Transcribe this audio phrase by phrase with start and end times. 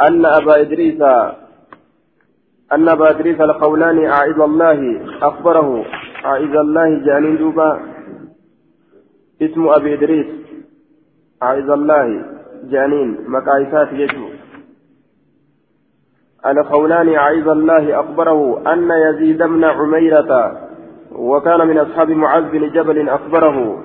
[0.00, 1.02] أن أبا إدريس
[2.72, 5.84] أن أبا إدريس القولاني أعز الله أخبره
[6.24, 7.80] أعز الله جانين دوبا.
[9.42, 10.26] اسم أبي إدريس
[11.42, 12.24] أعز الله
[12.64, 14.28] جانين مكايسات يجو.
[16.46, 20.60] القولاني أعز الله أخبره أن يزيد بن عميرة
[21.12, 23.84] وكان من أصحاب معاذ بن جبل أخبره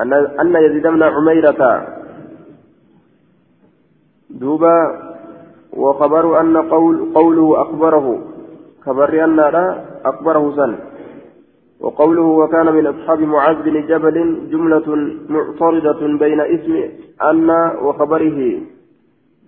[0.00, 1.97] أن أن يزيد بن عميرة
[4.30, 5.08] دوبا
[5.72, 8.22] وخبر أن قول قوله أخبره
[8.84, 10.78] خبر أن لا أخبره سن.
[11.80, 14.88] وقوله وكان من أصحاب معاذ بن جبل جملة
[15.28, 16.74] معترضة بين اسم
[17.22, 17.50] أن
[17.82, 18.60] وخبره.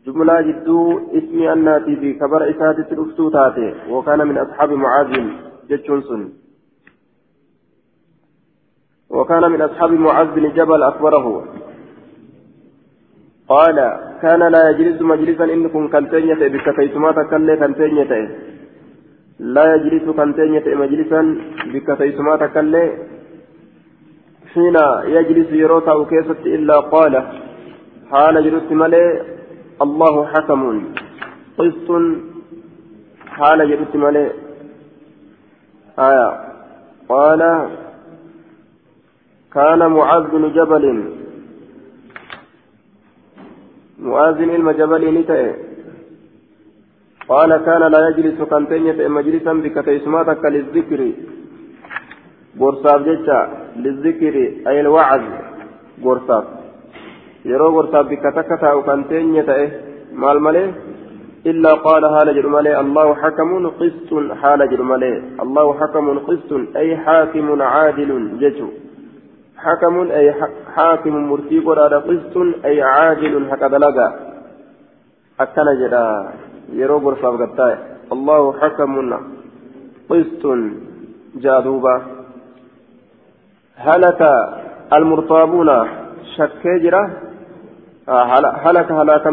[0.07, 5.13] جملة جدو اسم أناتي في خبر إساتة الأفتوتات وكان من أصحاب معاذ
[5.69, 6.33] جتشونسون
[9.11, 11.45] وكان من أصحاب معاذ بن جبل أخبره.
[13.53, 13.79] قال
[14.23, 18.13] كان لا يجلس مجلسا إنكم كنتينية بكتيتما تكلي كنتينية
[19.55, 21.21] لا يجلس كنتينية مجلسا
[21.73, 22.85] بكتيتما تكلي
[24.53, 24.77] حين
[25.17, 27.15] يجلس يروتا وكيست إلا قال
[28.11, 29.05] حال جلس ملي
[29.85, 30.63] الله حكم.
[31.59, 31.89] قسط
[33.37, 34.27] حال جلس ملي
[36.09, 36.29] آية.
[37.09, 37.43] قال
[39.55, 40.85] كان معاذ بن جبل
[44.03, 45.53] مؤذن المجبل نتئ
[47.29, 51.01] قال كان لا يجلس كنتين مجلسا بكتيسماتك للذكر.
[52.61, 53.41] غرصاب جتا
[53.77, 54.35] للذكر
[54.69, 55.23] أي الوعظ.
[56.05, 56.45] غرصاب.
[57.45, 59.69] يرو غرصاب بكتكتا أو كنتين يتئ
[60.23, 60.65] مال ملي
[61.47, 64.11] إلا قال حال جرمالي الله حكم قسط.
[64.41, 65.13] حال جرمالي
[65.43, 68.11] الله حكم قسط أي حاكم عادل.
[68.41, 68.69] جتو
[69.65, 70.35] حكم أي
[70.75, 74.09] حاكم مرتي قرار قسط أي عاجل حق دلقا.
[75.41, 76.05] أكنا جدا
[76.73, 76.99] يرو
[77.41, 77.75] قطاي
[78.13, 78.95] الله حكم
[80.11, 80.45] قسط
[81.45, 81.95] جادوبا.
[83.77, 84.21] هلك
[84.93, 85.71] المرتابون
[86.37, 87.11] شكيجرة
[88.67, 89.27] هلك هلاك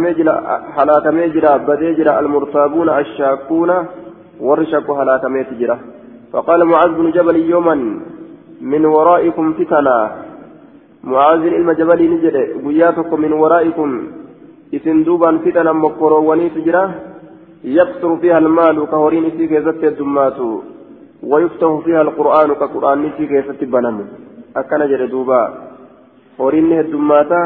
[1.07, 3.71] ميجرا بديجرا المرتابون الشاكون
[4.39, 5.77] ورشك هلاك ميجرا
[6.33, 7.75] فقال معاذ بن جبل يوما
[8.61, 10.15] من ورائكم فتنا
[11.03, 12.37] معاذ المجبل نجد.
[12.65, 13.89] قياتكم من ورائكم.
[14.73, 16.85] إذن دوبا فتنا مقروني تجرى
[17.63, 20.39] يكثر فيها المال كهورين في كيزت الدمات
[21.23, 23.97] ويفتح فيها القرآن كقرآن في كيزت بنم
[24.55, 24.81] أكن
[25.11, 25.41] دوبا.
[26.39, 27.43] هورين الدماتا.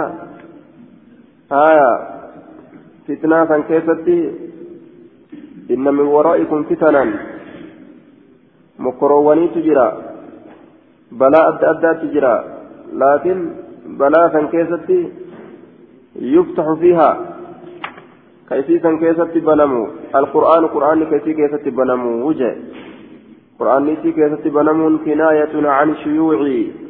[1.52, 1.92] آية.
[3.08, 4.08] فتنة كيزت.
[5.72, 7.04] إن من ورائكم فتنا
[8.80, 10.11] مقروني تجرى
[13.04, 13.42] laakiin
[13.98, 15.00] balaa kan keessatti
[16.36, 17.16] yuftaxu fiihaa
[18.50, 19.82] ka isii san keessatti banamu
[20.22, 22.52] alqur'aanu qur'aanni ka isii keessatti banamu wuje
[23.60, 26.82] qur'aanni isii keessatti banamuun kinaayatun can shuyuuci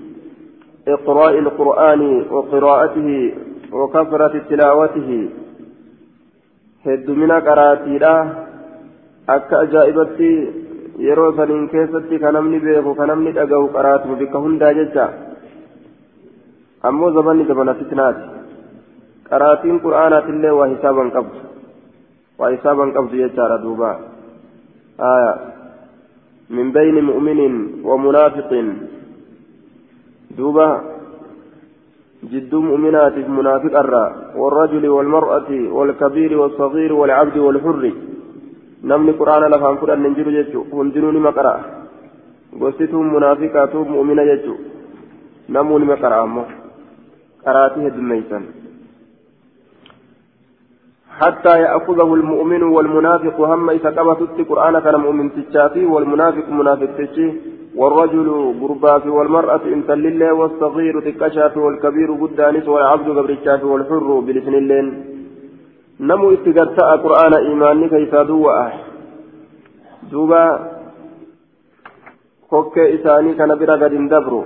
[0.88, 3.34] إقراء القرآن وقراءته
[3.72, 5.30] وكثرة تلاوته
[6.86, 7.98] هد من قراتي
[9.30, 10.52] أكا أجائبتي
[11.08, 15.06] yeroo saniin keessatti ka namni beeku ka namni dhagahu qaraatu bikka hundaa jecha
[16.90, 18.24] ammoo zabanni zabana fitnaati
[19.30, 21.40] qaraatiin qur'aanaatillee waa hisaaban qabdu
[22.40, 23.92] waa hisaaban qabdu jechaadha duuba
[25.12, 25.34] aya
[26.50, 27.56] min bayni mu'minin
[27.90, 28.74] wa munaafiqin
[30.38, 30.68] duuba
[32.32, 37.84] جدو مؤمنات منافق الرا والرجل والمرأة والكبير والصغير والعبد والحر
[38.84, 41.60] namni quraana lafaan fudhanne hin jiru jechuudha hundinuu nima qara'a
[42.64, 44.64] gostituun munaafiqaatu mu'mina jechuudha
[45.50, 46.48] namuu nima qara'a ammoo?
[47.46, 48.44] Qaraatii heddummeeysan.
[51.22, 57.28] حتى يأخذه المؤمن والمنافق هم إذا قبضت القرآن كان مؤمن تشافي والمنافق منافق تشي
[57.76, 58.28] والرجل
[58.62, 65.11] قرباف والمرأة إن لله والصغير تكشاف والكبير قدانس والعبد قبر الشاف والحر بلسن اللين
[66.02, 68.50] نمو اتقرتا قرآن إيماني كيسا دوء
[70.12, 70.44] دوبا
[72.50, 74.46] كوكي إساني كان برا قد اندبروا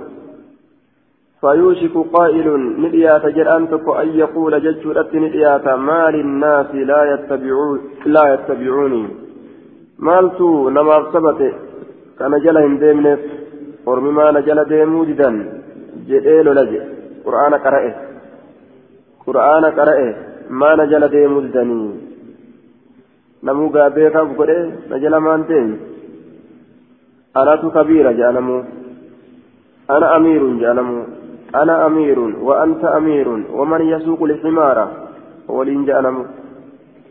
[1.40, 2.46] فيوشك قائل
[2.82, 7.80] نديات جرأن تكو أن يقول ججرت نديات ما للناس لا يتبعون
[8.14, 9.04] لا يتبعوني.
[9.98, 11.40] مالتو نما ثبت
[12.18, 13.20] كان جل هندمنف
[13.86, 15.30] ورمي ما نجل ديمو جدا.
[16.08, 16.82] جئيل لجئ
[17.24, 17.94] قرآن قرأه.
[19.26, 20.14] قرآن قرأه.
[20.50, 21.90] maana jala deemuu didanii
[23.42, 24.58] namuu gaa beekaaf godhe
[24.90, 25.76] na jala maan deemi
[27.34, 28.58] anatu kabiira jedhanamu
[29.94, 30.98] ana amiirun jedhanamu
[31.52, 34.86] ana amiirun wa anta amiirun waman yasuuqu lximaara
[35.48, 36.26] waliin jedhanamu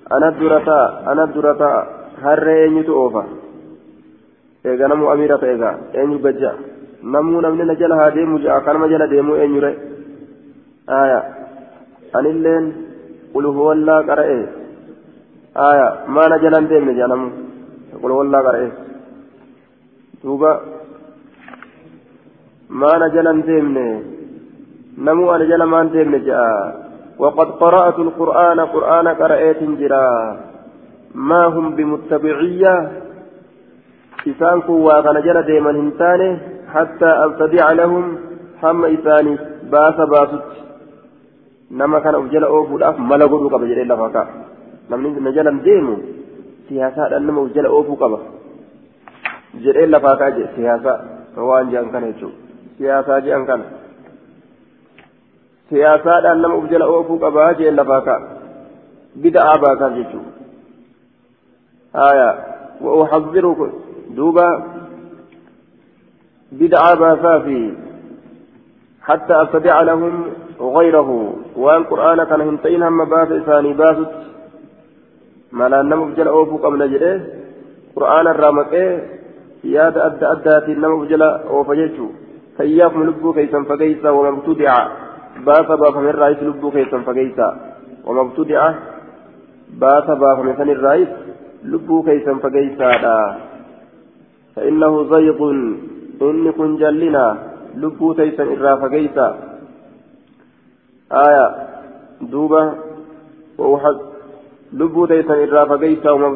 [0.10, 1.78] ana durataa ana durataa
[2.24, 3.26] harree eenyutu oofa
[4.66, 6.54] eega namuu amiira ta'e gaa eenyu gajja.
[7.06, 9.72] Namuu namni na jala haa deemu je'a kanama jala deemuu eenyure
[10.88, 11.20] aya
[12.18, 12.66] anilleen
[13.36, 14.40] qulhuwallaa qara'e
[15.68, 17.32] aya maana jalan deemne ja'a namuu
[18.02, 18.70] qulhuwallaa qara'e
[20.24, 20.52] duuba
[22.82, 23.86] maana jalan deemne
[25.08, 26.56] namuu ana jala maan deemne ja'a
[27.20, 30.38] وقد قرأت القرآن قرآن قرأت جرا
[31.16, 32.92] ما هم بمتبعية
[34.28, 36.30] إسان كوا كان جل ديما هنتاني
[36.74, 38.18] حتى أبتدع لهم
[38.64, 39.38] هم إساني
[39.72, 39.98] باس
[41.71, 44.23] باست نما كان أفجل أوفو الأف ملغو قبل جل الله فكا
[44.91, 45.95] نمني نجل ديمو
[46.69, 48.19] سياسات أنما أفجل أوفو قبل
[49.63, 50.94] جل الله فكا سياسة
[51.38, 52.29] وان جان كان يجو
[52.77, 53.62] سياسة جان كان
[55.69, 58.27] siyaasaadhaan nama uf jala oofuu qabaa jeen lafaa ka'a.
[59.21, 60.31] Bida'aa baasaa jechuudha
[61.95, 62.27] haya
[62.85, 63.71] wa'uxadhirukum
[64.17, 64.47] duuba
[66.51, 67.59] bida'aa baasaa fi
[69.06, 70.13] حتى أستدع لهم
[70.60, 74.12] غيره وأن قرآن كان هنتين هم باس إساني باسط
[75.52, 77.22] ما لا نمو بجل أوفو قبل جده
[77.96, 78.74] قرآن الرامك
[79.63, 82.07] ياد أدى أدى نمو بجل أوفجيتو
[82.57, 84.75] فإياكم لبو كيسا فكيسا ومبتدع.
[85.44, 87.48] baasa baafame irraayis lubbuu keessan fageeysa
[88.08, 88.68] wama btudi'a
[89.81, 91.12] baasa baafame san irraayis
[91.74, 93.18] lubbuu keessan fageeysaadha
[94.56, 95.40] فإنه زيغ.
[96.22, 97.25] إني كن جلنا.
[97.75, 99.28] لبو تيسا إرا فقيسا.
[101.12, 101.56] آية
[102.22, 102.74] دوبة
[103.57, 103.98] ووحد
[104.74, 106.36] لبو تيسا إرا فقيسا وما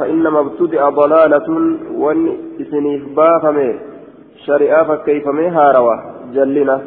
[0.00, 3.78] فإنما ابتدع ضلالة وان إسنيف بافمي
[4.46, 5.96] شريعة فكيفمي هاروا
[6.34, 6.82] جلنا.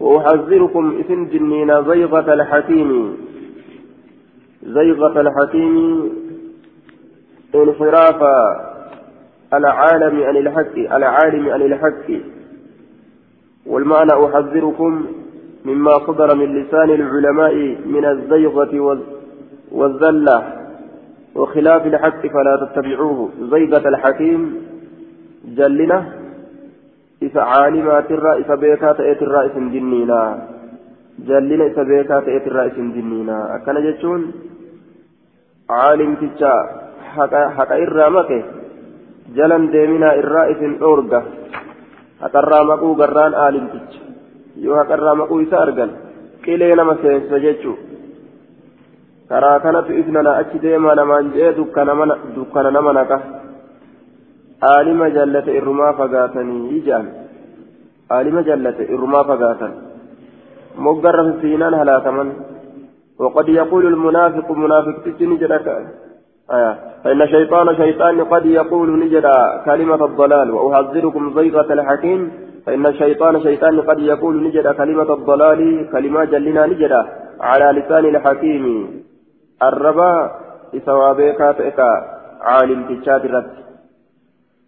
[0.00, 3.16] وأحذركم إثم جنين زيغة الحكيم.
[4.62, 6.10] زيغة الحكيم
[7.54, 8.22] انحراف
[9.54, 12.08] العالم عن الحق العالم عن الحق.
[13.66, 15.06] والمعنى أحذركم
[15.64, 17.54] مما صدر من لسان العلماء
[17.86, 19.04] من الزيغة
[19.72, 20.42] والذلة
[21.34, 24.56] وخلاف الحق فلا تتبعوه زيغة الحكيم
[25.44, 26.22] جلنا
[27.22, 30.16] isa caalimaatirraa isa beekaa ta'eetirraa isin dinniina
[31.28, 34.24] jallina isa beekaa ta'eetirraa isin dinniina akkana jechuun
[35.72, 36.52] caalimticha
[37.58, 38.38] haqa irraa make
[39.38, 41.22] jalan deeminaa irraa isin dhoorga
[42.24, 44.11] haqarraa maquu garraan aalimticha
[44.56, 45.90] yoo haqarraa maquu isa argan
[46.44, 47.76] qilee nama seensisa jechuu
[49.28, 53.20] karaa kanatu ifnana achi deemaa namaan jee dukkana nama naqa
[54.72, 57.10] aalima jallate irrumaa fagaatanii jedhan
[58.10, 59.72] aalima jallate irrumaa fagaatan
[60.76, 62.32] moggarra fiinaan halaakaman
[63.22, 65.36] وقد يقول المنافق منافق تجني
[66.50, 72.32] آية فإن الشيطان شيطان قد يقول نجدا كلمة الضلال وأحذركم زيغة الحكيم
[72.66, 77.02] فإن الشيطان شيطان قد يقول نجدا كلمة الضلال كلمة جلنا نجدا
[77.40, 78.64] على لسان الحكيم.
[79.62, 80.30] الربا
[80.76, 81.90] إسوابيك تئكا
[82.40, 83.50] عالم تجاد الرد.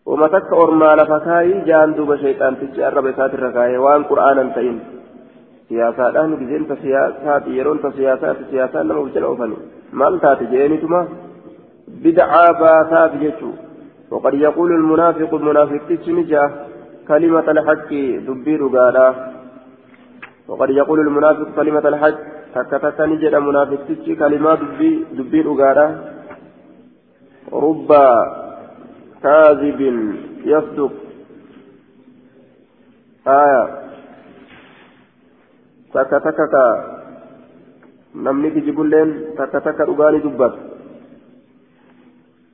[0.06, 0.52] وما تك
[1.00, 3.76] لفكاي جان دوب شيطان تجي الرب سات الركاي.
[3.79, 4.79] وان قرآنا تئن
[5.69, 9.56] سياسات أهل بزين تسياسات يرون تسياسات سياسات لما بجل أوفني
[9.93, 11.08] مال تاتي جيني تما؟
[12.05, 13.51] بدعا باسات جيشو.
[14.10, 16.64] وقد يقول المنافق المنافق تجنجا
[17.08, 17.91] كلمة الحق
[18.29, 19.06] دبير قالا
[20.49, 22.19] وقد يقول المنافق كلمة الحق
[22.55, 25.87] تكتك نجد منافق تجي كلمات دبي دبير قالا
[27.53, 27.91] رب
[29.23, 29.81] كاذب
[30.44, 30.93] يصدق
[33.27, 33.84] آية
[35.94, 36.03] ka
[38.15, 40.58] namni kijibulleen takka takka dhugaani dubbata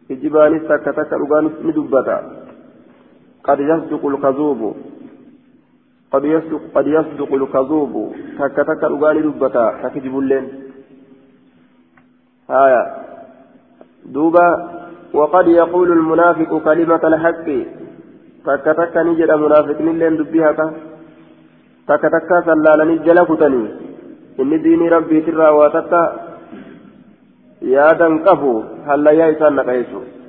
[0.09, 1.16] kijibaanis takka takka
[1.64, 2.39] ni dubbata
[3.47, 4.70] qad yasduqu lkazuubu
[6.12, 8.02] qad yasduqu qad yasduqu lkazuubu
[8.38, 10.47] takka takka dhugaani dubbata ka kijibulleen
[12.49, 12.82] haya
[14.04, 14.47] duuba
[15.14, 17.47] وقد يقول المنافق كلمة الحق
[19.04, 20.66] ni jedha munaafiqnilleen dubbii haka
[21.87, 23.68] takka takka sallaalanii jala kutanii
[24.40, 26.00] inni diinii rabbiitirraa waa takka
[27.75, 28.52] yaadan qabu
[28.87, 30.20] hallayyaa isaan naqa jechuudha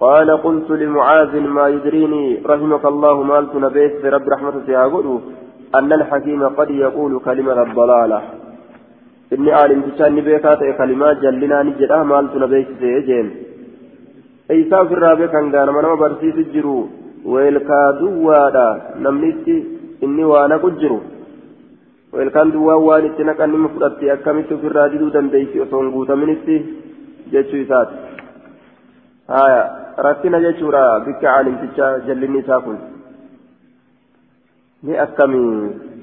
[0.00, 5.06] قال قلت لمعاذ ما يدريني رحمك الله مالت نبيت رب رحمة سيهاقول
[5.78, 8.20] أن الحكيم قد يقول كلمة الضلالة.
[9.32, 13.26] إني عالم تشاني بيكات كلمات جلنا نجدا مالت نبيت سيجين.
[14.50, 16.78] إيسا في الرابع كان قال من برسيس الجرو
[17.32, 18.68] ويلكا دوادا
[19.04, 19.56] نمنيتي
[20.80, 21.00] jiru
[22.22, 26.56] ilkaan duwwaa waan itti naqan nima fudhatte akkamitti ofirraa diduu dandeessi osoo hin guutaminitti
[27.32, 27.96] jechuu isaati
[29.28, 29.62] haya
[29.96, 31.00] rakkina jechuudha.
[31.00, 32.78] Bikka caalimticha jallinni isaa kun.
[34.82, 35.96] Ni akkamii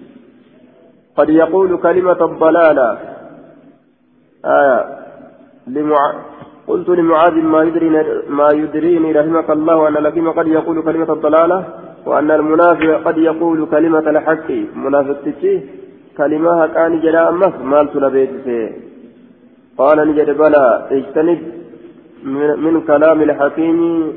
[1.17, 2.97] قد يقول كلمة الضلالة
[4.45, 4.85] آية
[5.67, 6.13] لمع...
[6.67, 11.65] قلت لمعاذ ما يدريني ما يدريني رحمك الله أن لكم قد يقول كلمة الضلالة
[12.05, 15.59] وأن المنافق قد يقول كلمة الحق منافق تشي
[16.17, 18.45] كلمة كان جلاء مس مالت لبيت
[19.77, 21.39] قال نجد بلى اجتنب
[22.24, 24.12] من, من كلام الحكيم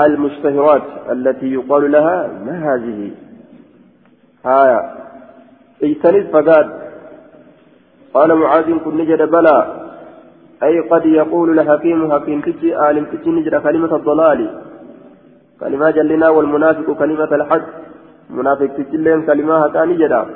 [0.00, 3.10] المشتهرات التي يقال لها ما هذه؟
[4.46, 4.80] آية
[5.82, 6.70] اجتنب فقاد.
[8.14, 9.56] قال معاذ كن نجد بلى.
[10.62, 14.60] أي قد يقول الحكيم حكيم تجي عالم تجي نجد كلمة الضلال.
[15.60, 17.66] كلمة جلنا والمنافق كلمة الحق.
[18.30, 20.26] منافق تجي لهم كلمة هتاني جدا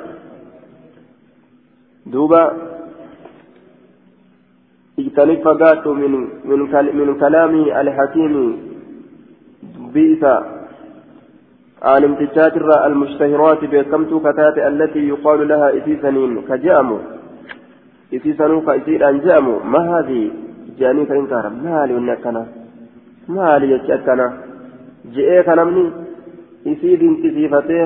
[2.05, 2.74] دوبا
[4.99, 6.13] اجتنب فقات من
[6.49, 6.59] من
[6.99, 8.33] من كلام الحكيم
[9.93, 10.23] بئس.
[11.81, 12.55] عالم تجات
[12.89, 16.97] المشتهرات بكمت كتات التي يقال لها إسيسنين كجامو
[18.15, 20.31] إسيسنو كإسير أنجامو ما هذه؟
[20.79, 22.43] جاني كإنكار مالي ونكنا
[23.35, 24.27] مالي يتشكنا
[25.15, 25.85] جئي كنمني.
[26.71, 27.81] إسيد انتسيفتي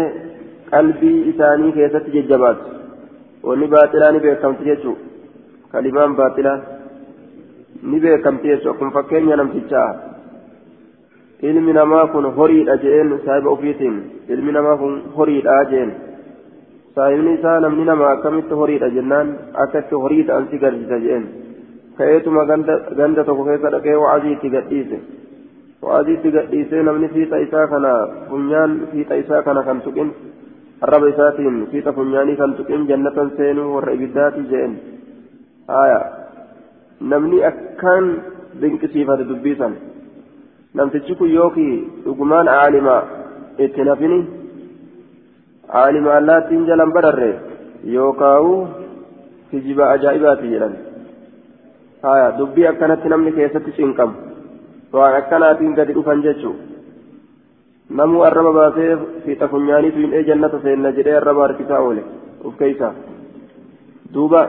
[0.73, 2.59] قلبي إساني كيست ججبات
[3.43, 4.97] baaxilaa ni beekamti jechuun
[5.71, 6.59] kalimaan baaxilaa
[7.83, 9.89] ni beekamti jechuun kun fakkeenya namtichaa
[11.41, 15.91] ilmi namaa kun horiidha jeen saahiba ofiitiin ilmi namaa kun horiidha jeen
[16.95, 19.29] saahibni isaa namni nama akkamitti horiidha jennaan
[19.63, 21.29] akkatti horii ta'an si garsiisa jeen
[21.97, 24.99] ka'eetuma ganda tokko keessa dhaqee wa'azii itti gadhiise
[25.83, 27.93] wa'azii itti gadhiisee namni fiixa isaa kana
[28.29, 30.11] funyaan fiixa isaa kana kan tuqin
[30.81, 34.79] arraba isaatiin fiixa funyaanii kan tuqin jannatan seenuu warra ibiddaati jeen
[35.67, 35.99] haya
[37.01, 38.05] namni akkaan
[38.61, 39.75] dinqisiifate dubbisan
[40.73, 41.75] namtichi kun yookii
[42.05, 42.95] dhugumaan aalima
[43.65, 44.19] itti nafini
[45.81, 47.31] aalima allaattiin jalan bararre
[47.95, 48.53] yookaawu
[49.51, 50.75] kijiba ajaa'ibaati jedhan
[52.03, 54.15] haya dubbii akkanatti namni keessatti cinqamu
[54.93, 56.55] waan akkanaatiin gadi dhufan jechuu
[57.99, 58.93] namuu arraba baasee
[59.25, 62.03] fiixa funyaaniitu hin jannata seenna jedhee arraba harkisaa oole
[62.43, 62.93] uf keeysa
[64.13, 64.41] duuba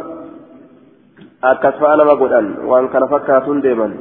[1.42, 3.92] akkas fa'a nama godhan waan kana fakkaatuun deeman.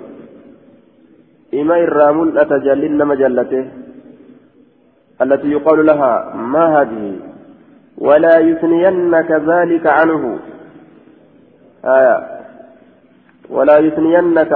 [1.51, 3.89] Ima irraa mul'ata jallin nama jallate
[5.21, 7.15] التي يقال لها ما هذه
[7.97, 10.39] ولا يثنينك ذلك عنه
[11.85, 12.17] آية
[13.49, 14.53] ولا يثنينك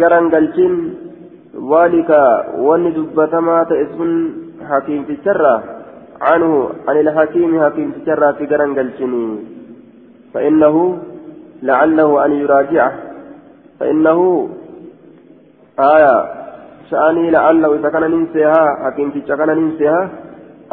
[0.00, 0.74] قرن قلتين
[1.72, 2.10] ذلك
[2.58, 4.10] ون دبتما تئسن
[4.70, 5.54] حكيم في الشرة
[6.20, 9.38] عنه عن الحكيم حكيم في الشرة قرن قلتني
[10.34, 10.74] فإنه
[11.68, 12.92] لعله أن يراجعه.
[13.78, 14.18] فإنه
[15.94, 16.16] آية
[16.90, 20.02] شأني لعله إذا كان ننسيها حكيم في كان ننسيها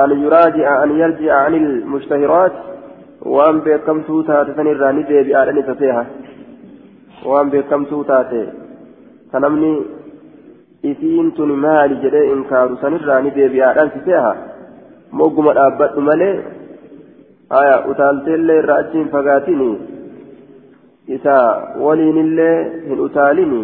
[0.03, 2.55] أن يراجع أن يرجع عن المشتهرات.
[3.33, 6.03] وأن بكم توتا تسني الراني بأن تسيها.
[7.25, 8.19] وأن بكم توتا
[9.31, 9.73] كنمني
[10.83, 14.31] isiin tuni maali jedhee inkaaru sanirraa ni deebi'aadhaan siseeha
[15.19, 16.33] mogguma dhaabbadhu malee
[17.55, 19.67] haya utaalteellee irraa achi hin fagaatini
[21.07, 21.35] isa
[21.79, 23.61] waliinillee hin utaalini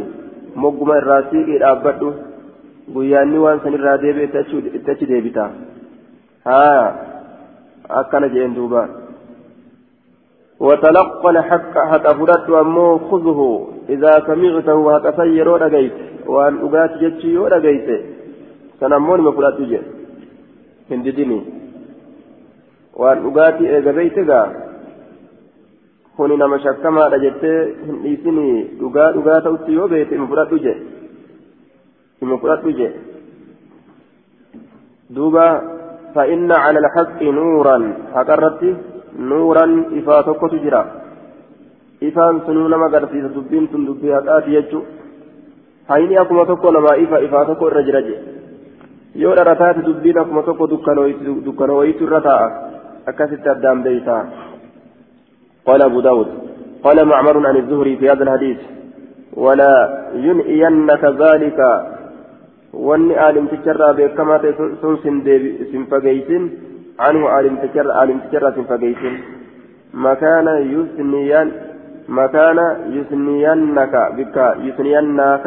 [0.56, 2.14] mogguma irraa siiqii dhaabbadhu
[2.94, 4.30] guyyaanni waan sanirraa deebi'e
[4.78, 5.50] itti achi deebita
[6.46, 6.88] haya
[7.90, 8.88] akkana jeen duuba
[10.60, 15.94] وتلقى الحق حتى فرد أمو خذه إذا سمعته هكذا يرون أجيت
[16.28, 17.96] waan dhugaati jechuu yoo dhagayte
[18.80, 19.88] san ammoo nima fudhadhu jedhe
[20.90, 21.38] hin didini
[26.17, 28.47] kuni nama shakkamaadha jettee hin dhiisini
[28.81, 30.83] dhugaa dhugaa ta'utti yoo beeyte hima fudhadhu jedhe
[32.21, 32.99] hima fudhadhu jedhe
[35.17, 35.47] duuba
[36.15, 37.77] فإن على الحق نورا
[38.15, 38.63] حقرت
[39.19, 39.67] نورا
[39.99, 40.83] إفا تكت جرا
[42.03, 44.81] إفان سنون ما قرسي دبين تندبي حقات يجو
[45.89, 48.17] hayni akkuma tokko namaa ifa ifaa tokko irra jira je
[49.23, 50.69] yoo dhara taate dubbiin akkuma tokko
[51.47, 52.47] dukkanooyitu irra taa'a
[53.11, 54.23] akkasitti addaan beeytaa
[55.68, 56.28] قال أبو داود.
[56.84, 58.58] قال معمر عن الزهري في هذا الحديث
[59.34, 59.74] ولا
[60.16, 61.60] ينئينك ذلك.
[62.74, 64.36] واني عالم تجرى بكما
[64.82, 65.16] سنسن
[65.72, 66.44] سنفقيسن
[67.00, 69.14] عنه عالم تجرى عالم تجرى سنفقيسن
[69.94, 71.52] مكان يثنيان
[72.10, 72.60] مكان
[72.98, 75.46] يثنينك بك يثنينك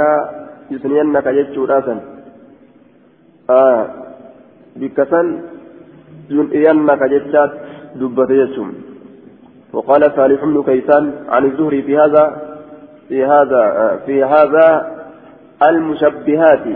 [0.70, 1.94] يثنينك جتشوراسا
[3.50, 3.86] آه
[4.80, 5.26] بك سن
[6.36, 7.52] ينئينك جتشات
[8.00, 8.68] دبت جتشم
[9.72, 12.56] وقال صالح بن كيسان عن الزهري في هذا
[13.08, 14.96] في هذا في هذا
[15.62, 16.66] المشبهات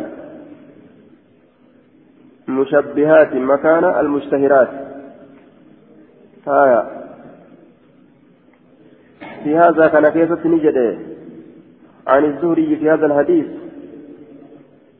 [2.48, 4.68] مشبهات مكان المشتهرات.
[6.46, 7.04] هايا
[9.44, 10.98] في هذا كان كيف نجد
[12.06, 13.46] عن الزهري في هذا الحديث.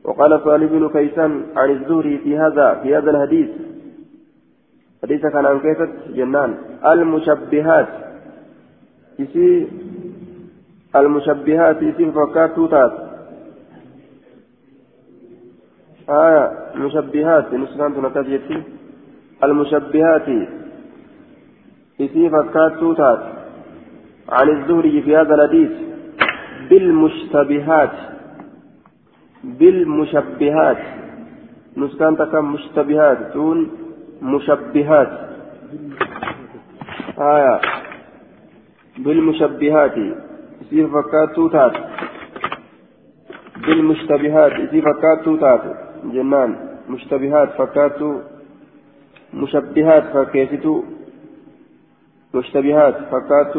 [0.05, 3.49] وقال صالح بن كيسان عن الزهري في هذا في هذا الحديث.
[5.03, 5.79] حديث كان عن كيف
[6.17, 6.55] جنان
[6.87, 7.89] المشبهات.
[9.19, 9.69] يسي
[10.97, 12.93] المشبهات يسي فكات توتات
[16.09, 18.63] آية مشبهات نسخان تنتجت
[19.45, 20.29] المشبهات
[21.99, 23.23] يسي فكات توتات
[24.29, 25.71] عن الزهري في هذا الحديث.
[26.71, 27.91] بالمشتبهات.
[29.45, 30.79] بالمشبهات.
[31.77, 33.71] نسكان تكم مشتبهات تون
[34.23, 35.34] مشبهات.
[37.19, 37.61] آية.
[38.99, 39.97] بالمشبهات
[40.63, 41.73] يصير فكات توتات
[43.67, 45.61] بالمشتبهات يصير فكات توتات
[46.05, 46.57] جنان
[46.89, 47.99] مشتبهات فكات
[49.35, 50.83] مشبهات فكيفتو
[52.35, 53.57] مشتبهات فكات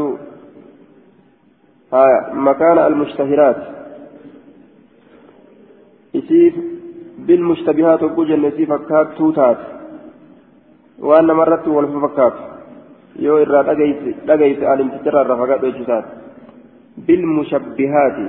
[1.93, 2.33] آية.
[2.33, 3.57] مكان المشتهرات.
[6.13, 6.53] يصير
[7.17, 9.57] بالمشتبهات وكوجن يصير فكات توتات
[10.99, 12.54] وأن مرت والفكات
[13.25, 16.09] yoo irraa dhagayse alimticharraa irraa fagaadhu jechuusaati
[17.07, 18.25] bilmushabbihaati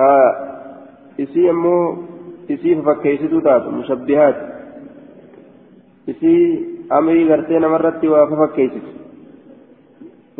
[0.00, 0.26] haa
[1.26, 1.84] isii ammoo
[2.56, 4.44] isii fakkeessituu taatu mushabbihaati
[6.14, 6.42] isii
[6.98, 8.90] amrii gartee namarratti waa fakkeessitu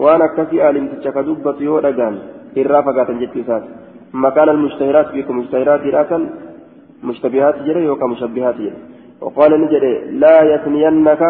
[0.04, 2.20] waan akkasii alimticha ka dubbatu yoo dhagaan
[2.64, 6.26] irraa fagaatan jechuusaati مكان المشتهرات بكم مشتهرات لكن
[7.02, 8.72] مشتبهات جري يوكا مشبهات جري
[9.20, 11.22] وقال نجري لا يثنينك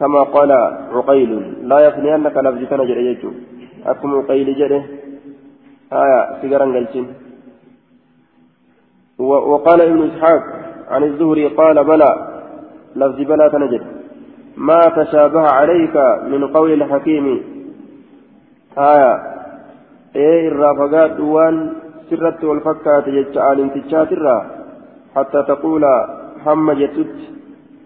[0.00, 0.52] كما قال
[0.92, 1.32] عقيل
[1.68, 3.22] لا يفنينك لفظتنا جريت
[3.86, 4.84] أكم عقيل جره
[5.92, 7.06] آية سيجران قلتين.
[9.18, 10.42] وقال ابن إسحاق
[10.88, 12.10] عن الزهري قال بلى
[12.96, 13.82] لفظ بلى تنجد.
[14.56, 15.96] ما تشابه عليك
[16.30, 17.26] من قول الحكيم.
[18.78, 19.12] آية
[20.16, 21.72] إيه الرافقات وان
[22.10, 24.08] سرت والفكات يجعل انتشات
[25.16, 25.84] حتى تقول
[26.46, 27.35] هم جتت.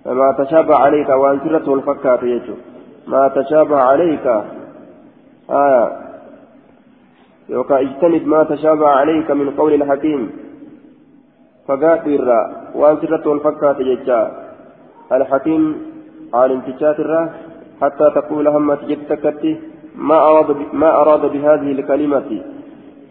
[0.07, 2.21] ما تشابه عليك وان سرت والفكات
[3.07, 4.27] ما تشابه عليك
[5.51, 5.93] آية
[7.49, 10.31] يوكا اجتنب ما تشابه عليك من قول الحكيم
[11.69, 12.41] فقات الرا
[12.75, 13.77] وان سرت والفكات
[15.13, 15.63] الحكيم
[16.35, 17.23] عالم تجات الرا
[17.83, 19.61] حتى تقول هم تجتكتي
[19.95, 22.43] ما أراد ما أراد بهذه الكلمة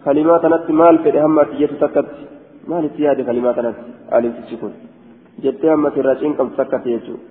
[0.04, 2.24] كلمات نت مال في هم تجتكتي
[2.68, 3.76] مال في هذه كلمات نت
[4.12, 4.89] عالم تجتكتي
[5.72, 7.24] amma sirraa cinqabdu takkate jechuudha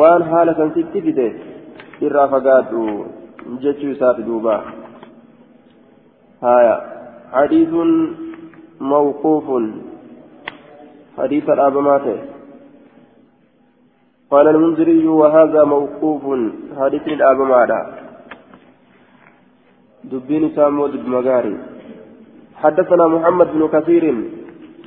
[0.00, 1.26] waan haala san sitti fide
[2.06, 2.82] irraa fagaadhu
[3.62, 4.54] jechuu isaati duuba
[6.40, 6.74] haya
[7.32, 7.90] hadiisun
[8.92, 9.72] mawquufun
[11.16, 12.20] hadiisa dhaabamaa ta'e
[14.32, 16.22] قال المنذري وهذا موقوف
[16.78, 17.70] حديث الأبمار
[20.04, 21.56] دبين سامو دب مغاري
[22.62, 24.04] حدثنا محمد بن كثير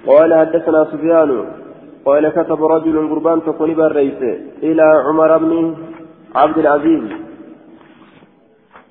[0.08, 1.32] قال حدثنا سفيان
[2.06, 4.22] قال كتب رجل قربان تكون بالرئيس
[4.64, 5.76] إلى عمر بن
[6.36, 7.04] عبد العزيز.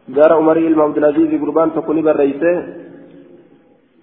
[0.09, 2.42] جار عمر بن عبد العزيز قربان تكون بالرئيس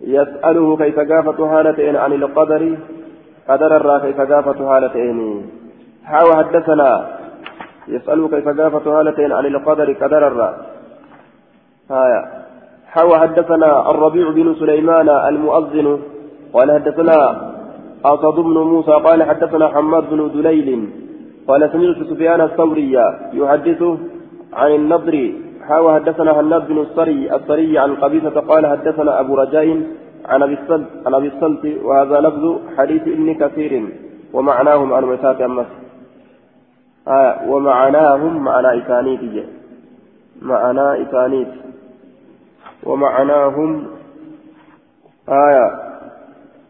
[0.01, 2.77] يسأله كيف قافت حالتين عن القدر؟
[3.49, 5.19] قدر الرا كيف قافت حالتين.
[6.05, 7.07] حاو حدثنا.
[7.87, 10.49] يسأله كيف قافت حالتين عن القدر؟ قدر الرا.
[11.91, 12.21] هايا.
[12.87, 15.99] حاو حدثنا الربيع بن سليمان المؤذن.
[16.53, 17.50] قال حدثنا
[18.05, 20.89] أسد بن موسى قال حدثنا حماد بن دليل
[21.47, 22.93] قال سمعت سفيان الثوري
[23.33, 23.81] يحدث
[24.53, 25.31] عن النضر.
[25.67, 29.81] حاوى حدثنا هناد بن الصري الصري عن قبيصة قال حدثنا أبو رجاء
[30.25, 33.83] عن أبي الصلت عن أبي الصلت وهذا لفظ حديث ابن كثير
[34.33, 35.65] ومعناهم عن مساك أمس
[37.07, 39.45] آه ومعناهم معنى إسانيت.
[40.41, 41.47] معنى إسانيت.
[42.83, 43.87] ومعناهم
[45.29, 45.90] آية.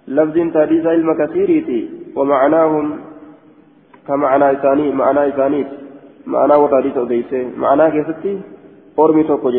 [0.07, 2.99] لفظ تحديث علم كثيرتي ومعناهم
[4.07, 5.67] كمعنى إساني معنى إسانيت
[6.27, 8.41] معنى وتحديث أديسه معنى كيستي
[8.99, 9.49] أرمي توكو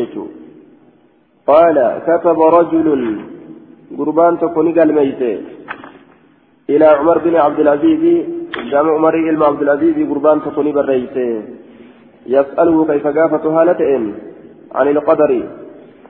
[1.47, 1.77] قال
[2.07, 2.87] كتب رجل
[3.97, 4.89] قربان تكوني قال
[6.69, 8.25] إلى عمر بن عبد العزيز
[8.71, 11.43] جامع عمر بن عبد العزيز قربان تكوني بالرئيسه
[12.25, 14.13] يسأله كيف قافت هالتين
[14.75, 15.31] عن القدر.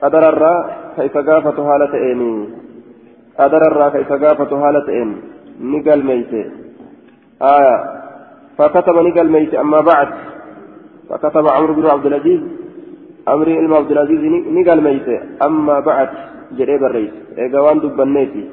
[0.02, 2.20] قدر الراء كيف قافت هالتين
[3.38, 5.16] أدر الراك إسقافة هالة إن
[5.60, 6.32] نقل ميت
[7.42, 7.76] آية
[8.58, 10.08] فكتب نقل ميت أما بعد
[11.10, 12.40] فكتب عمرو بن عبد العزيز
[13.28, 14.20] أمري إلما عبد العزيز
[14.56, 15.08] نقال ميت
[15.42, 16.08] أما بعد
[16.58, 18.44] جريب الرئيس إيقوان دبنيتي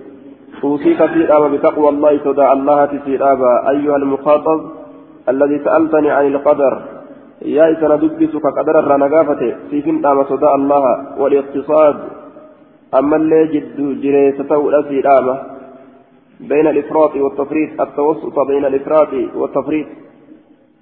[0.64, 4.60] أوصيك في الآب بتقوى الله تدع الله في الآب أيها المخاطب
[5.30, 6.82] الذي سألتني عن القدر
[7.42, 10.86] يا إسنا دبسك قدر الرنقافة في فنتام تدع الله
[11.22, 11.96] والاقتصاد
[13.00, 14.52] أما اللي جد جريسة
[14.88, 15.28] في الآب
[16.40, 19.88] بين الإفراط والتفريط التوسط بين الإفراط والتفريط.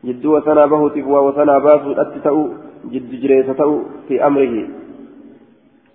[0.06, 2.40] جد وسنا به تبوى وسنا باسو أتتأو
[2.94, 3.62] جد جريسة
[4.08, 4.68] في أمره.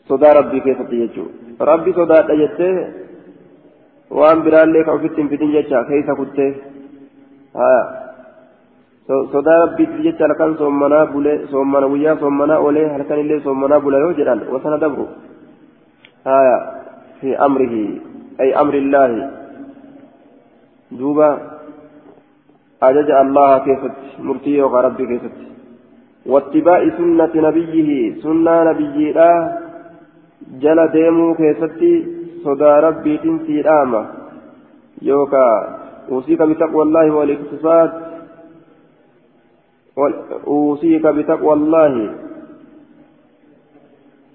[0.09, 1.25] صدى ربي كيف تيجو
[1.61, 2.73] ربي صدى تجته
[4.11, 6.39] وان برالي كوفتين في دنيا كيف كنت
[7.57, 7.75] ها
[9.33, 14.41] صدى ربي تيجو لكان صومنا بولي صومنا ويا صومنا أولي هلكان اللي صومنا بولا يوجران
[14.53, 15.07] وسنا دبرو.
[16.27, 16.41] ها
[17.21, 17.75] في أمره
[18.41, 19.31] أي أمر الله.
[20.93, 21.31] دوبا
[22.83, 25.37] أجج الله كيفت مرتي ربي كيفت.
[26.27, 27.89] واتباع سنة نبيه
[28.23, 29.33] سنة نبيه لا
[30.63, 31.95] جل ديمو كيفتي
[32.45, 34.03] صدى ربي تنسي الآمة
[35.03, 35.47] يوكا
[36.11, 37.91] أوصيك بتقوى الله والاقتصاد
[40.47, 41.93] أوصيك بتقوى الله.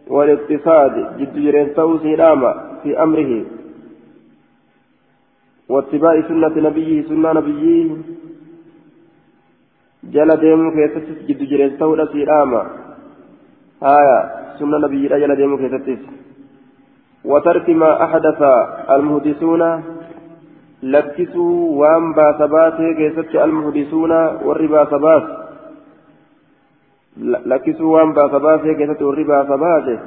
[0.10, 2.52] والاقتصاد جد جرين توسي الآمة
[2.84, 3.32] في أمره.
[5.70, 7.90] واتباع سنة نبيه سنة نبيه.
[10.04, 12.62] جل ديمو كيستس جد جرين تولى سيراما
[13.84, 14.20] آية
[14.60, 16.02] سنة نبي جل ديمو كيستس
[17.26, 18.42] وترك ما أحدث
[18.96, 19.84] المهدسون
[20.84, 24.12] لكسوا وان باسبات كيست المهدسون
[24.46, 24.84] والربا
[27.20, 30.00] سبات لكسوا وان باسبات كيست والربا سبات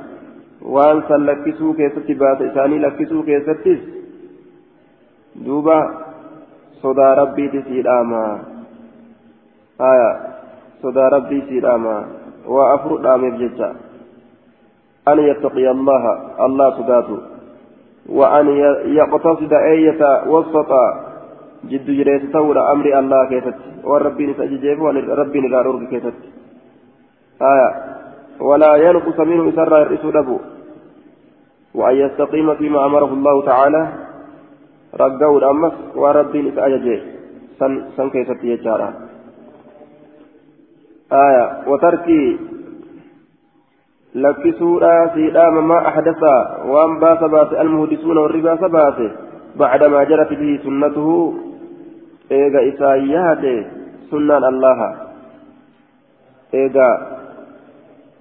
[0.63, 3.81] وان سلكسوا كيست بات إساني لكسوا كيستس
[5.37, 5.79] دوبا
[6.83, 8.25] صدى ربي تسيراما
[9.81, 10.11] آية
[10.83, 12.07] صدى ربي سيراما
[12.47, 13.75] وأفرد آمير جتا
[15.09, 16.05] أن يتقي الله
[16.47, 17.19] الله صداته
[18.09, 18.47] وأن
[18.99, 20.71] يقتصد أية وسط
[21.71, 26.15] جد جريت ثور أمر الله كيفت والربي نسأجيب والربي نقارور كيفت
[27.43, 27.71] آية.
[28.41, 30.41] ولا ينقص منه سر يرئيس له
[31.75, 33.93] وأن يستقيم فيما أمره الله تعالى.
[35.01, 37.03] رقوا الأمس وربي نسأجيب
[37.59, 38.95] سن سن كيفت يجارا
[41.13, 41.47] آية.
[41.67, 42.09] وترك
[44.15, 46.23] لكسورا سيدام ما أحدث
[46.67, 49.11] وأن باس باس المهدسون والربا سباس.
[49.57, 51.35] بعدما جرت به سنته.
[52.33, 53.67] إيغا إسايات
[54.11, 54.81] سنان الله.
[56.55, 57.22] إيغا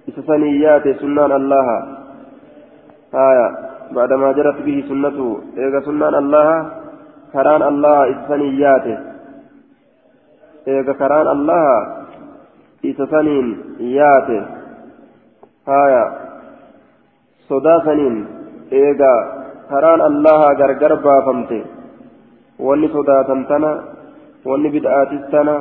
[0.08, 1.66] إسسانيات سنان الله
[3.28, 3.46] آية
[3.96, 6.48] بعدما جرت به سنته إيغا سنان الله
[7.32, 8.86] كران الله إسسانيات
[10.68, 11.66] إيغا كران الله
[12.82, 14.38] isa saniin yaate
[15.70, 16.04] haya
[17.48, 18.16] sodaa saniin
[18.80, 19.18] eegaa
[19.70, 21.58] karaan allaha gargar baafamte
[22.66, 23.70] wanni sodaatan tana
[24.50, 25.54] wanni bid'aatis tana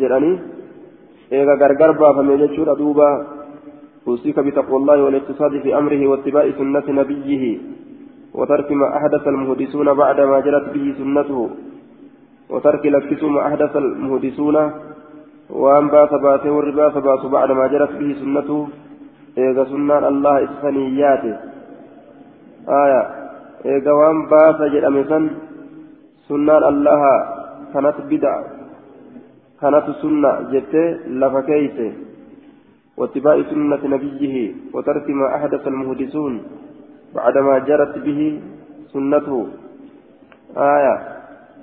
[0.00, 0.40] jedhanii
[1.38, 3.08] eega gargar baafame jechuudha duuba
[4.08, 7.58] أوصيك بتقوى الله والاقتصاد في أمره واتباع سنة نبيه
[8.34, 11.50] وترك ما أحدث المهدسون بعدما جرت به سنته
[12.50, 14.56] وترك لكس ما أحدث المهدسون
[15.50, 18.68] وأن باس باسه والرباس باس بعدما جرت به سنته.
[19.38, 21.36] إيغا سنان الله إسفنياته
[22.68, 23.02] آية.
[23.66, 25.18] إيغا وأن باس جرمسا
[26.28, 27.02] سنان الله
[27.74, 28.34] كانت بدع
[29.60, 30.74] كانت سنة جت
[31.20, 31.92] لفكيته
[32.96, 34.36] واتباع سنة نبيه
[34.74, 36.42] وترك ما أحدث المهدسون
[37.14, 38.40] بعدما جرت به
[38.92, 39.46] سنته
[40.56, 40.94] آية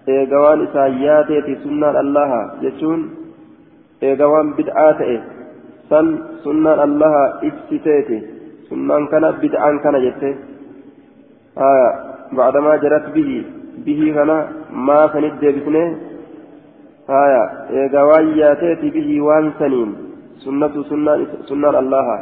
[0.09, 2.31] إيغا وأن إساياته سنان الله
[4.57, 5.17] bid'aa ta'e
[5.89, 6.07] san
[6.43, 8.17] sunnaan allaha ibsiteeti
[8.69, 10.29] sunnaan kana bid'aan kana jette
[11.61, 11.87] haya
[12.37, 13.37] bacdamaa jarat bihi
[13.85, 14.37] bihii kana
[14.87, 15.83] maa sanit deebisne
[17.13, 17.43] haya
[17.81, 19.91] eega waan yaateeti bihii waan saniin
[20.43, 22.17] sunnatu sunnaan allaha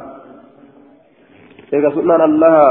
[1.72, 2.68] eega sunnaan allaha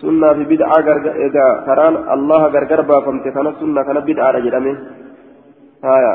[0.00, 0.80] sunnaa fi bid'aa
[1.24, 4.72] eega karaan allaha gargar baafamte kana sunna kana bid'aadha jedhame
[5.88, 6.12] haya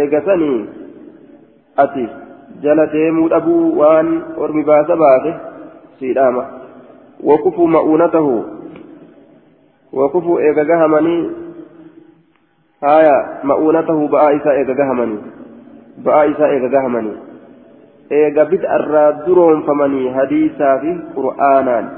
[0.00, 0.60] eega sanii
[1.84, 2.04] ati
[2.64, 4.08] jala deemuu dhabuu waan
[4.44, 5.34] ormi baasa baase
[5.98, 6.44] siidhaama
[7.30, 8.34] wakufuu ma'uunatahu
[10.00, 11.22] wakufuu eega gahamanii
[12.80, 13.16] haya
[13.50, 15.22] ma'uunatahu ba'aa isaa eega gahamanii
[16.08, 17.16] ba'aa isaa eega gahamanii
[18.10, 21.88] eega bid'arraa duroonfamanii hadiisaa fi qur'aanaan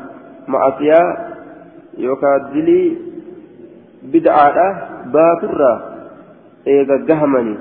[0.54, 1.08] ma'asiyaa
[2.06, 2.86] yookaan dilii
[4.12, 4.68] bid'aadha
[5.18, 5.76] baaturraa
[6.76, 7.58] eega gahamanii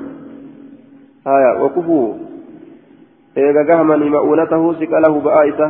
[1.26, 2.28] haya wakufuu
[3.38, 5.68] إيغا قهمني مؤونته سكاله بآيسة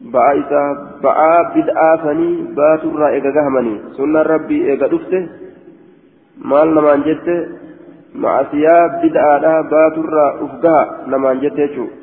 [0.00, 0.62] بآيسة
[1.02, 5.22] بآ بدعا فني باتر إيغا قهمني سنة ربي إيغا دفته
[6.50, 7.00] مال نمان
[8.14, 12.00] جته معصية بدعا باتر أفقها نمان جته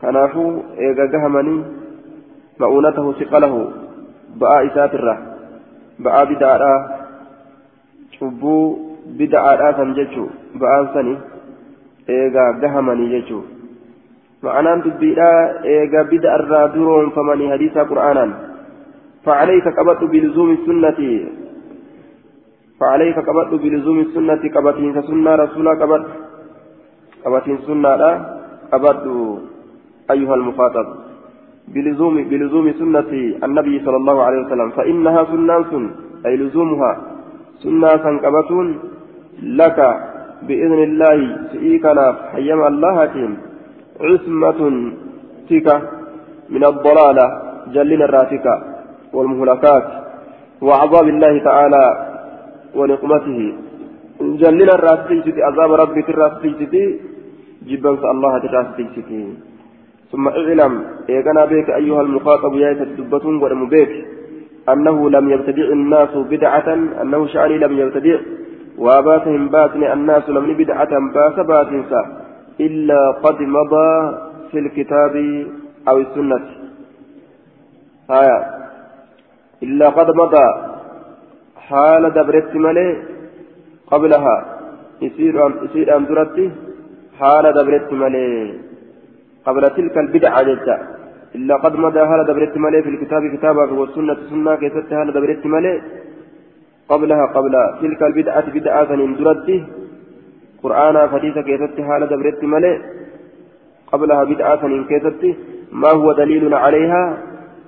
[0.00, 1.64] kanaafuu eega gahamanii
[2.62, 3.60] ma'uunatahu siqalahu
[4.42, 5.14] ba'aa isaatirra
[6.06, 6.76] ba'aa bidaadhaa
[8.18, 8.62] cubbuu
[9.18, 10.28] bida'aadhaa san jechuu
[10.62, 11.14] ba'aan sani
[12.18, 13.42] eega gahamanii jechuu
[14.48, 15.40] ma'anaan dubbiidhaa
[15.74, 18.36] eega bida'arraa duroonfamanii hadiisaa qur'aanaan
[19.26, 21.00] فعليك قبض بلزوم السنة
[22.80, 26.02] فعليك قبض بلزوم السنة قبضين سنة رسولا قبض
[27.24, 28.10] قبضين سنة لا
[28.72, 29.04] قبض
[30.10, 30.86] أيها المخاطب.
[31.74, 33.10] بلزوم بلزوم سنة
[33.46, 34.70] النبي صلى الله عليه وسلم.
[34.70, 35.90] فإنها سنة
[36.26, 36.92] أي لزومها.
[37.62, 38.50] سنة سنكبة
[39.42, 39.78] لك
[40.46, 41.18] بإذن الله
[41.52, 42.96] سئيكنا حيما الله
[44.00, 44.60] عصمة
[45.50, 45.68] تك
[46.54, 47.26] من الضلالة
[47.74, 48.54] جلنا الراتكة
[49.12, 49.84] والمهلكات.
[50.62, 51.84] وعذاب الله تعالى
[52.74, 53.38] ونقمته.
[54.20, 56.74] جلنا الراتكة عذاب ربك الراتكة
[57.68, 59.10] جبنس الله الراتكة
[60.12, 60.72] ثم اعلم
[61.10, 63.92] إيقنا بك أيها المخاطب يا تدبتون ولم بك
[64.72, 66.68] أنه لم يبتدع الناس بدعة
[67.02, 68.18] أنه شعني لم يبتدع
[68.78, 72.02] وباتهم باتن الناس لم بدعة باس باتنسا
[72.60, 73.90] إلا قد مضى
[74.50, 75.14] في الكتاب
[75.88, 76.46] أو السنة.
[78.10, 78.38] آية.
[79.62, 80.48] إلا قد مضى
[81.68, 82.88] حال دبرت ملي
[83.90, 84.36] قبلها
[85.02, 86.46] يصير أم درتي
[87.18, 88.28] حال دبرت ملي
[89.46, 90.76] قبل تلك البدعة جدا
[91.34, 95.74] إلا قد مدى هذا دبرت مالي في الكتاب كتابا والسنة سنة كيست هذا دبرت مالي
[96.88, 99.60] قبلها قبل تلك البدعة بدعة اندرته
[100.62, 102.72] قرآن حديث كيست هذا دبرت مالي
[103.92, 105.22] قبلها بدعة كيست
[105.82, 107.04] ما هو دليل عليها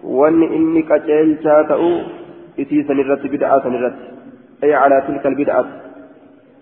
[0.04, 1.90] وأن إني كتيل شاتأو
[2.58, 3.98] إتي سنرت بدعة سنرت.
[4.64, 5.64] أي على تلك البدعة.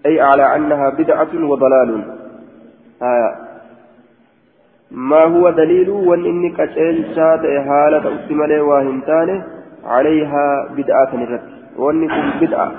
[0.07, 1.91] أي على أنها بدعة وضلال.
[3.03, 3.37] آه
[4.91, 9.43] ما هو دليل وأن إني كتشيل شات حالة أسمالي واهنتاني
[9.85, 11.47] عليها بدعة نرت
[11.77, 12.73] وان كن بدعة.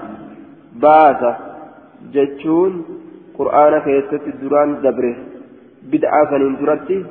[0.75, 1.35] باسة.
[2.13, 2.85] جتشون
[3.37, 5.15] قرآن كيست الدران دبره.
[5.91, 7.05] بدعة فنين درتي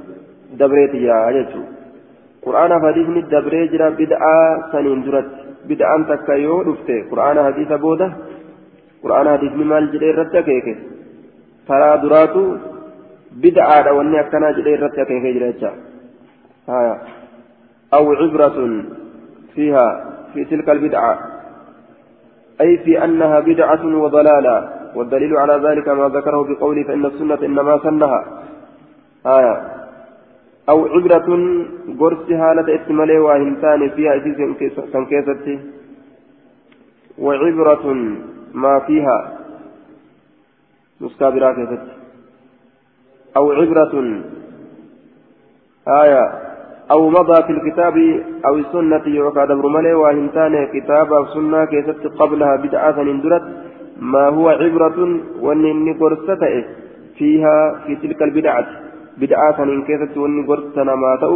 [0.61, 1.63] دبريت يا جتشو
[2.45, 4.37] قرآن حديثني دبري جرا بدعة
[4.73, 5.01] سنين
[5.69, 8.09] درت بدعة تكايو رفته قرآن حديث بوده
[9.03, 10.67] قرآن حديثني مال جري رتكيك
[11.69, 12.45] ترى دراتو
[13.43, 15.73] بدعة واني أكنا جدي رتك كيف يجريتها
[17.95, 18.59] أو عبرة
[19.55, 19.87] فيها
[20.33, 21.19] في تلك البدعة
[22.61, 24.57] أي في أنها بدعة وضلالة
[24.97, 28.21] والدليل على ذلك ما ذكره بقوله فإن السنة إنما سنها
[29.27, 29.55] آية
[30.69, 31.29] أو عبرة
[32.01, 34.19] قرص هالة إتمالي وهمتان فيها
[34.93, 35.59] كان كيستي
[37.19, 37.87] وعبرة
[38.55, 39.39] ما فيها
[41.01, 41.93] مستابرات كيستي.
[43.37, 43.95] أو عبرة
[46.03, 46.25] آية
[46.91, 47.97] أو مضى في الكتاب
[48.47, 53.43] أو السنة يوكاد برمالي وهنتان كتاب أو سنة كيست قبلها بدعة اندرت
[54.01, 54.99] ما هو عبرة
[55.41, 56.65] وأن قرصته
[57.19, 58.88] فيها في تلك البدعة؟
[59.21, 61.35] بدعة إن كيست وأن قرصنا ما تأو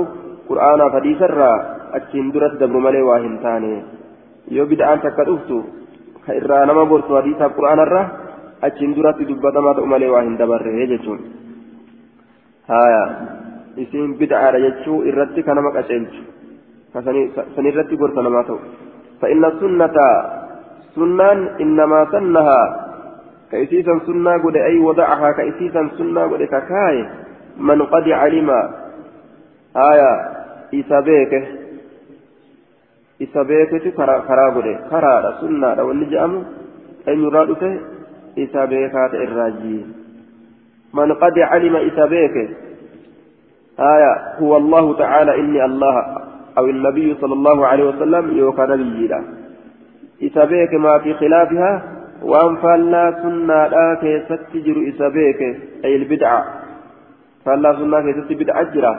[0.48, 1.52] قرآن حديث الرا
[1.96, 3.64] أتشندرت دبرمالي وهنتان
[4.56, 5.50] يو بدعة تكتبت
[6.26, 8.02] كإرى نما قرص حديث القرآن الرا
[8.66, 11.20] أتشندرت دبتما تأمالي وهن دبره يجتون
[12.62, 13.04] haya
[13.74, 16.22] isiin bid'aadha jechuu irratti kanama qaceelchu
[17.54, 18.60] san irratti gorsa namaa ta'u.
[19.22, 19.96] فإن السنة
[20.94, 22.60] سنان إنما سنها
[23.52, 26.96] كإسيسا سنة قد أي وضعها كإسيسا سنة قد ككاي
[27.56, 28.50] من قد علم
[29.76, 30.32] آية
[30.74, 31.44] إسابيك
[33.22, 36.44] إسابيك كرا قد كرا سنة والنجأم
[37.08, 37.80] أن يراد
[38.38, 39.92] إسابيك الراجين
[40.94, 42.50] من قد علم إسابيك
[43.80, 46.18] آية هو الله تعالى إني الله
[46.58, 49.24] أو النبي صلى الله عليه وسلم يوكا نبينا
[50.22, 51.82] إسابيك ما في خلافها
[52.22, 55.40] وأن فلا سنة لا كيست تجر إسابيك
[55.84, 56.61] أي البدعة.
[57.44, 58.94] فلا سنة كيست بدعة جرا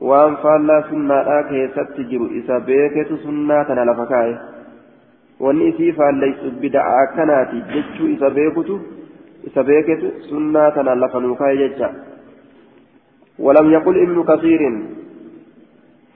[0.00, 4.38] وأن فلا سنة كيست تجر إسابيك سنة لفكاية
[5.42, 8.74] wanni isii faallaysu bida'aa kanaati jechuu isa beekutu
[9.48, 11.90] isa beeketu sunnaa tana lafa nuukaa'e jecha.
[13.38, 14.62] ولم يقل ابن كثير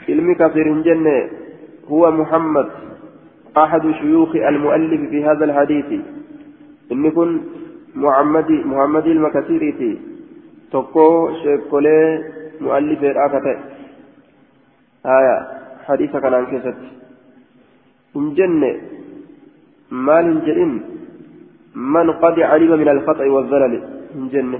[0.08, 1.18] علم كثير جنة
[1.88, 2.68] هو محمد
[3.56, 6.00] أحد شيوخ المؤلف في هذا الحديث
[6.92, 7.40] إن كن
[7.94, 9.92] محمد محمد المكثيرتي
[10.72, 12.06] sheekolee
[12.60, 13.56] mu'allifeedhaa ka ta'e
[15.10, 15.34] haya
[15.88, 16.88] hadiisa kanaan keessatti
[18.14, 18.70] hin jenne
[19.90, 20.72] maal hin jedhin
[21.74, 24.58] man qad calima min alkhaxa'i waalzalali hin jenne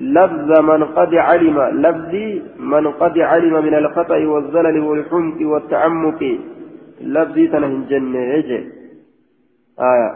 [0.00, 6.38] لفظ من قد علم لفظي من قد علم من الخطأ والزلل والحمق والتعمق
[7.00, 8.60] لفظي تنهن جنة يجي
[9.80, 10.10] آية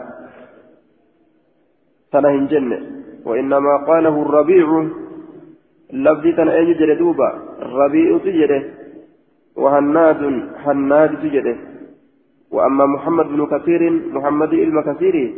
[2.11, 2.79] تنهن جنة
[3.25, 4.87] وإنما قاله الربيع.
[5.93, 7.29] لفظي تنهن جنة دوبا.
[7.61, 8.63] الربيع تجده
[9.55, 10.21] وهناد
[10.65, 11.55] هناد تجده
[12.51, 15.33] وأما محمد بن كثير محمد المكثير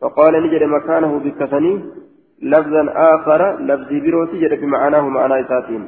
[0.00, 1.80] فقال نجد مكانه بالكثني
[2.42, 5.84] لفظا آخر لفظ بروتي جد بمعناه معنى ساتين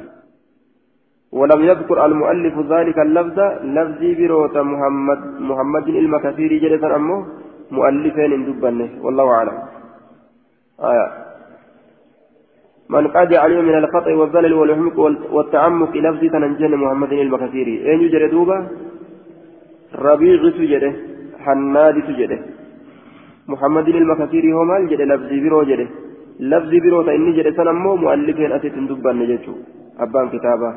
[1.31, 3.39] ولم يذكر المؤلف ذلك اللفظ.
[3.63, 7.25] لفظ بروت محمد محمد المكثير جد أمه
[7.71, 9.57] مؤلفين دبنه والله أعلم.
[10.79, 11.22] آية.
[12.89, 14.99] من قد علم من الخطأ والزلل والحمق
[15.31, 18.67] والتعمق لفظ تنجن محمد المكثير أين يجري دوبا؟
[19.95, 20.93] ربيع سجده
[21.43, 22.39] حناد سجده.
[23.47, 25.87] محمد المكثير هو مال جده لفظ برو جده.
[27.37, 29.57] jedhe san ammoo mu'allifeen asitti hin dubbanne jechuu
[30.03, 30.73] abbaan kitaabaa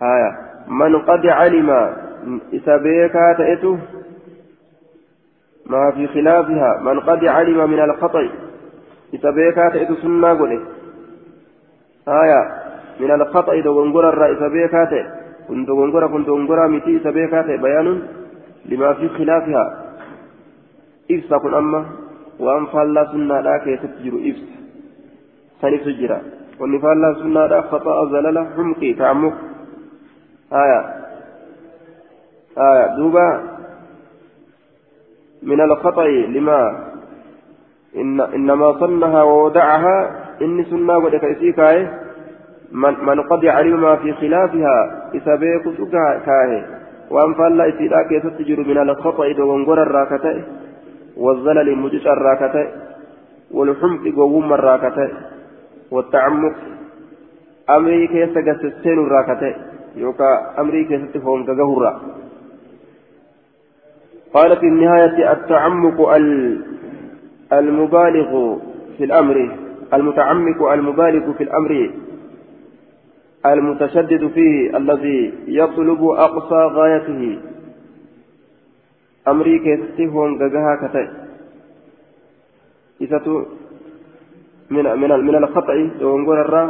[0.00, 0.30] haya
[0.68, 1.78] man qad calima
[2.52, 3.78] isa beekaa ta'etu
[5.66, 6.80] ما في خلافها.
[6.86, 8.28] من قد علم من الخطأ
[9.14, 10.60] إسابيكا تأتي سنة قوله
[12.08, 12.40] آية
[13.00, 15.02] من الخطأ دونغورا الرأي إسابيكا تأتي
[15.48, 18.02] كن دونغورا كن دونغورا متي إسابيكا تأتي بيان
[18.66, 19.64] لما في خلافها.
[21.10, 21.84] إفسا كن أما
[22.40, 24.56] waan faallaa sunnaadhaa keessatti jiru ibsa
[25.60, 26.18] san ibsu jira
[26.60, 29.36] wanni faallaa sunnaadhaa khaxa'a zalala humqii ta'ammuq
[30.62, 30.80] aya
[32.70, 33.26] aya duuba
[35.46, 36.60] من الخطأ لما
[37.96, 39.96] إن إنما صنها وودعها
[40.42, 41.88] إني سنة ودك إسيكاي
[42.72, 44.76] من, من قد علم ما في خلافها
[45.16, 46.62] إسابيك سكاي
[47.10, 50.42] وأن فلا إسيراك يستجر من الخطأ دونغور الراكتين
[51.16, 52.66] والزلل مجج الراكتة
[53.50, 55.08] والحمق قوم الراكتة
[55.90, 56.54] والتعمق
[57.70, 59.54] أمري كيس قسستين الراكتة
[59.96, 62.00] يوكا أمري كيس تفهم كجهرة
[64.34, 66.10] قال في النهاية التعمق
[67.52, 68.56] المبالغ
[68.98, 69.56] في الأمر
[69.94, 71.90] المتعمق المبالغ في الأمر
[73.46, 77.38] المتشدد فيه الذي يطلب أقصى غايته.
[79.26, 81.06] amrii keessatti hongagaa ka ta'e
[83.02, 83.32] isatu
[84.70, 86.68] min alkhaxa'i dogongora irraa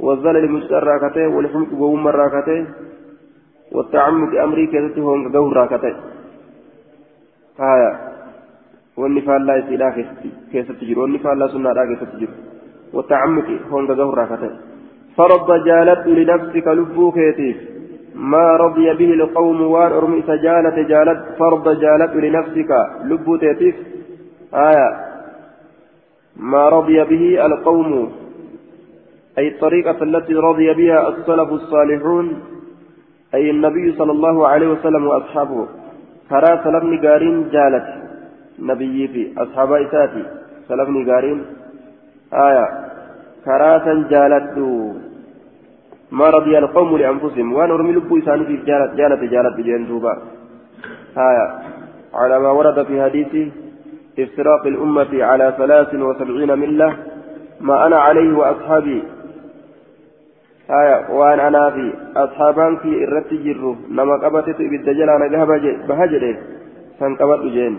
[0.00, 2.66] والزلل مجتر راكته والحمق قوم راكته
[3.72, 5.94] والتعمق أمري كذلك هون قوم راكته
[7.60, 7.90] هايا
[8.96, 9.90] والنفال لا يسيلا
[10.52, 12.28] كيف تجر والنفال لا سنة لا كيف تجر
[12.94, 14.50] والتعمق هون قوم راكته
[15.16, 17.56] فرض جالت لنفسك لبوك يتيف
[18.14, 22.70] ما رضي به القوم وان أرمي سجالة جالت فرض جالت لنفسك
[23.04, 23.76] لب تيتيف
[24.54, 24.90] آية
[26.36, 28.12] ما رضي به القوم
[29.38, 32.42] أي الطريقة التي رضي بها السلف الصالحون
[33.34, 35.66] أي النبي صلى الله عليه وسلم وأصحابه
[36.30, 38.05] كرا سلفني قارين جالت
[38.58, 40.24] نبي في أصحاب إساتي.
[40.68, 41.44] سلفني قارين.
[42.32, 42.66] آية.
[43.44, 43.78] كرا
[44.10, 44.58] جالت.
[46.12, 47.52] ما رضي القوم لأنفسهم.
[47.52, 48.94] وأنا أرمي لبو إساني في جالت.
[48.94, 50.18] جالت جالت بجين دوبا.
[51.18, 51.46] آية.
[52.14, 53.32] على ما ورد في حديث
[54.18, 56.96] افتراق الأمة على ثلاث وسبعين ملة.
[57.60, 59.02] ما أنا عليه وأصحابي.
[60.70, 61.10] آية.
[61.10, 65.44] وأن أنا في أصحابان في إرت جرو نما قبتت بالدجال أنا
[65.88, 66.36] بهجر
[67.00, 67.78] فانقبت جين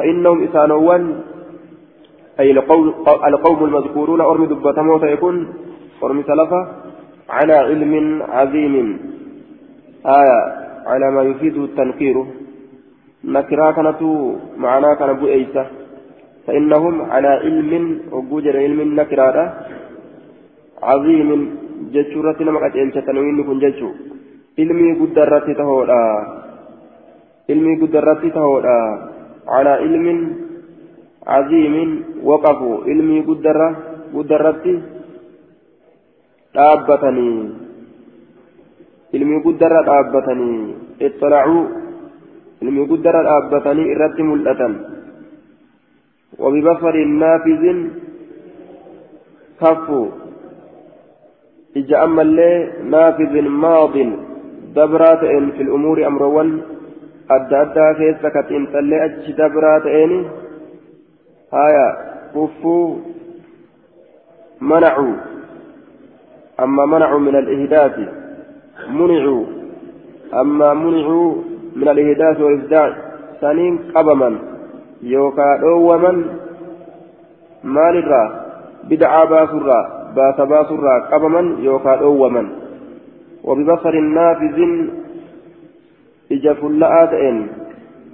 [0.00, 1.02] فإنهم إسانوان
[2.40, 5.36] أي القوم, المذكورون أرمي دبتموت يكون
[6.04, 6.60] أرمي سلفة
[7.36, 8.74] على علم عظيم.
[10.18, 10.40] آية
[10.86, 12.16] على ما يفيد التنكير.
[13.24, 14.00] نكرا كانت
[14.64, 15.64] معنا كان أبو إيسى
[16.46, 17.72] فإنهم على علم
[18.12, 19.54] وجوجر علم نكرا
[20.82, 21.30] عظيم
[21.92, 23.90] جتشورة لما قد إلشة تنوين كن جتشو.
[24.58, 26.04] علمي قدرت تهودا.
[27.50, 28.78] علمي قدرت تهودا.
[29.50, 30.06] على علم
[31.26, 31.74] عظيم
[32.28, 33.68] وقفوا علمي قدرة
[34.14, 34.64] قدرت
[36.54, 37.40] dhaabbatanii
[39.14, 40.74] ilmi guddarra dhaabbatanii
[41.06, 41.62] ittalacuu
[42.62, 44.74] ilmi guddarra dhaabbatanii irratti mul'atan
[46.40, 47.64] وببصر نافذ
[49.60, 50.08] كفوا
[51.76, 52.24] إجا أما
[52.94, 53.34] نافذ
[53.64, 53.94] ماض
[54.76, 55.22] دبرات
[55.56, 55.98] في الأمور
[57.30, 60.20] أدى أدى كيسة كتين تلي أجش دبرات إني
[61.52, 61.88] هايا
[62.34, 62.96] كفوا
[64.60, 65.14] منعوا
[66.60, 67.94] أما منعوا من الإهداف
[68.88, 69.44] منعوا
[70.34, 71.34] أما منعوا
[71.76, 72.96] من الإهداف والإبداع
[73.40, 74.38] سنين قبما
[75.02, 76.12] يوكا دوما
[77.64, 78.24] مال الرا
[78.90, 79.80] بدعا باسرا
[80.16, 82.48] باس باسرا قبما يوكا دوما
[83.44, 84.58] وببصر نافذ
[86.32, 87.36] إجا فلآتين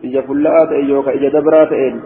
[0.05, 2.01] إجا فلآتين يوكا إجا دبراتين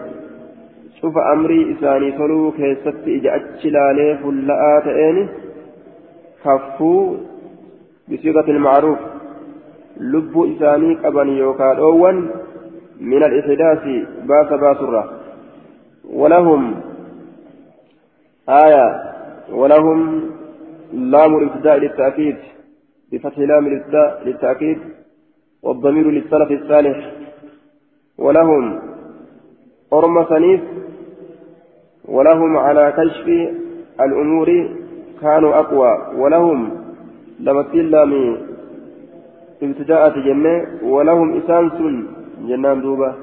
[1.01, 5.27] شوف أمري إساني صلو كيست إجا أتشلالي فلآتين
[6.43, 7.15] كفو
[8.09, 8.99] بصيغة المعروف
[9.97, 12.17] لب إساني قبن يوكا دوان
[13.01, 13.83] من الإحداث
[14.29, 15.03] باس باسرة
[16.13, 16.81] ولهم
[18.49, 18.85] آية
[19.51, 20.29] ولهم
[20.93, 22.35] لام الابتداء للتأكيد
[23.11, 24.77] بفتح لام الابتداء للتأكيد
[25.63, 27.11] والضمير للسلف الصالح.
[28.17, 28.79] ولهم
[29.93, 30.61] أرم سنيف
[32.05, 33.27] ولهم على كشف
[34.01, 34.69] الأمور
[35.21, 36.21] كانوا أقوى.
[36.21, 36.69] ولهم
[37.39, 38.37] لمثل لام
[39.63, 41.73] ابتداء جنة ولهم إسانس
[42.47, 43.13] جنان دوبة.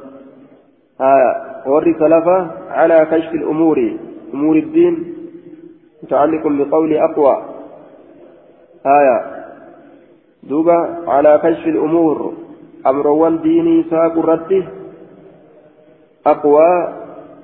[1.00, 3.98] ها وري سلفة على كشف الأمور
[4.34, 5.14] أمور الدين
[6.02, 7.42] متعلق بقول أقوى.
[8.86, 9.37] آية.
[10.42, 12.32] دوبا على كشف الأمور.
[12.86, 14.64] أمروان ديني ساق الرد.
[16.26, 16.88] أقوى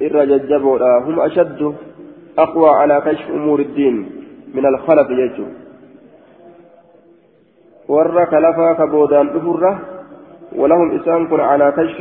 [0.02, 1.74] الرججبوا هم أشد.
[2.38, 4.10] أقوى على كشف أمور الدين.
[4.54, 5.44] من الخلف يجو.
[7.88, 9.78] ورك لفا كبودان أفرة
[10.56, 12.00] ولهم إسان على كشف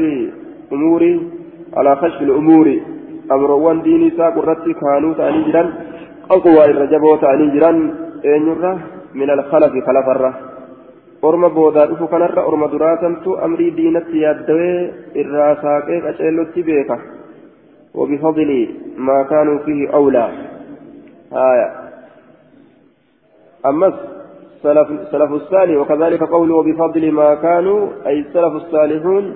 [0.74, 1.04] أمور.
[1.78, 2.68] على كشف الأمور.
[3.32, 4.66] أمروان ديني ساق الرد.
[4.82, 5.14] كانوا
[5.48, 5.74] جران
[6.32, 7.78] أقوى الرجبوا تاني جران
[9.14, 10.53] من الخلف خلف الره
[11.30, 14.80] orma boodaa dhufu kanarra orma duraatantu amrii diinatti yaaddawee
[15.24, 16.98] irraa saaqee qaceellotti beeka.
[17.94, 20.32] وبفضل ما كانوا فيه أولى
[21.34, 21.72] آية
[23.66, 23.94] أما
[24.64, 29.36] سلف, سلف الصالح وكذلك قوله وبفضل ما كانوا أي السلف الصالحون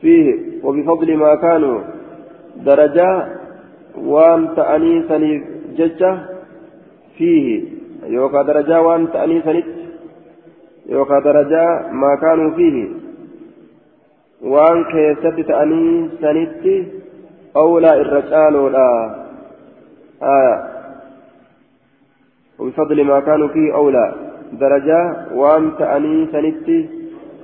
[0.00, 1.80] فيه وبفضل ما كانوا
[2.56, 3.28] درجة
[3.96, 5.18] وان تأنيسا
[5.76, 6.18] ججة
[7.18, 7.64] فيه
[8.06, 9.62] يوكا درجة وان تأنيسا
[10.88, 12.84] yookaan darajaa maa kaanuu fiihi?
[14.52, 16.76] Waan keessatti ta'anii sanitti
[17.54, 18.88] awlaa irra caaloodha.
[22.60, 24.14] وبفضل ما كانوا فيه أولى
[24.52, 26.88] درجة وان تأني سنتي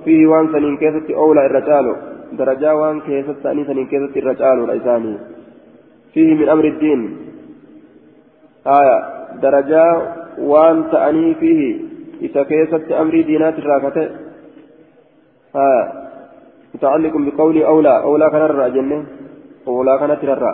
[0.05, 1.95] فيه وان سنين كيست أولى الرجال
[2.31, 5.17] درجة وان كيست تأني سنين كيست الرجال الإنساني
[6.13, 7.17] فيه من أمر الدين
[8.67, 8.97] آية
[9.41, 9.85] درجة
[10.37, 11.61] وان تأني فيه
[12.21, 14.09] إذا كيست أمري دينات الراكتة
[15.55, 15.93] ها
[16.75, 19.05] متعلق بقول أولى أولى كان الرأجنة
[19.67, 20.53] أولى كانت الرأ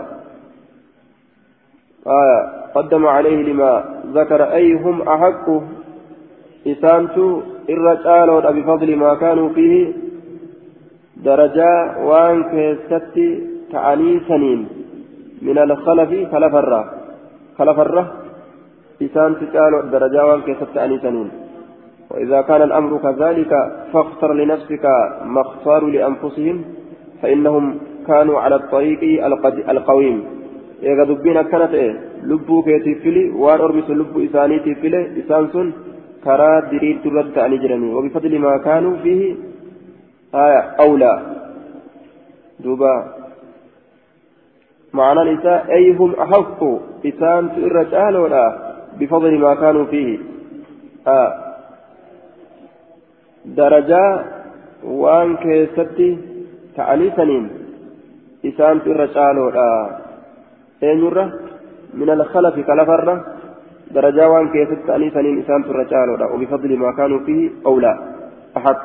[2.08, 2.40] آية
[2.76, 3.84] قدم عليه لما
[4.14, 5.46] ذكر أي هم أحق
[6.68, 9.94] إسانتو الرجال بفضل ما كانوا فيه
[11.18, 13.18] درجة وان كيست
[13.72, 14.68] تعني سنين
[15.42, 16.84] من الخلف خلف الرا
[17.58, 18.06] خلف الرا
[19.02, 21.43] إسان تجعل درجة وان كيست تعني سنين
[22.12, 23.54] وإذا كان الأمر كذلك
[23.94, 24.86] فاختر لنفسك
[25.26, 26.66] ما اختاروا لأنفسهم
[27.22, 29.26] فإنهم كانوا على الطريق
[29.70, 30.24] القويم.
[30.84, 35.72] إذا دبنا كانت إيه؟ لبو كيتي فيلي وان أرمس لبو إسانيتي فيلي إسان سن
[36.24, 37.94] كرا دريد ترد عن جرمي.
[37.94, 39.36] وبفضل ما كانوا فيه
[40.36, 41.14] آية أولى.
[42.60, 42.96] دوبا.
[44.94, 46.60] معنى الإساء أي هم أحق؟
[47.06, 48.46] إسان تئر ولا؟
[49.00, 50.20] بفضل ما كانوا فيه.
[51.08, 51.43] آه.
[53.58, 54.12] Darajaa
[54.84, 56.10] waan keessatti
[56.76, 57.46] ta'anii saniin
[58.44, 59.68] isaantu irra caaloodha.
[60.82, 61.26] Eenyurra?
[61.94, 63.16] Min alkhalafi kalafarra?
[63.94, 67.94] درجة وان كيست أني سنين إسان ترجالودا وبفضل ما كانوا فيه أولى
[68.58, 68.82] أحق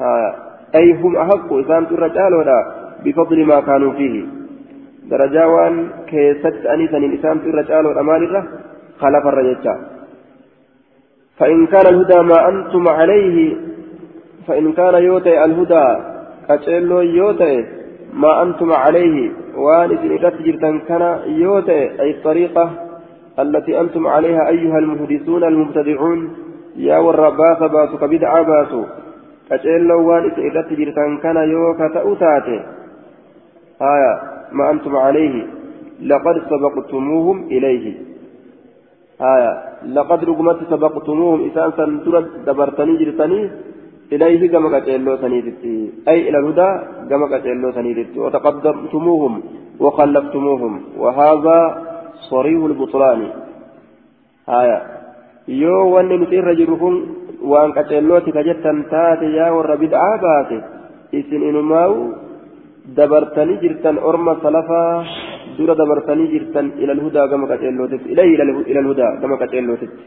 [0.00, 0.34] آه.
[0.74, 2.58] أي هم أحق إسان ترجالودا
[3.04, 4.26] بفضل ما كانوا فيه
[5.10, 8.42] درجة وان كيست أني سنين إسان ترجالودا مالرة
[9.00, 9.78] خلف الرجال
[11.38, 13.56] فإن كان الهدى ما أنتم عليه
[14.46, 15.86] فإن كان يوتي الهدى
[16.48, 17.66] كتشيلو يوتي
[18.12, 22.70] ما أنتم عليه وان إذن جرتن كان يوتي أي الطريقة
[23.38, 26.36] التي أنتم عليها أيها المهدسون المبتدعون
[26.76, 28.82] يا والرباث باسك بدعا باسو
[29.50, 32.60] كتشيلو وان إذن جرتن كان يوكا تأتاتي
[33.82, 34.12] آية
[34.52, 35.46] ما أنتم عليه
[36.02, 38.07] لقد سبقتموهم إليه.
[39.20, 39.52] آية
[39.98, 43.50] لقد رقمت سبقتموهم إسان سندرة دبرتني جرتني
[44.12, 45.76] إليه كما قتلوا سنيدتي.
[46.08, 46.70] أي إلى الهدى
[47.10, 48.20] كما قتلوا سنيدتي.
[48.20, 49.42] وتقدمتموهم
[49.80, 50.74] وخلفتموهم.
[51.02, 51.58] وهذا
[52.30, 53.20] صريح البطلان.
[54.48, 54.78] haya
[55.44, 56.94] yoo wanni nuti irra jiru kun
[57.44, 60.56] waan qaceellooti ka jettan taate yaa warra bid'aa baate
[61.12, 62.16] isin inumaa'u
[67.52, 68.34] qaceellootitti ilayhi
[68.72, 70.02] ilal hudaa gama qaceellootitti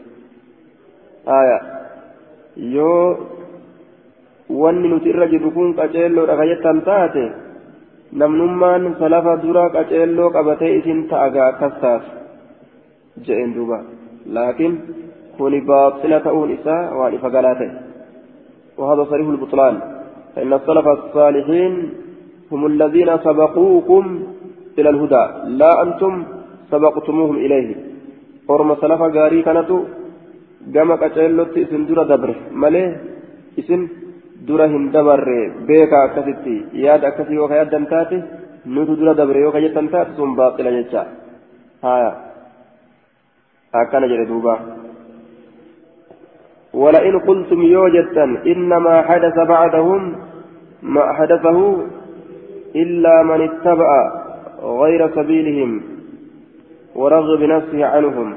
[1.26, 1.58] haya
[2.76, 3.06] yoo
[4.62, 7.24] wanni nuti irra jirru kun qaceelloodha ka jettan taate
[8.22, 12.10] namnummaan salafa dura qaceelloo qabatee isin ta'agaa akkas taatu
[13.26, 13.78] je'een duuba
[14.36, 14.74] laakiin
[15.36, 17.72] kuni baaxila ta'uun isaa waan ifa galaa ta'e
[18.78, 19.74] وهذا صريح البطلان
[20.34, 21.72] فإن السلف الصالحين
[22.52, 24.04] هم الذين سبقوكم
[24.78, 25.24] إلى الهدى
[25.60, 26.12] لا أنتم
[26.70, 27.68] سبقتموهم إليه
[28.50, 29.70] أرم سلف غاري كانت
[32.62, 32.88] malee
[33.60, 33.82] isin
[34.46, 36.54] dura hin dabarre beeka akkasitti
[36.84, 38.16] yaada akkasii yoo ka yaaddan taate
[38.74, 41.02] nutu dura dabre yoo ka jettan taate sun baaxila jecha
[41.82, 42.12] haya
[43.72, 44.54] akkana jedhe duuba
[46.82, 50.00] ولئن قلتم يوجدا إنما حدث بعدهم
[50.82, 51.58] ما حدثه
[52.76, 53.88] إلا من اتبع
[54.62, 55.82] غير سبيلهم
[56.94, 58.34] ورغب نفسه عنهم.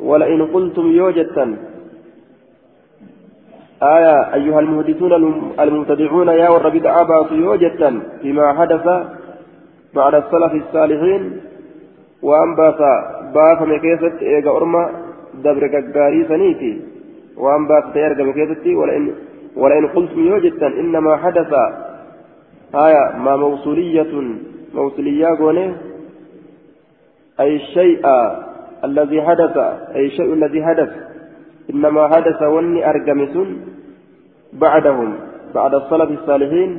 [0.00, 1.56] ولئن قلتم يوجدا.
[3.82, 5.12] آية أيها المهدثون
[5.60, 8.86] المبتدعون يا والرب دعابا يوجدا فيما حدث
[9.94, 11.40] بعد السلف الصالحين.
[12.22, 12.78] وأنبات
[13.34, 14.90] باف مكيست إيجا أرما
[15.44, 16.80] دبر قاري سنيتي.
[17.36, 19.14] وأنبات تيرجى مكيستي ولئن
[19.56, 21.52] ولئن قلتم يوجدا إنما حدث.
[22.74, 24.12] آية ما موصولية
[24.76, 25.76] موصولية قونه
[27.40, 28.00] أي الشيء
[28.84, 29.56] الذي حدث
[29.96, 30.90] أي الشيء الذي حدث.
[31.70, 33.48] إنما حدث وني أرجمسون
[34.52, 35.08] بعدهم
[35.54, 36.70] بعد السلف الصالحين.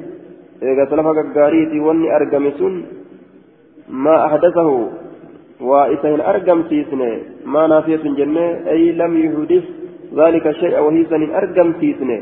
[0.62, 2.86] إذا سلف قاريتي وني أرجمسون
[3.90, 4.70] ما أحدثه.
[5.62, 7.12] وإسهن أرجم سيسنة
[7.46, 9.66] ما نافية جنة أي لم يحدث
[10.16, 12.18] ذلك الشيء وهي سن أرجم سيسنة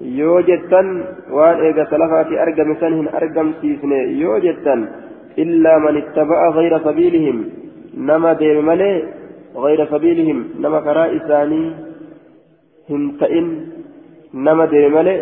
[0.00, 0.88] yoo jettan
[1.36, 4.88] waan eega salafaati argame san hin argamsiisne yoo jettan
[5.44, 7.38] illaa man ittaba'a gayra sabiilihim
[8.08, 8.96] nama deeme malee
[9.64, 11.62] غير سبيلهم نما كرا إساني
[12.90, 13.46] هنتئن
[14.34, 15.16] نما ديمالي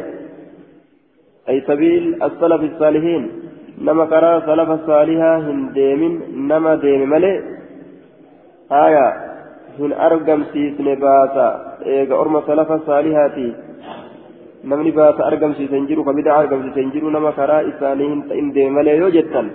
[1.48, 3.22] أي سبيل السلف الصالحين
[3.86, 6.14] نما كرا سلف الصالحة هنديمين
[6.50, 7.32] نما ديمالي
[8.84, 9.06] آية
[9.78, 11.48] هن أرقم سيسن باسا
[11.86, 13.48] إيغا أرم سلف الصالحاتي
[14.72, 19.14] namni baasa argamsiisan jiru ka bid'a argamsiisan jiru nama karaa isaanii hin ta'in deemalee yoo
[19.18, 19.54] jettan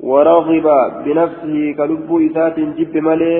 [0.00, 0.66] ورغب
[1.04, 3.36] بنفسه كلب إسات جب ملي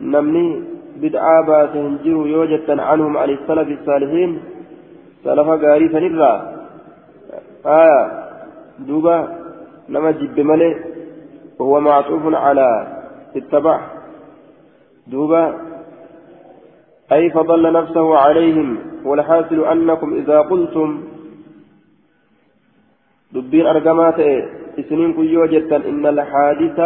[0.00, 0.62] نمني
[1.02, 4.30] بدعا باسهم جروا يوجدا عنهم عن السلف الصالحين
[5.24, 6.32] سلف غاري سنرا
[7.66, 8.00] آية
[8.78, 9.16] دوبا
[9.88, 10.70] نما جب ملي
[11.58, 12.68] وهو معطوف على
[13.36, 13.80] اتبع
[15.06, 15.44] دوبا
[17.12, 18.68] أي فضل نفسه عليهم
[19.04, 21.02] والحاصل أنكم إذا قلتم
[23.32, 24.20] دبين أرقمات
[24.78, 26.78] إسنين كن يوجدا إن الحادث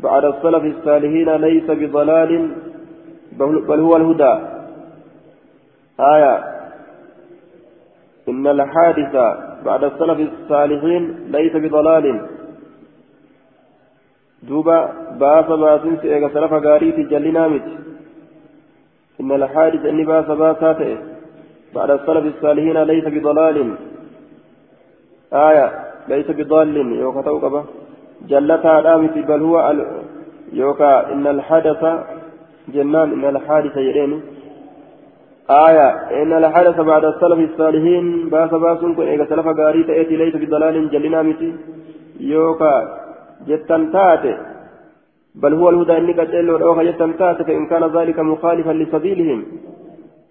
[0.00, 2.50] بعد السلف الصالحين ليس بضلال
[3.68, 4.34] بل هو الهدى.
[6.00, 6.34] آية.
[8.28, 9.14] إن الحادث
[9.64, 12.26] بعد السلف الصالحين ليس بضلال.
[14.42, 14.78] دوبا
[15.20, 17.68] باس باسن سيغا سلف غاريتي جلنا مت
[19.20, 21.09] إن الحادث إني باس باساته
[21.74, 23.74] بعد السلف الصالحين ليس بضلال.
[25.32, 25.66] آية
[26.08, 26.76] ليس بضال.
[26.76, 27.64] يوكا توقبه
[28.28, 29.56] جلتا دامت بل هو
[30.52, 31.82] يوكا إن الحدث
[32.74, 34.12] جنان إن الحادث يرين
[35.50, 35.88] آية
[36.22, 40.90] إن الحدث بعد السلف الصالحين باس باس كن إذا سلف غاري تأتي ليس بضلال.
[40.90, 41.50] جلنا متي
[42.20, 42.74] يوكا
[43.48, 44.34] جتن تاتي
[45.34, 49.40] بل هو الهدى إنك تقول أوها جتن تاتي فإن كان ذلك مخالفا لسبيلهم.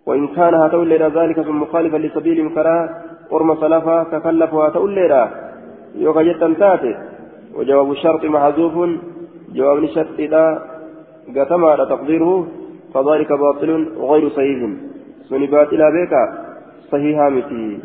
[0.10, 2.90] وإن كان هتولي ذلك مخالفا لسبيلهم كراه
[3.32, 5.30] ورم سلفا تكلفوا هتولي
[5.96, 6.94] يوكا جتن تاتي.
[7.56, 8.90] وجواب الشرط محذوف.
[9.54, 10.46] جواب الشرط لا
[11.36, 12.48] قتما تقديره
[12.94, 13.70] فذلك باطل
[14.10, 14.60] غير صحيح.
[15.30, 16.14] سني باطلا بك.
[16.92, 17.80] صحيحا متي.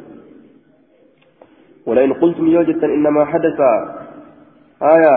[1.86, 3.60] ولئن قلتم يوجد إنما حدث.
[4.82, 5.16] آية.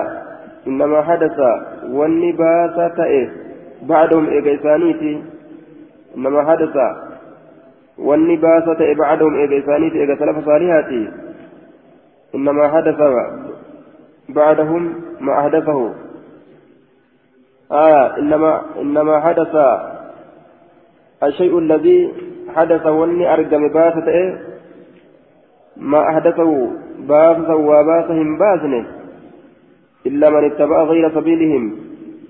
[0.67, 1.37] إنما حدث.
[1.97, 3.27] والنباسة تئه
[3.81, 5.36] بعدهم إيجيسانيتي.
[6.17, 6.75] إنما حدث
[7.97, 11.11] والنباسة بعدهم إيجيسانيتي إيجا سلف صالحاتي
[12.35, 12.97] إنما حدث
[14.29, 15.93] بعدهم ما أحدثه
[17.71, 19.55] آية إنما إنما حدث
[21.23, 22.13] الشيء الذي
[22.55, 24.39] حدث واني أرقم باسة إيه
[25.77, 28.85] ما أحدثه باسة وباسهم باسنه
[30.05, 31.87] إلا من اتبع غير سبيلهم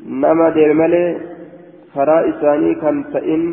[0.07, 1.19] deeme malee
[1.93, 3.43] karaa isaanii kan ta'in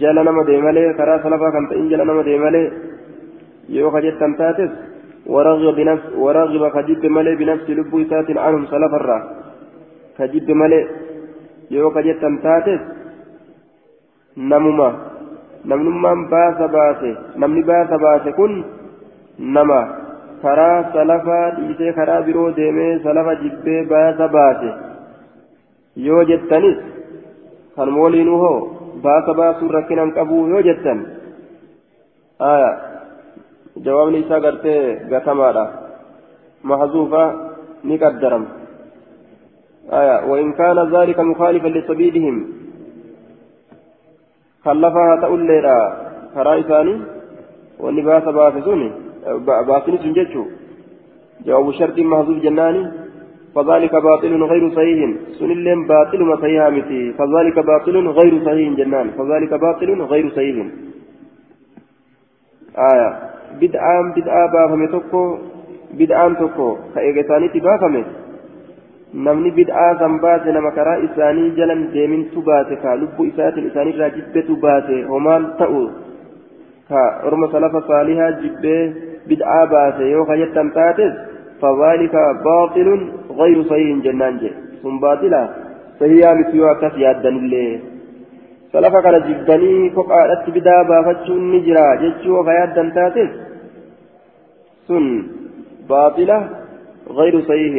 [0.00, 2.66] jala nama deeme malee karaa salafaa kan ta'in jala nama deeme malee
[3.76, 4.72] yoo ka jettan taates
[5.26, 9.18] ورغب بنفس ورغب كجد ملي بنفس لب سات عنهم سلف الرا
[10.18, 10.80] كجد ملي
[11.70, 12.82] يو كجد تاتس
[14.50, 14.90] نمما
[15.70, 18.52] نمنمان باس باسه نمني باس باسه كن
[19.56, 19.82] نما
[20.44, 24.70] karaa salafaa dhiisee karaa biroo deemee salafa jibbee baasa baase
[26.06, 26.76] yoo jettanis
[27.76, 28.58] kan waliinuu hoo
[29.04, 31.06] baasa baasuun rakkinaan qabuu yoo jettan
[33.84, 34.82] jawaabni isaa gartee
[35.14, 35.64] gatamaadha
[36.72, 37.24] mahzuufa
[37.84, 38.64] ni qaddarama.
[40.28, 42.36] وإن كان ذلك مخالفا لسبيلهم
[44.64, 45.58] خلفها تقول لي
[46.34, 47.00] كرائساني
[47.78, 48.92] والنباس باسسوني
[49.68, 50.44] باطل سنجتشو
[51.46, 52.82] جواب شرط محذوف جناني
[53.54, 55.10] فذلك باطل غير صحيح.
[55.38, 59.10] سن اللين باطل ما صحيح متي فذلك باطل غير صحيح جنان.
[59.18, 60.56] فذلك باطل غير صحيح.
[62.92, 63.10] آية.
[63.60, 65.22] بدعان بدعا بافمي توكو
[65.98, 66.76] بدعان توكو
[69.14, 74.56] namni bid'aa san baase nama karaa isaanii jalan deemintu baase ka lubbuu isaatiin isaanirraa jibbetu
[74.64, 75.82] baase homaan ta'u
[76.88, 81.14] ka orma salafa saalihaa jibbee بدعة باسة يوكا جتم تاتس
[81.62, 82.88] فذلك باطل
[83.38, 84.50] غير صحيح جنان جي
[84.82, 85.42] ثم باطلة
[86.00, 87.80] صحيحة مثل كس يادن اللي.
[88.72, 93.32] سلفا كان جبدني فقالت بدا بافتشون نجرا جتشو فيادن تاتس
[94.86, 95.06] سن
[95.88, 96.38] باطلة
[97.18, 97.74] غير صحيح.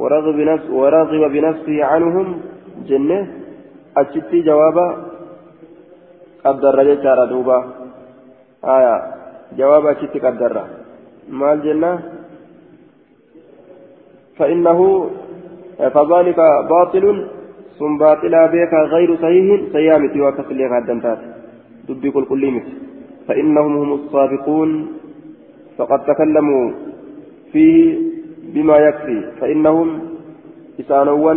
[0.00, 2.26] ورغب, بنفس ورغب بنفسه عنهم
[2.88, 3.20] جنة.
[3.96, 4.86] أجتي جوابا
[6.44, 7.58] قدر رجل دوبا.
[8.74, 8.96] آية.
[9.58, 10.56] جواب أشت قدر.
[11.38, 12.17] ما الجنة
[14.38, 15.10] فإنه
[15.78, 17.26] فذلك باطل
[17.78, 21.18] ثم باطلا بك غير صحيح سيامتي وكسل غدنتات
[21.88, 22.44] دبي كل كل
[23.28, 24.70] فإنهم هم السابقون
[25.78, 26.72] فقد تكلموا
[27.52, 27.98] فيه
[28.54, 29.18] بما يكفي.
[29.40, 30.00] فإنهم
[30.80, 31.34] إسانوا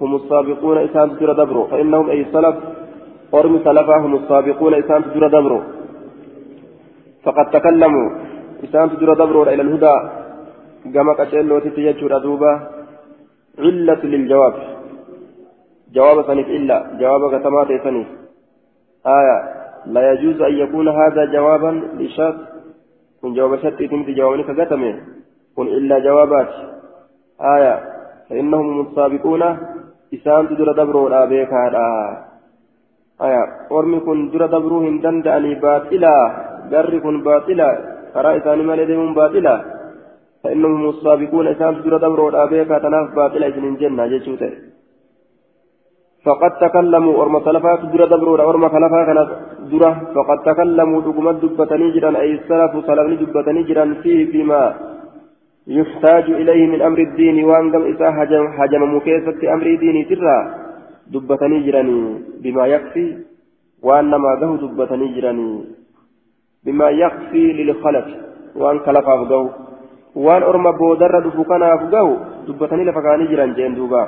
[0.00, 1.64] هم السابقون إسان تجر دبرو.
[1.66, 2.56] فإنهم أي سلف
[3.34, 5.60] أرمي سلفا هم السابقون إسان تجر دبرو.
[7.24, 8.10] فقد تكلموا
[8.64, 9.96] إسان تدر دبروا إلى الهدى.
[10.84, 12.52] كما قتلوا تتيجر دوبا
[13.58, 14.54] علة للجواب
[15.94, 18.06] جواب سنف إلا جواب كتمات سنف
[19.06, 19.36] آية
[19.86, 22.36] لا يجوز أن يكون هذا جوابا لشرط
[23.22, 24.94] من جواب شرط تمت جوابني كتمه
[25.56, 26.50] كن إلا جوابات
[27.54, 27.74] آية
[28.30, 29.42] فإنهم السابقون
[30.14, 31.84] إسان تدر دبروا لا بيك هذا
[33.26, 36.16] آية ورمي كن در دبروا هندن دعني باطلا
[36.70, 37.68] جر كن باطلا
[38.16, 39.79] إساني مالي ديمون باطلا
[40.44, 44.50] فإنهم السابقون إسان سورة دبر والآبيكا تناف باطلا إسن جنة جيشوته
[46.24, 49.18] فقد تكلموا أرم سلفات درة دبر أرم خلفا كان
[49.70, 54.62] درة فقد تكلموا دقمت دبتني جرا أي السلف سلفني دبتني جرا فيه فيما
[55.66, 57.44] يحتاج إليه من أمر الدين.
[57.44, 60.36] وأنقم إسا حجم, حجم مكيسة أمر ديني ترى.
[61.12, 62.00] دبتني جراني
[62.42, 63.06] بما يكفي
[63.82, 65.64] وأنما ذهو دبتني جراني
[66.64, 68.06] بما يخفي للخلف
[70.14, 74.02] وان خلف أفقو وان أرمى بودر دفكنا أفقو دبتني لفقاني جران جين دوبا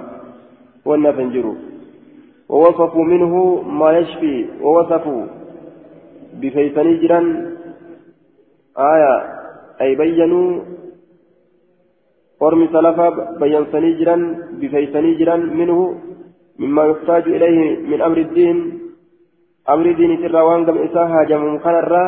[0.85, 1.55] وأنا فنجرو
[2.49, 5.27] ووصفوا منه ما يشفي ووصفوا
[6.41, 7.27] بفيسني جران
[8.79, 9.15] آية
[9.81, 10.61] أي بينوا
[12.43, 13.09] أرمي سلفا
[13.41, 14.23] بينسني جران
[14.61, 15.79] بفيسني جران منه
[16.59, 18.59] مما يحتاج إليه من أمر الدين
[19.69, 22.05] أمر الدين ترى وان قم إساها جمع خنرا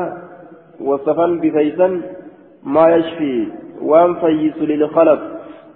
[0.81, 1.89] وصفا بفيسا
[2.65, 5.21] ما يشفي وان فيس للخلف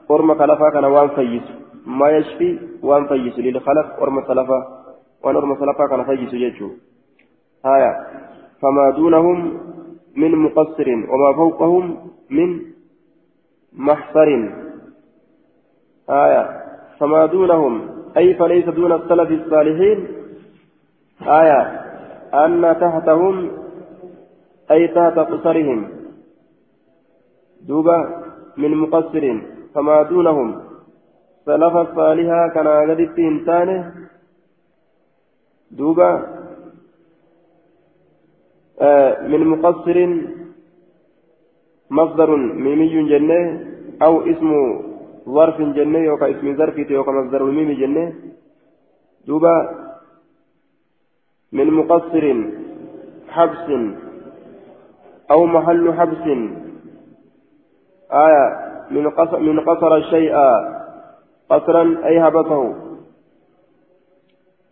[0.09, 1.42] ورم خلفا كان وان فيس
[1.86, 4.61] ما يشفي وان فيس للخلف ورم خلفا
[5.24, 6.70] وان ورم خلفا كان فيس يجو
[7.66, 7.92] آية
[8.62, 9.38] فما دونهم
[10.16, 11.84] من مقصر وما فوقهم
[12.30, 12.61] من
[13.72, 14.28] محصر
[16.11, 16.44] آية
[17.00, 20.09] فما دونهم أي فليس دون السلف الصالحين
[21.22, 21.61] آية
[22.34, 23.50] أن تحتهم
[24.70, 25.97] أي تحت قصرهم
[27.66, 27.98] دوبا
[28.56, 29.24] من مقصر
[29.74, 30.48] فما دونهم.
[31.46, 33.94] سلف الصالحة كان قد إنسانه
[35.70, 36.11] دوبا
[38.80, 39.96] آه من مقصر
[41.90, 43.40] مصدر ميمي جنة
[44.02, 44.50] أو اسم
[45.28, 48.12] ظرف جنة يوكا اسم ظرف يوكا مصدر الميم جنة.
[49.26, 49.54] دوبا
[51.52, 52.24] من مقصر
[53.28, 53.66] حبس
[55.30, 56.26] أو محل حبس.
[58.12, 60.34] آية من قصر, من قصر الشيء
[61.50, 62.74] قصرا أي هبطه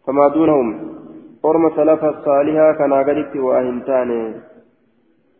[0.06, 0.96] فما دونهم
[1.44, 4.40] أرم سلف الصالحة كان قدت وأهنتان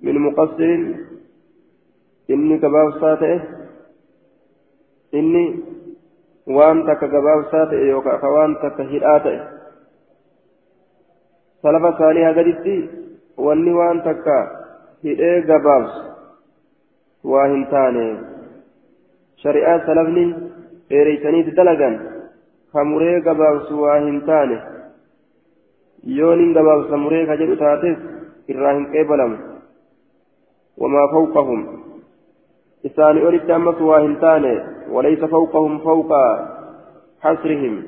[0.03, 0.78] من مقصر
[2.30, 3.40] إني كباب ساته
[5.14, 5.44] إني
[6.47, 9.38] ka waan takka hidhaa ta'e
[11.62, 12.76] salafa saalihaa gaditti
[13.34, 14.36] wanni waan takka
[15.03, 16.06] hidhee gabaabsu
[22.72, 24.57] ka muree gabaabsu waa hin taane
[26.18, 27.99] yoo nin gabaabsa muree ka jedhu taates
[28.55, 29.37] irraa hin qeebalamu
[30.83, 31.62] wamaa fawqahum
[32.91, 34.55] isaanii olitti ammas waa hin taane
[34.95, 36.12] وليس فوقهم فوق
[37.20, 37.83] حصرهم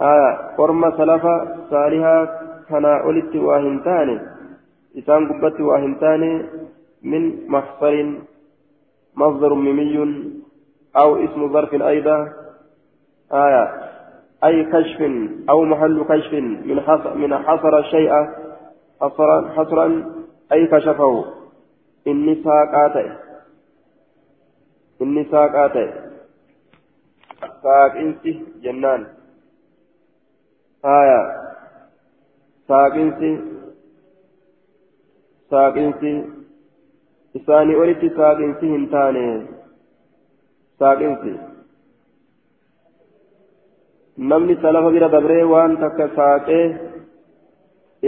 [0.00, 1.36] آه قرم سلفا
[1.70, 2.16] صالحا
[2.68, 4.20] كنا أولت واهنتان
[4.98, 6.22] إسان قبت واهنتان
[7.02, 7.94] من محصر
[9.16, 9.96] مصدر ميمي
[10.96, 12.32] أو اسم ظرف أيضا.
[13.32, 13.64] آية.
[14.44, 15.00] أي كشف
[15.50, 16.32] أو محل كشف
[16.64, 18.12] من حصر من حصر الشيء
[19.00, 19.86] حصرا حصرا
[20.52, 21.24] أي كشفه.
[22.06, 23.30] إني ساقاته
[25.00, 25.84] inni saaqaa ta'e
[27.62, 28.32] saaqinsi
[28.64, 29.06] jennaan
[30.86, 31.20] haya
[32.72, 33.30] saaqinsi
[35.54, 36.12] saaqinsi
[37.38, 39.24] isaanii olitti saaqinsi hin taane
[40.82, 41.34] saaqinsi
[44.32, 46.64] namni salafa bira dabree waan takka saaqee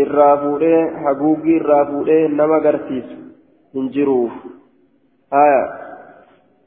[0.04, 3.16] irraa fuudhee haguuggii irraa fuudhee nama agarsiisu
[3.78, 4.34] hin jiruuf
[5.36, 5.62] haya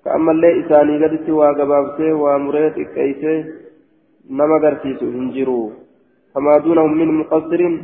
[0.08, 3.38] ka'ammallee isaanii gaditti waa gabaabsee waa muree xiqqeeysee
[4.40, 5.60] nama agarsiisu hin jiru
[6.34, 7.76] kamaa duunahum min muqassirin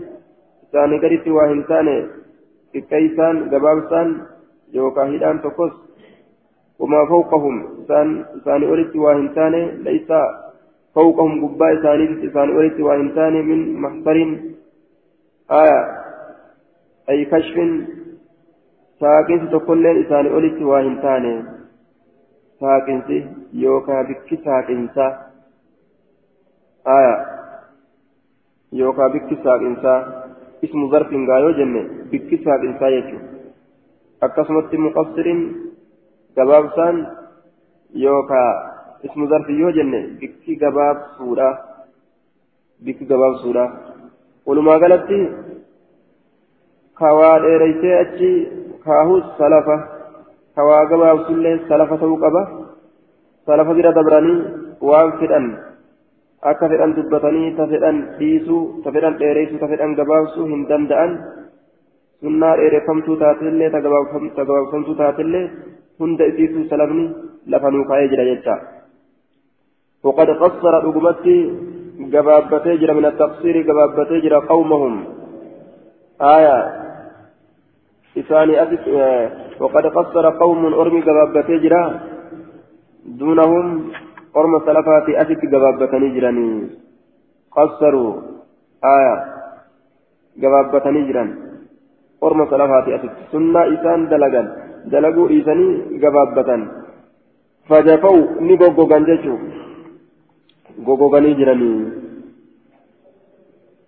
[0.65, 1.95] isaanii gaditti waa hin taane
[2.73, 4.09] xiqqeeysaan gabaabsaan
[4.73, 5.73] yookaan hidhaan tokkos
[6.79, 10.19] wamaa fawqahum isaan isaanii olitti waa hin taane laysa
[10.97, 14.31] fawqahum gubbaa isaaniitti isaanii olitti waa hin taane min mahsarin
[15.61, 15.79] aya
[17.13, 17.73] ay kashfin
[19.03, 21.33] saaqinsi tokkolleen isaanii olitti waa hin taane
[22.63, 23.19] saaqinsi
[23.65, 25.11] yookaan bikki saaqinsaa
[26.95, 27.13] aya
[28.81, 29.99] yookaan bikki saaqinsaa
[30.61, 30.91] ismu
[34.27, 35.41] akkasumatti muqassiriin
[36.35, 36.97] gabaabsaan
[38.05, 38.59] yookaan
[39.03, 41.49] ismu zarfin yoo jenne bikki gabaabsuudha
[42.85, 43.65] bikki gabaabsuudha
[44.47, 45.19] walumaa galatti
[46.99, 48.31] kawaa dheereysee achi
[48.85, 49.77] kaahus salafa.
[50.57, 52.41] hawaa gabaabsullee salafa ta'uu qaba
[53.47, 54.39] salafa bira dabranii
[54.89, 55.45] waan fedhan
[56.51, 61.13] akka fedhan dubbatanii ta fedhan dhiisuu ta fedhan dheereessuu ta fedhan gabaabsuu hin danda'an
[62.21, 65.47] sunnaa dheereffamtuu taatellee ta gabaabfamtuu taatellee
[65.99, 67.07] hunda isiisuu salafni
[67.55, 68.59] lafanuu kaa'ee jira
[70.03, 71.37] وقد قصر رقمتي
[71.99, 74.93] جبابتي جرى من التقصير جبابتي جرى قومهم
[76.21, 76.57] آية
[78.17, 78.83] إساني أسف
[79.61, 81.83] وقد قصر قوم أرمي قبابة جرا
[83.05, 83.91] دونهم
[84.37, 86.69] أرم سلفات أسف قبابة نجراني
[87.55, 88.13] قصروا
[88.83, 89.15] آية
[90.43, 90.85] قبابة
[92.23, 94.41] نجران أرم سلفات أسف سنة إسان دلقا
[94.85, 96.49] دلقوا إيساني قبابة
[97.69, 99.37] فجفوا نقوقوا جنجشوا
[100.85, 101.71] قوقوا جراني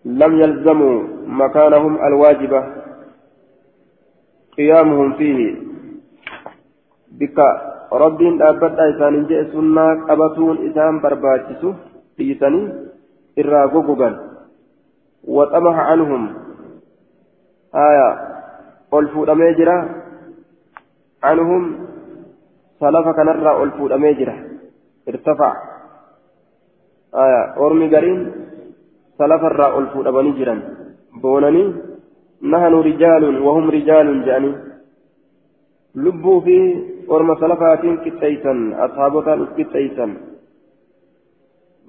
[0.05, 2.61] لم يلزموا مكانهم الواجبة
[4.57, 5.55] قيامهم فيه
[7.11, 7.37] بك
[7.93, 11.73] رب أبدا إسان جاء سنة قبطون إسان برباجسو
[12.19, 12.61] إيساني
[13.39, 14.09] إرى غوغوغا
[15.23, 16.33] وطمح عنهم
[17.75, 18.07] آية.
[18.93, 19.77] ألفو أميجرا
[21.23, 21.87] عنهم
[22.79, 24.35] سلف كنرى ألفو أميجرا
[25.09, 25.53] ارتفع.
[27.15, 27.57] آية.
[27.57, 28.31] أرمي قرين
[29.17, 30.55] سلف الرى ألفو أميجرا
[31.21, 31.73] بونني.
[32.43, 34.53] نحن رجال وهم رجال جاني.
[35.95, 36.57] لبوا في
[37.07, 38.53] ورم سلفات كتيسا
[38.85, 40.17] أصحابتا كتيسا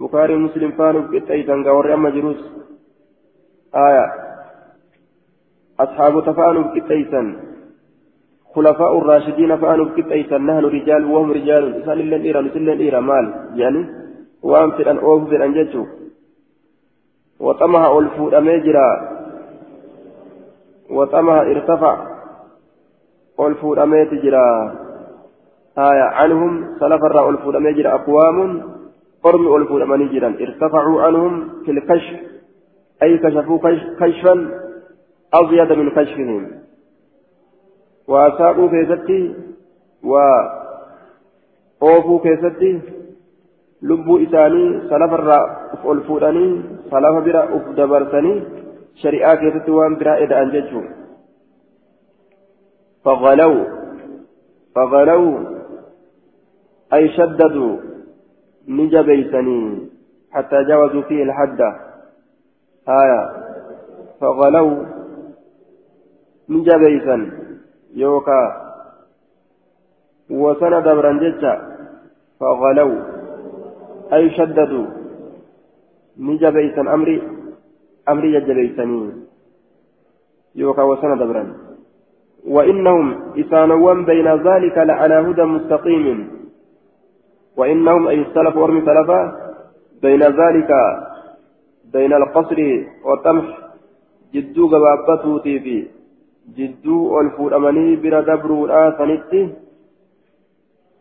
[0.01, 2.43] بخاري مسلم فانو كتيسا قور أما جروس.
[3.75, 4.34] آية.
[5.81, 7.37] أصحاب تفانو كتيسا
[8.55, 11.83] خلفاء الراشدين فانو كتيسا نحن رجال وهم رجال.
[11.87, 13.01] سال الله إيرا نسل إيرا.
[13.01, 13.27] مال.
[13.55, 13.87] يعني
[14.43, 15.87] وأم في أن أوف في أن
[17.41, 18.89] وطمع ألفو أميجرا.
[20.91, 21.95] وطمع ارتفع
[23.41, 24.75] ألفو أميت جرا
[25.79, 28.63] آية عنهم سلف الرا ألفو أميت جرا أقوام
[29.23, 32.19] قرم ألفو أماني جرا ارتفعوا عنهم في الكشف.
[33.03, 33.59] أي كشفوا
[34.01, 34.64] كشفا؟
[35.35, 36.45] أزيد من كشفهم
[38.09, 39.35] وأساقوا كيستي
[40.03, 40.13] و
[41.83, 42.81] أوفوا كيستي
[44.89, 46.53] salafarraa uf ol fuudhanii
[46.91, 48.43] salafa bira uf dabarsanii
[49.03, 50.87] shari'aa keessatti waan biraa eda'an jechuun
[53.05, 53.65] فغلوا
[54.75, 55.39] فغلوا
[56.95, 57.77] أي شددوا
[58.69, 59.89] نجبيسني
[60.33, 61.61] حتى جاوزوا فيه الحد
[62.89, 63.23] آية
[64.21, 64.75] فغلوا
[66.49, 67.17] نجبيسا
[67.95, 68.43] يوكا
[70.31, 71.53] وسند برنجتا
[72.41, 72.97] فغلوا
[74.13, 74.87] أي شددوا
[76.19, 77.23] نجبيسا أمري
[78.09, 79.13] أمري يجبيسني
[80.55, 81.55] يوكا وسند برن
[82.47, 83.07] وإنهم
[83.39, 86.35] إسانوان بين ذلك لعلى هدى مستقيم.
[87.57, 89.21] وإنهم أي السلف ورمي سلفا
[90.03, 90.71] بين ذلك
[91.93, 92.59] بين القصر
[93.05, 93.59] والطمح
[94.35, 95.59] جدو قبابته في
[96.57, 99.43] جدو الفورماني بلا دبرو آسنتي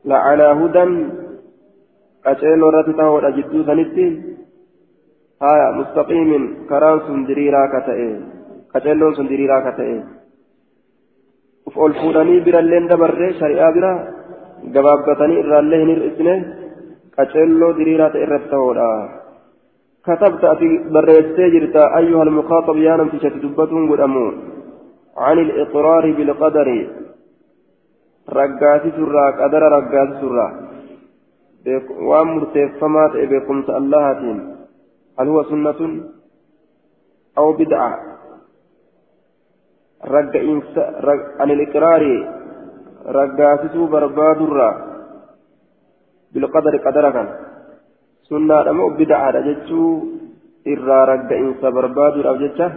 [0.05, 0.83] لعلى هدى
[5.43, 8.09] haya mustaqiimin karaan sun diriiraa ka ta'e
[8.71, 9.97] qaceelloon sun diriiraa ka ta'e
[11.67, 13.91] uf ol fuudhanii biralleen dabarree shari'aa bira
[14.75, 16.35] gabaabbatanii irraallee hin hir'isne
[17.17, 18.89] qaceelloo diriiraa ta'e irratti tahoodha
[20.07, 24.31] كتبت في بريتي جرتا أيها المخاطب يا نمتي شتدبتهم قدموا
[25.17, 26.67] عن الإقرار بالقدر
[28.29, 30.47] رقاسي سرا قدر رقاسي سرا
[32.09, 34.39] waan murteeffamaa ta'e beekumsa allahaatiin
[35.17, 35.91] hal huwa sunnatun
[37.39, 37.85] aw bid'a
[40.13, 40.81] ragga'iinsa
[41.39, 42.15] anil iqraari
[43.17, 44.69] raggaasisuu barbaadurra
[46.33, 47.27] bilqadari qadara kan
[48.27, 49.89] sunnaadha moo bid'aadha jechuu
[50.73, 52.67] irraa ragga'iinsa barbaaduudhaaf jecha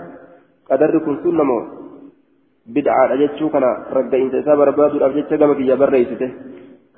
[0.68, 1.62] qadarri kun sunna moo
[2.74, 6.28] bid'aadha jechuu kana ragga'iinsa isaa barbaaduudhaaf jecha gama kiyya barreessite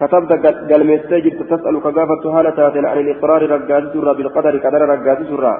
[0.00, 0.32] كتبت
[0.70, 5.54] قلميستي جبت تسأل كغافة حالة تاتين عن الإقرار رقاز سرة بالقدر قدر رقاز سرة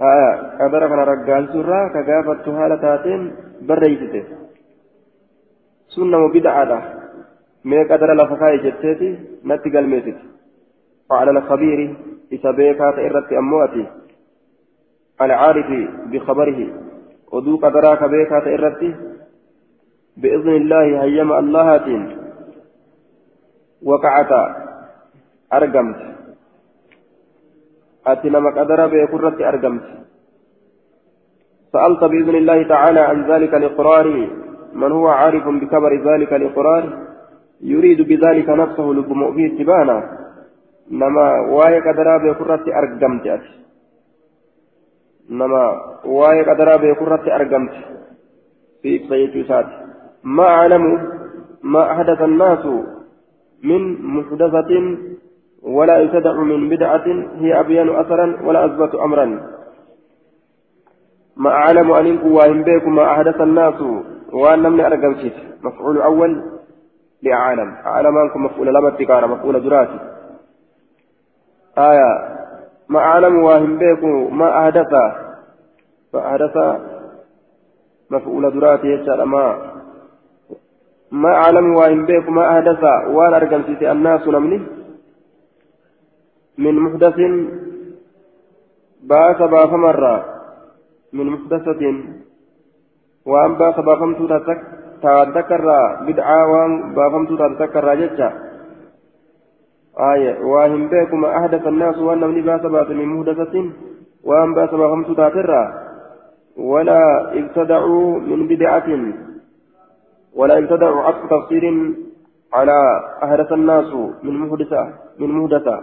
[0.00, 3.20] آه قدر كان رقاز سرة حالة تاتين
[3.68, 4.24] بريسته
[5.94, 6.72] سنة وبدعة
[7.64, 9.10] ما قدر لفقاي جتتي
[9.46, 10.18] نتي قلميست
[11.10, 11.96] وعلى الخبير
[12.34, 13.86] إسابيكات إرت أمواتي.
[15.22, 15.68] العارف
[16.10, 16.60] بخبره.
[17.34, 18.82] ودو قدراك بيكات إرت
[20.22, 22.02] بإذن الله هيما اللهاتين
[23.82, 24.32] وقعت
[25.52, 26.00] أرقمت
[28.06, 29.86] أتي لما قدر بكرة أرقمت
[31.72, 34.06] سألت بإذن الله تعالى عن ذلك الإقرار
[34.80, 36.84] من هو عارف بكبر ذلك الإقرار
[37.60, 39.98] يريد بذلك نفسه لبمؤ فيه اتبانا
[40.90, 43.64] نما واي قدر بكرة أرقمت أتي
[45.30, 47.72] نما واي قدر بكرة أرقمت
[48.82, 49.66] في إبصية
[50.24, 50.84] ما أعلم
[51.62, 52.66] ما أحدث الناس
[53.62, 54.98] من محدثة
[55.62, 59.54] ولا يتدع من بدعة هي أبين أثرا ولا أثبت أمرا
[61.36, 63.80] ما أعلم أن إنكم بكم ما أحدث الناس
[64.32, 65.16] وأن لم أرقم
[65.62, 66.42] مفعول أول
[67.22, 69.98] لأعلم أعلم أنكم مفعول لما اتكار مفعول دراسي
[71.78, 72.34] آية
[72.88, 74.92] ما أعلم وأن بكم ما أحدث
[76.12, 76.56] فأحدث
[78.10, 79.74] مفعول دراسي يسأل ما.
[81.10, 82.82] ما أعلم وإن بيك ما أحدث
[83.14, 84.58] وأنا أرقمت الناس نمني.
[86.58, 87.18] من محدث
[89.02, 90.24] باس باف مرة
[91.12, 91.82] من محدثة
[93.26, 94.18] وأن باس بافمت
[95.02, 95.64] تذكر
[96.06, 98.53] بدعة وأن بافمت تذكر جتة
[99.98, 103.70] آية وإن بيك ما أحدث الناس وأن نمني باس باس من محدثة
[104.24, 105.72] وأن باس بافمت تذكر
[106.56, 108.88] ولا ابتدعوا من بدعة
[110.34, 111.94] ولا ابتدعوا عطف تفسير
[112.52, 112.78] على
[113.22, 115.82] أهرس الناس من محدثة من محدثة.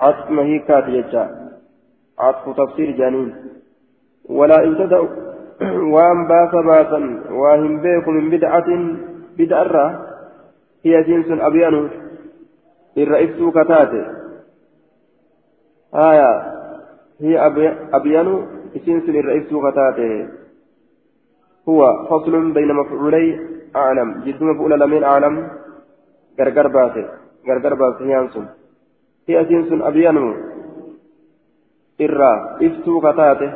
[0.00, 1.50] عطف مهيكات يجا
[2.18, 3.34] عطف تفسير جانين.
[4.28, 5.08] ولا ابتدعوا
[5.94, 8.68] وان باس باسا واهم بيكم من بدعة
[9.38, 10.06] بدعة
[10.84, 11.40] هي جنس
[12.94, 14.04] أبيان الرئيس كتاته
[15.94, 16.32] آية.
[17.20, 17.46] هي
[17.94, 18.46] أبيان.
[18.86, 20.28] جنس الرئيس كتاته
[21.68, 23.26] هو فصل بين مفعولي
[23.76, 24.22] أعلم.
[24.24, 25.48] جد مفعول لمن أعلم.
[26.40, 27.04] غرغر باسي.
[27.48, 28.46] غرغر باسي يانسون.
[29.28, 30.34] هي أسينسون أبيانو
[32.00, 32.32] إرى
[32.66, 33.50] إفتو كتاته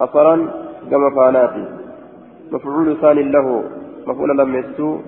[0.00, 0.36] أصرا
[0.90, 1.64] كما فاناتي.
[2.52, 3.46] مفعول ثاني له.
[4.06, 4.98] مفعول لم يستو.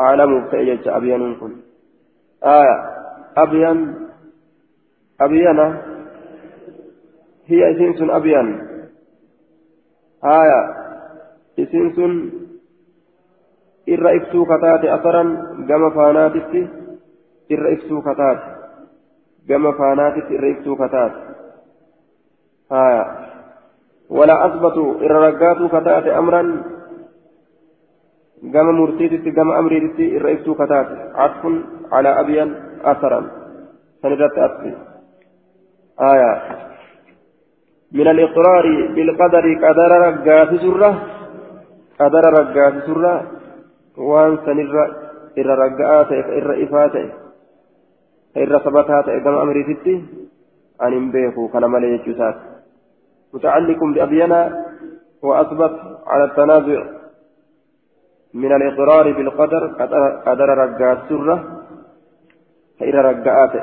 [0.00, 1.52] أعلم فإيج أبيان كن.
[2.44, 2.76] آية.
[3.36, 4.08] أبيان.
[5.20, 5.82] أبيانا
[7.46, 8.68] هي أسينسون أبيان.
[10.24, 10.74] آية.
[11.58, 12.30] إسين سن
[13.88, 15.22] إرى إفتو كتاتي أثرا
[15.68, 16.68] كما فاناتي
[17.50, 18.40] الرئيسو كتات
[19.48, 21.12] كما فانات الرئيسو كتات
[22.72, 23.04] آية.
[24.10, 26.62] ولا أثبتوا الرقات كتات أمرا
[28.42, 31.42] كما مرتيتي كما أمريتي الرئيسو كتات عطف
[31.92, 32.54] على أبين
[32.84, 33.20] أثرا
[34.02, 34.74] سندت أثري
[36.00, 36.42] آية
[37.92, 41.02] من الإقرار بالقدر قدر رقات سرة
[42.00, 43.30] قدر رقات سرة
[43.96, 44.74] وان سنر
[45.38, 46.96] إر رقات إر إفات
[48.36, 50.04] إر ثبتات كما أمريتي
[50.82, 52.34] أن بيكو كان مليك يسات
[53.34, 54.64] متعلق بأبينا
[55.22, 55.74] وأثبت
[56.06, 56.82] على التنازع
[58.34, 59.62] من الإقرار بالقدر
[60.26, 61.36] قدر رقات سرة
[62.78, 63.54] فإر رقات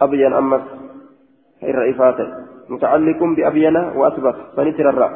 [0.00, 0.64] أبين أمس
[1.60, 2.28] فإر إفاته
[2.68, 5.10] متعلق بأبينا وأثبت فنتر الرأ.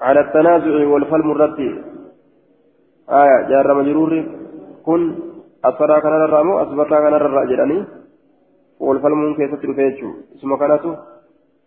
[0.00, 1.68] على التنازع والفلم الرتي
[3.20, 4.12] آية جار مجرور
[4.86, 5.00] كن
[5.64, 7.78] أثرا كان الرامو أثبتا كان الرأ جراني.
[8.80, 10.92] والفلم كيست رفيتشو اسمه كانتو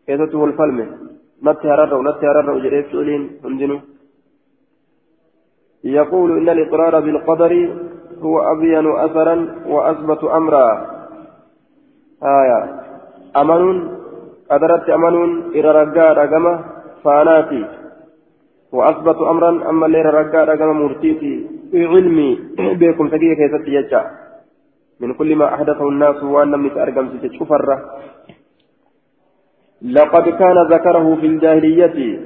[0.07, 0.79] كيست والفلم
[1.45, 3.77] نتي هرر ونتي هرر وجريف سؤالين هندنو
[5.83, 7.69] يقول إن الإقرار بالقدر
[8.21, 10.85] هو أبين أثرا وأثبت أمرا.
[12.23, 12.81] آية.
[13.37, 13.89] أمن
[14.51, 16.59] قدرت أمن إلى رجاء رقم
[17.03, 17.65] فاناتي.
[18.71, 21.47] وأثبت أمرا أما اللي رجاء رقم مرتيتي.
[21.73, 22.39] علمي
[22.79, 24.03] بكم تقيه كيست يجا
[24.99, 27.09] من كل ما أحدثه الناس وأن لم يتأرقم
[27.39, 27.77] شفرة.
[29.81, 32.19] لقد كان ذكره في الجاهلية.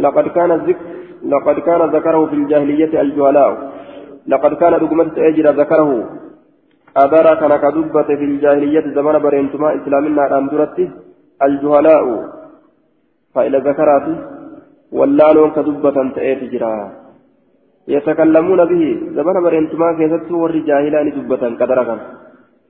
[0.00, 3.72] لقد كان ذكر لقد كان ذكره في الجاهلية الجهلاء.
[4.26, 5.90] لقد كان رقمت أجر ذكره.
[6.96, 10.78] أدرى كان كذبة في الجاهلية زمن برينتما إسلامنا أندرت
[11.42, 12.04] الجهلاء.
[13.34, 14.06] فإلى ذكرات
[14.92, 16.74] واللالون كذبة تأتي جرا.
[17.88, 18.82] يتكلمون به
[19.16, 21.98] زمن برينتما كيست والرجاهلان دبة قدرا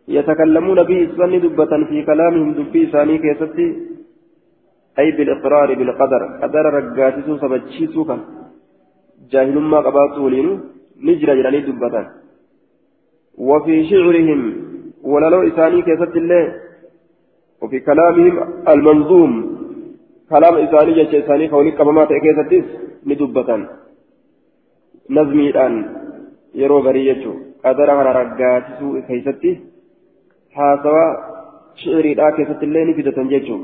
[0.08, 3.58] يتكلمون به سن دبة في كلامهم دبي ثاني كيست
[4.98, 6.22] أي بالإقرار بالقدر.
[6.42, 8.20] قدر رقاتسو سبتشيسو كان.
[9.30, 10.52] جاهل ما قباتو لينو
[11.06, 11.96] نجرى جراني دبة
[13.48, 14.40] وفي شعرهم
[15.12, 16.44] ولو إساني كيست الله
[17.62, 18.34] وفي كلامهم
[18.72, 19.32] المنظوم
[20.30, 22.68] كلام إساني جيش إساني كوني كمامات كيستيس
[23.08, 23.48] ندبة
[25.16, 25.74] نظمي الآن
[26.60, 27.32] يرو غريجو
[27.64, 29.52] قدر على رقاتسو كيستي
[30.56, 31.06] حاسوا
[31.82, 33.58] شعري لا كيست الله نفدة جيشو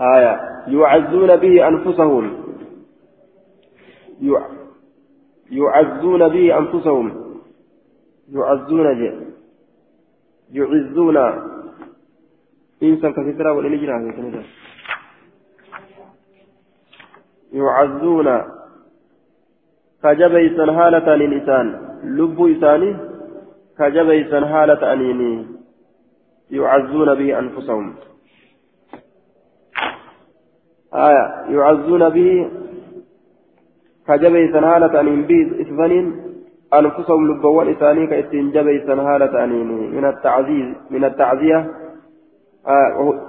[0.00, 0.34] آية
[0.74, 2.26] يعزون به أنفسهم
[5.50, 7.06] يعزون به أنفسهم.
[8.32, 9.12] يعزون جي
[10.52, 11.16] يعزون.
[12.82, 14.44] إنسان كثيرا ولا نجرى
[17.52, 18.28] يعزون.
[20.02, 21.66] كجبيسا حالة الإنسان
[22.04, 22.96] لب إنساني
[23.78, 25.46] كجبيسا حالة أنيني
[26.50, 27.94] يعزون به أنفسهم.
[30.94, 31.24] آية.
[31.48, 32.50] يعزون به
[34.10, 36.06] كجبيسا حالة أنين به إثبانين
[36.74, 39.70] أنفسهم لبوان إساني كإتين جبيسا حالة أنين.
[39.96, 41.58] من التعزيز من التعزية
[42.66, 43.20] آه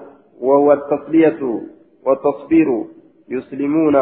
[0.41, 1.61] وهو التصلية
[2.05, 2.67] والتصبير.
[3.29, 3.95] يسلمون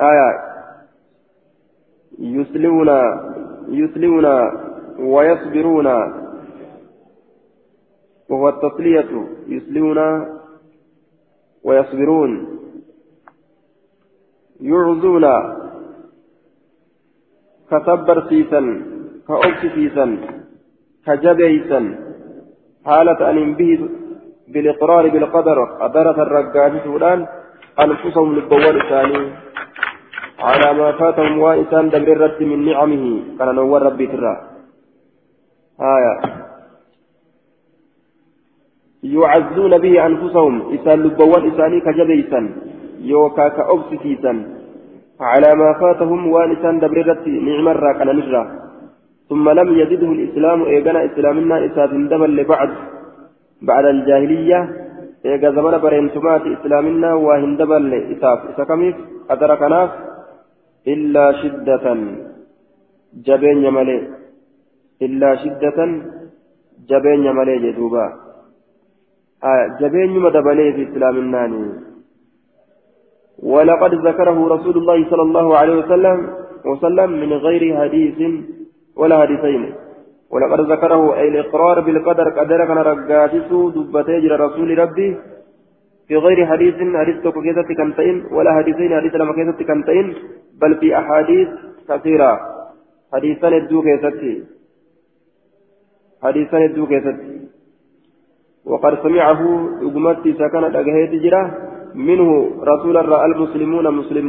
[0.00, 0.30] آية
[2.18, 2.88] يسلمون
[3.68, 4.26] يسلمون
[4.98, 5.86] ويصبرون.
[8.28, 9.98] وهو التصلية يسلمون
[11.64, 12.30] ويصبرون.
[14.60, 15.24] يعزون.
[17.70, 18.60] كصبر سيسا
[19.28, 20.06] كأوكس سيسا
[21.06, 21.80] كجبيسا
[22.86, 23.88] حالة أن به
[24.48, 27.26] بالإقرار بالقدر قدرة الرقاج سودان
[27.80, 29.32] أنفسهم للبوال الثاني
[30.38, 34.34] على ما فاتهم وإسان دبرت من نعمه كان نور ربي ترى.
[35.80, 36.14] آية.
[39.02, 42.40] يعزون به أنفسهم إسان لبوال إساني كجبيسا
[43.00, 44.59] يوكا كأبسكيسا
[45.20, 47.66] على ما فاتهم وإسان دبرت نعم
[47.98, 48.42] كان نجرا.
[49.30, 52.70] ثم لم يزده الإسلام إيقنا إسلامنا إساد دبل بعد
[53.62, 54.60] بعد الجاهلية
[55.26, 58.96] إيجا زمن برينتمات إسلامنا وهندبل إساف إسكميف
[59.30, 59.90] قدر كناف
[60.92, 61.86] إلا شدة.
[63.26, 63.98] جبين يملي.
[65.06, 65.78] إلا شدة.
[66.90, 68.06] جبين يملي جدوبا
[69.44, 71.44] آه جبين يمدبلي في إسلامنا
[73.42, 76.30] ولقد ذكره رسول الله صلى الله عليه وسلم
[76.64, 78.18] وسلم من غير حديث
[78.96, 79.74] ولا حديثين.
[80.30, 85.16] ولقد ذكره أي الإقرار بالقدر قدر كان رقاتسو دبتي جرى رسول ربي.
[86.08, 90.14] في غير حديث حديث كيسة كنتين ولا حديثين حديث لما كيسة كنتين
[90.60, 91.48] بل في أحاديث
[91.88, 92.32] كثيرة.
[93.12, 94.44] حديثا الدو كيستي
[96.22, 97.16] حديثا يدو كيست
[98.64, 99.40] وقد سمعه
[99.86, 104.26] أقمتي سكن أجهيت جرا منه رسول الله المسلمون مسلم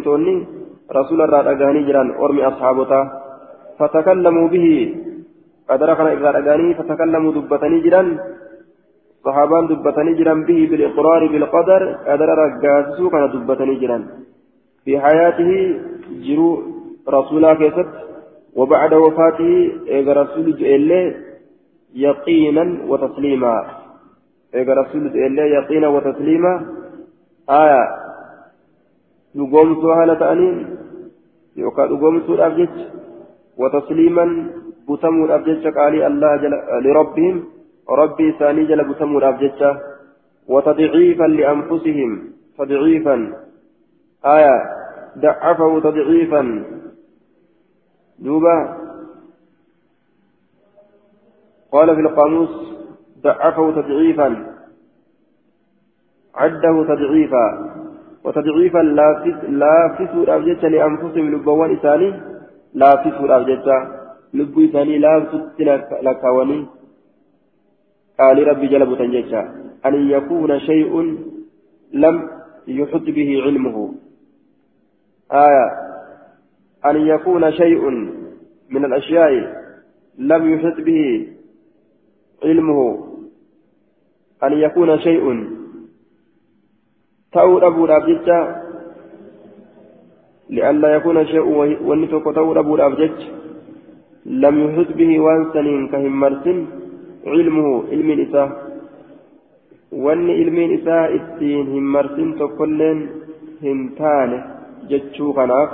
[0.91, 3.03] رسول الله أجاني جران أرمي أصحابته
[3.79, 4.67] فتكلموا به.
[5.69, 8.07] قدر كان إذا أجاني فتكلموا دبتني جران
[9.25, 11.81] صحابان دبتني جران به بالإقرار بالقدر.
[12.07, 14.03] قدر رجاسو كان دبتني جران
[14.85, 15.51] في حياته
[16.25, 16.49] جرو
[17.09, 17.89] رسولا كيست.
[18.55, 19.51] وبعد وفاته
[19.87, 21.15] إذا رسول جئله
[21.95, 23.55] يقينا وتسليما.
[24.55, 26.53] إذا رسول جئله يقينا وتسليما.
[27.49, 27.83] آية
[29.35, 30.77] نقوم سهلة أنين
[31.55, 32.69] يوكا نقوم سهلة
[33.57, 34.25] وتسليما
[34.89, 36.53] بتموا الأبجد قال الله جل
[36.89, 37.43] لربهم
[37.89, 39.77] ربي ثاني جل بتموا الأبجد
[40.47, 43.33] وتضعيفا لأنفسهم تضعيفا
[44.25, 44.55] آية
[45.17, 46.63] ضعفه تضعيفا
[48.19, 48.77] دوبا
[51.71, 52.49] قال في القاموس
[53.23, 54.45] ضعفه تضعيفا
[56.35, 57.71] عده تضعيفا.
[58.23, 58.77] وتضعيفا
[59.49, 62.13] لافس الأبجد لأنفسهم لبوان إساني
[62.73, 63.67] لافس الأبجد
[64.33, 65.65] lubbuu isaanii laamsutti
[66.01, 66.67] lakkaawanii
[68.17, 69.41] qaalii rabbii jala butan jecha
[69.83, 71.09] an yakuuna shay'un
[71.91, 72.21] lam
[72.67, 73.95] yuxut bihi cilmuhu
[75.31, 75.65] آية.
[76.85, 77.89] أن يكون شيء
[78.69, 79.31] من الأشياء
[80.17, 81.27] لم يحط به
[82.43, 83.07] علمه.
[84.43, 85.23] أن يكون شيء
[87.33, 88.27] تأور أبو الأبجد
[90.49, 91.47] لئلا يكون شيء
[91.87, 93.17] ونتوك تأور أبو الأبجد
[94.25, 96.57] لم يحط به وانسن كهمرسن
[97.27, 98.49] علمه علم الإساء
[99.91, 102.99] وان علم الإساء السين همرسن تقلن
[103.63, 104.41] همتانه
[104.89, 105.69] جتشو خناف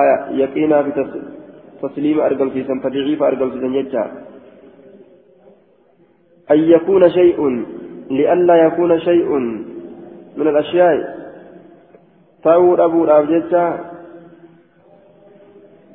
[0.00, 3.74] آية يقينا بتسليم أرقم في سن تضعيف أرقم في سن
[6.50, 7.64] أن يكون شيء
[8.10, 9.30] لئلا يكون شيء
[10.36, 10.96] من الأشياء
[12.44, 13.62] تأور أبو الأبجدة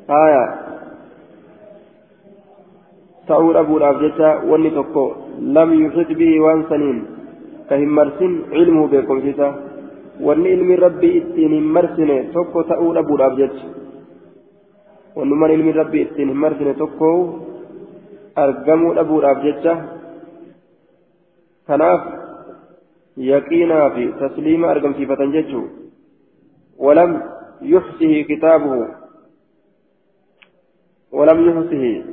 [0.09, 0.45] آية
[3.29, 5.03] ta'uu dhabuudhaaf jecha wanni tokko
[5.55, 6.99] lam yuxit bihi waan saniin
[7.69, 9.47] ka hin marsin cilmuhu beekumsisa
[10.27, 13.67] wanni ilmi rabbii ittiin hin marsine tokko ta'uu dhabuudhaaf jecha
[15.17, 17.09] wannuman ilmi rabbii ittiin hin marsine tokko
[18.45, 19.73] argamuu dhabuudhaaf jecha
[23.19, 25.79] kanaaf yaqiinaa fi tasliima argamsiifatan jechuu
[26.79, 27.21] ولم
[27.61, 28.87] يحصه كتابه.
[31.11, 32.03] ولم يحصه.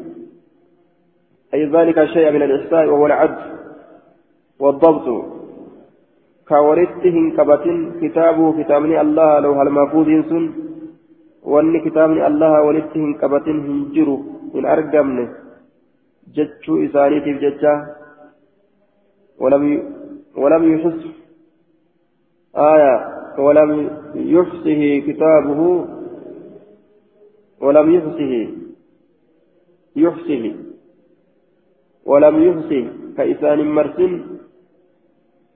[1.55, 3.39] أي ذلك الشيء من الإحساء وهو العد
[4.59, 5.25] والضبط.
[6.49, 7.65] كورثته كبت
[8.03, 10.45] كتابه كتابني الله لو هل مفوض سن
[11.43, 14.19] وأن كتابني الله ولته كبت هنجر
[14.55, 15.29] إن أرقمنه
[16.35, 17.75] جتشو إسانيتي جتشا
[19.39, 19.65] ولم
[20.37, 21.01] ولم يحس
[22.57, 22.95] آية
[23.39, 23.71] ولم
[24.15, 25.61] يحصه كتابه
[27.61, 28.33] ولم يحصه
[29.97, 30.55] يحصه
[32.05, 32.81] ولم يحصي
[33.17, 34.13] كإسان مرسل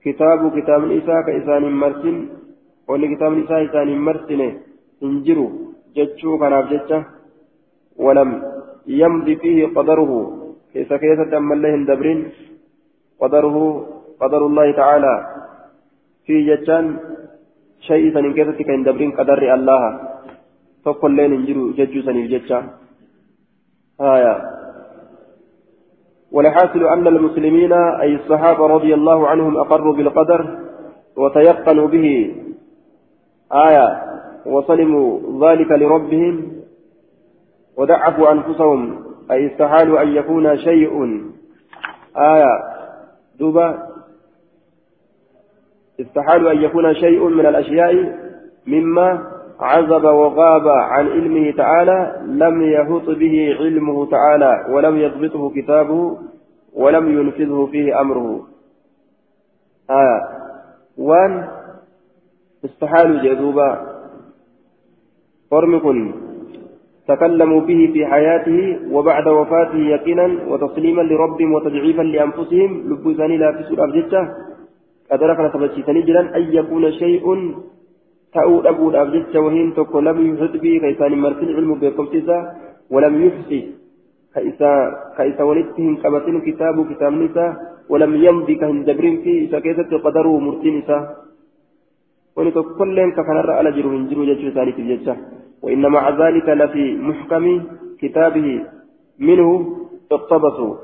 [0.05, 2.17] كتاب كتاب الإساء كإسان مرسل
[2.87, 4.41] ولي كتاب الإساء إسان مرسل
[5.03, 5.49] انجروا
[5.95, 6.99] جتشو كناف جتشا
[8.05, 8.29] ولم
[8.87, 10.11] يمضي فيه قدره
[10.73, 12.19] كيف كيف تم الله دبرين
[13.21, 13.57] قدره
[14.21, 15.15] قدر الله تعالى.
[16.25, 16.97] في جتشان
[17.79, 19.99] شيء سنين كيف تكين دبرين قدر الله.
[20.85, 22.63] تقول لين انجروا جتشو سنين جتشا.
[24.01, 24.35] آية.
[26.31, 30.59] والحاصل أن المسلمين أي الصحابة رضي الله عنهم أقروا بالقدر
[31.17, 32.35] وتيقنوا به.
[33.53, 33.87] آية.
[34.45, 35.09] وسلموا
[35.49, 36.51] ذلك لربهم
[37.77, 39.03] ودعفوا أنفسهم.
[39.31, 41.21] أي استحالوا أن يكون شيء.
[42.17, 42.53] آية.
[43.39, 43.90] دوبا.
[46.01, 48.19] استحالوا أن يكون شيء من الأشياء
[48.67, 56.17] مما عزب وغاب عن علمه تعالى لم يهط به علمه تعالى ولم يضبطه كتابه
[56.73, 58.47] ولم ينفذه فيه أمره.
[59.89, 60.21] آه.
[60.97, 61.47] وان
[62.65, 63.87] استحالوا جذوبا
[65.51, 66.13] فرمكن
[67.07, 72.93] تكلموا به في حياته وبعد وفاته يقينا وتسليما لربهم وتضعيفا لأنفسهم.
[72.93, 73.85] لبوساني لا في سورة
[75.11, 77.25] أبجدته قدرك نتبجتني جلا أن يكون شيء
[79.75, 82.35] tokko lam yuhit bii ka isaan hin marsin ilmu beekumsiisa
[82.87, 83.75] walam yufsi
[84.31, 84.39] ka
[85.27, 87.51] isa walitti hin qabatin kitaabu kitaabni isaa
[87.91, 91.27] walam yamdi ka hin dabrin fi isa keessatti qadaruu murtiin isaa
[92.39, 95.15] wani tokkolleen ka kanarra ala jiru hin jiru jechuu isaaniitiif jecha
[95.61, 97.45] وإن مع ذلك لفي محكم
[98.01, 98.65] كتابه
[99.19, 99.49] منه
[100.11, 100.75] اقتبسوا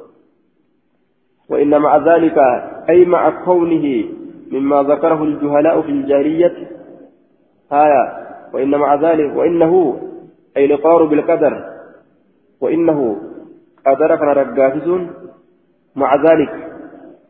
[1.50, 2.38] وإن مع ذلك
[2.90, 4.06] أي مع كونه
[4.52, 6.56] مما ذكره الجهلاء في الجاهلية
[7.72, 10.00] آية وإن مع ذلك وإنه
[10.58, 11.64] أي الإقرار بالقدر
[12.62, 13.18] وإنه
[13.88, 14.88] قدر كان رقاتس
[15.96, 16.54] مع ذلك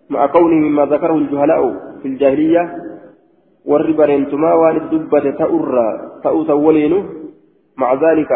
[0.10, 2.76] مع كونه مما ذكره الجهلاء في الجاهلية
[3.66, 5.88] والربرينتما وان الدبة تأرى
[6.24, 7.06] تأوسولين
[7.78, 8.30] مع ذلك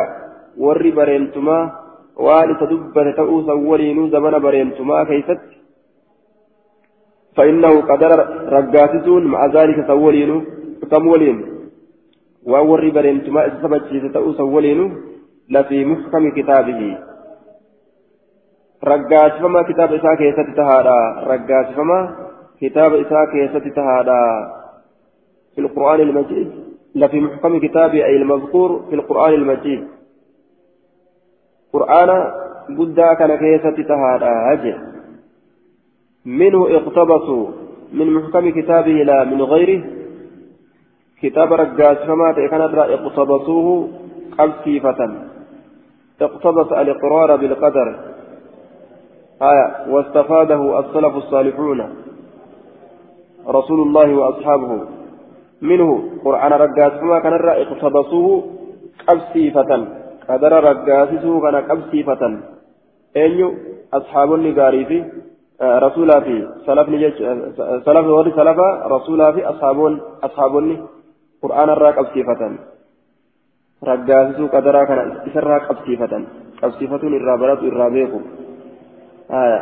[0.57, 1.71] والربرينتما
[2.17, 5.60] وان تدبة تأوسولين زمن برينتما كيست
[7.37, 8.09] فإنه قدر
[8.49, 10.45] رقاتسون مع ذلك سولين
[10.91, 11.45] تمولين
[12.43, 14.95] وأوري برينتما إسابتشيس تأوس ولين
[15.49, 16.97] لفي محكم كتابه.
[18.83, 22.15] رقاتفما كتاب إساء كيسة تهادا رقاتفما
[22.61, 24.21] كتاب إساء كيسة تهادا.
[25.55, 26.51] في القرآن المجيد
[26.95, 29.87] لفي محكم كتابه أي المذكور في القرآن المجيد.
[31.73, 32.31] قرآن
[32.79, 34.90] قدا كان كيسة تهادا
[36.25, 37.47] منه اقتبسوا
[37.93, 39.83] من محكم كتابه لا من غيره.
[41.21, 43.89] كتاب رجاج فما كان اقتبسوه
[44.39, 44.99] قبسيفة
[46.21, 47.99] اقتبس الإقرار بالقدر.
[49.41, 51.95] آية واستفاده السلف الصالحون.
[53.47, 54.81] رسول الله وأصحابه.
[55.61, 58.43] منه قرآن رجاج فما كان اقتبسوه
[59.07, 59.87] قبسيفة
[60.29, 62.39] قدر رجاسسه كان قبسيفة
[63.17, 63.57] أين
[63.93, 65.05] أصحاب النقاري آه،
[65.61, 67.17] رسولا في سلف نجج
[67.85, 70.75] سلف ورد سلفا رسولا في أصحابون أصحابوني
[71.43, 72.41] قرآن الراك أبسيفة
[73.83, 76.13] رقاسسو قدرا كان إسرا قبسيفة
[76.61, 78.11] قبسيفة الرابرات الرابيق
[79.31, 79.59] آية.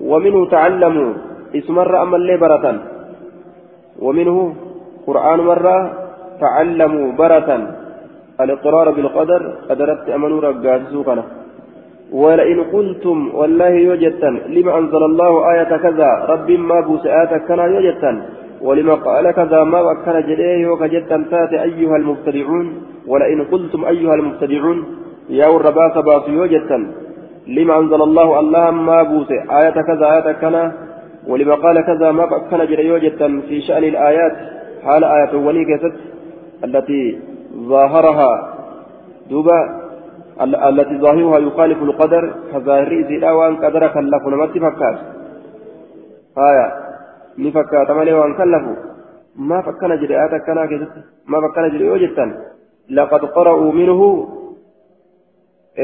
[0.00, 1.12] ومنه تعلموا
[1.54, 2.64] اسم مرة أما اللي برة
[3.98, 4.54] ومنه
[5.06, 5.76] قرآن مرة
[6.40, 7.50] تعلموا برة
[8.40, 11.22] الإقرار بالقدر قدرت أمنوا رقاسسو كان.
[12.12, 18.22] ولئن قلتم والله يوجدتن لما أنزل الله آية كذا رب ما بوسآتك كان يوجدتن
[18.62, 22.66] ولما قال كذا ما وكر جديه وكجتا تات أيها المبتدعون
[23.06, 24.84] ولئن قلتم أيها المبتدعون
[25.30, 26.78] يا الرباس باطيو جتا
[27.46, 30.72] لما أنزل الله الله ما بوس آية كذا آية كنا
[31.28, 34.32] ولما قال كذا ما وكر جديه جتا في شأن الآيات
[34.84, 35.80] حال آية ولي
[36.64, 37.18] التي
[37.56, 38.32] ظاهرها
[39.30, 39.85] دوبا
[40.42, 44.98] التي ظاهرها يخالف القدر كظاهر إذا وأن قدر كلف نمت فكاس
[46.38, 46.86] آية
[47.36, 48.70] ni fakkaata malee waan kallafu
[49.48, 51.00] maaf akkana jedhe aata akkanaa keessatti
[51.32, 52.30] maaf akkana jedhe yoo jettan
[52.98, 54.06] laqad qara'uu minhu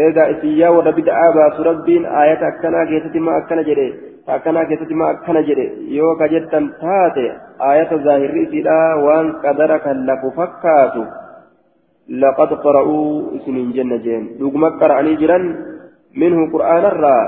[0.02, 3.86] eegaa isin yaa warra bid'aa baasu rabbiin aayata akkanaa keessatti ma akkana jedhe
[4.36, 5.66] akkanaa keessatti ma akkana jedhe
[5.98, 7.26] yoo ka jettan taate
[12.08, 15.44] laqad qara'uu isiniin jenna jeen dhuguma qara'anii jiran
[16.16, 17.22] minhu qur'aanarraa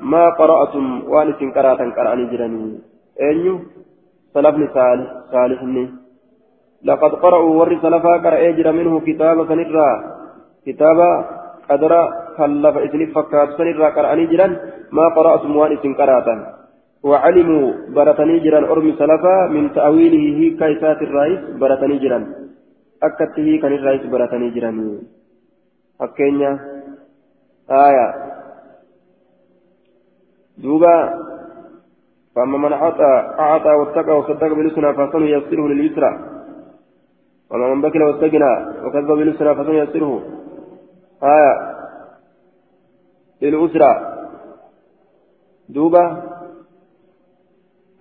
[0.00, 2.70] maa qara'atum waan isin qaraatan qara'anii jiranii
[3.28, 3.54] eenyu
[4.34, 4.68] salafni
[5.32, 5.84] saalihni
[6.84, 9.94] laqad qara'uu warri salafaa qara'ee jira minhu kitaaba sanirraa
[10.64, 11.08] kitaaba
[11.68, 12.02] qadara
[12.36, 14.52] kallafa isinif fakkaatu sanirraa qara'anii jiran
[14.90, 16.58] maa qara'atum waan isin qaraatan
[17.04, 22.24] وعلموا برتني جران أرمي سلفا من تأويله هي كيسات الرئيس برتني جران
[23.02, 24.78] أكته كان الرئيس برتني جران
[26.00, 26.52] أكينيا
[27.70, 28.06] آية
[30.58, 30.94] دوبا
[32.34, 36.10] فأما من أعطى أعطى واتقى وصدق بالحسنى فسن يسره لليسرى
[37.50, 38.52] وما من بكر واستغنى
[38.84, 40.22] وكذب بالحسنى فسن يسره
[41.22, 41.52] آية
[43.42, 43.92] للأسرى
[45.68, 46.04] دوبا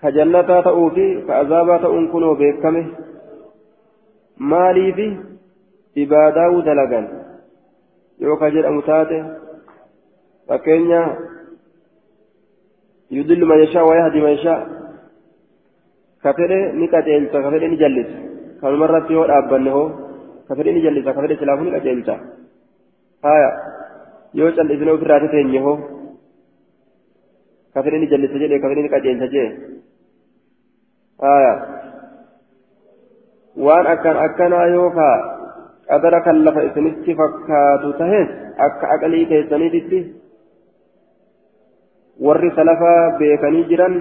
[0.01, 0.49] كجنة
[4.39, 5.17] تأوفي كعذابا تأون كنوا بيكمه مالي في
[6.03, 7.01] إبادة دلقا
[8.19, 9.37] يوكا جل أمتاته
[10.47, 11.17] فكينيا
[13.11, 14.77] يدل من يشاء ويهدي من يشاء
[16.23, 18.09] كفره نكتيلتا كفره نجلس
[18.61, 19.77] كم مرة يود أبنه
[20.49, 22.15] كفره نجلس كفره سلافه نكتيلتا
[23.25, 23.51] آية
[24.33, 25.77] يوش الإذن في راتتين يهو
[27.75, 29.43] كفره نجلس جل كفره نكتيلتا جي
[31.23, 31.53] آية
[33.65, 35.17] waan akkan akkanaa yookaa
[35.89, 38.29] qadara kan lafa isinitti fakkaatu tahes
[38.67, 39.99] akka aqalii keessaniititti
[42.25, 43.95] warri salafaa beekanii jiran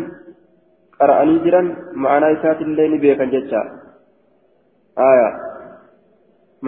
[0.99, 1.69] qara'anii jiran
[2.05, 3.63] ma'anaa isaatillee ni beekan jecha
[5.09, 5.29] aya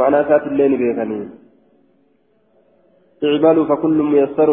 [0.00, 1.26] ma'anaa isaatillee ni beekanii
[3.24, 4.50] اعملوا فكل ميسر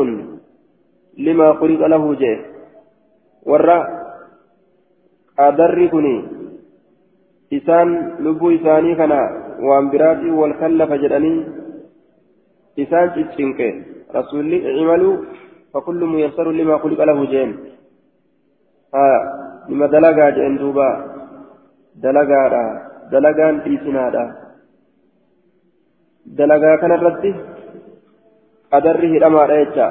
[1.17, 2.37] لما خلق له جه
[3.45, 3.79] ورا
[5.39, 6.34] قدر كني
[7.57, 7.87] إسان
[8.25, 8.91] لبو إساني
[9.67, 11.33] وان براتي والكلف جدني
[12.79, 13.59] إسان تشنك
[14.15, 15.15] رسول اعملوا
[15.73, 17.51] فكل ميسر لما خلق له جين
[18.95, 19.19] haa
[19.67, 20.87] nima dalagaa jedhen duuba
[22.03, 22.63] dalagaadha
[23.13, 24.23] dalagaan dhiisinaadha
[26.39, 27.31] dalagaa kanarratti
[28.75, 29.87] qadarri hidhamaadha jecha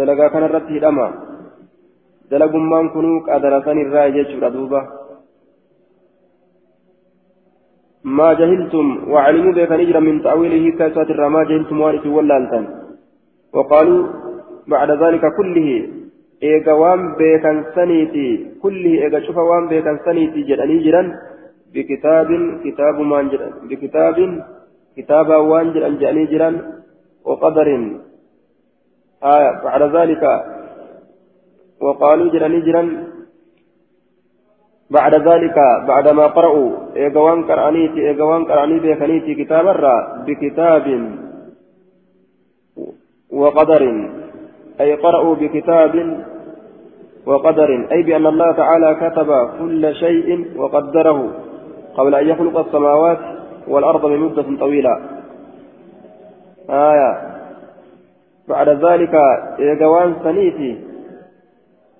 [0.00, 1.08] dalagaa kanarratti hidhama
[2.30, 4.80] dalagummaan kunuu qadara sanirraa jechuudha duuba
[8.04, 12.60] ما جهلتم وعلموا بك نجرا من تأويله كاسات ما جهلتم وارث ولالتا
[13.54, 14.06] وقالوا
[14.66, 15.68] بعد ذلك كله
[16.42, 18.26] إيغا وان بيكن سنيتي
[18.62, 21.02] كله إيغا شوف وان بيكن سنيتي جراني جرا
[21.74, 22.28] بكتاب
[22.64, 23.18] كتاب ما
[23.70, 24.16] بكتاب
[24.96, 25.66] كتابا وان
[26.32, 26.52] جرا
[27.24, 27.68] وقدر.
[29.24, 30.22] آية بعد ذلك
[31.80, 32.82] وقالوا جراني جرا
[34.90, 35.54] بعد ذلك
[35.88, 41.10] بعدما قرأوا إيغوان قرأنيتي إيغوان قرأني بيخنيتي كتاب الرا بكتاب
[43.32, 44.10] وقدر.
[44.80, 46.24] أي قرأوا بكتاب
[47.26, 47.88] وقدر.
[47.92, 51.30] أي بأن الله تعالى كتب كل شيء وقدره
[51.96, 53.18] قبل أن يخلق السماوات
[53.68, 55.00] والأرض بمدة طويلة.
[56.70, 57.38] آية.
[58.48, 59.14] بعد ذلك
[59.58, 60.80] إيغوان سنيتي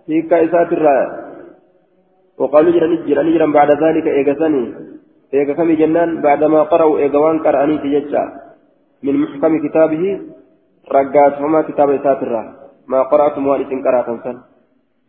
[0.07, 1.28] في كائسات الرأي
[2.39, 4.65] وقالوا جرى نجرى نجرى بعد ذلك إيغسني
[5.35, 8.23] إيغا كم جنان بعدما قرأوا إيغوان قرأني تججا
[9.05, 10.05] من محكم كتابه
[10.97, 12.43] رقات فما كتاب ساترة.
[12.89, 14.37] ما قرأتم وانس قرأتم سن.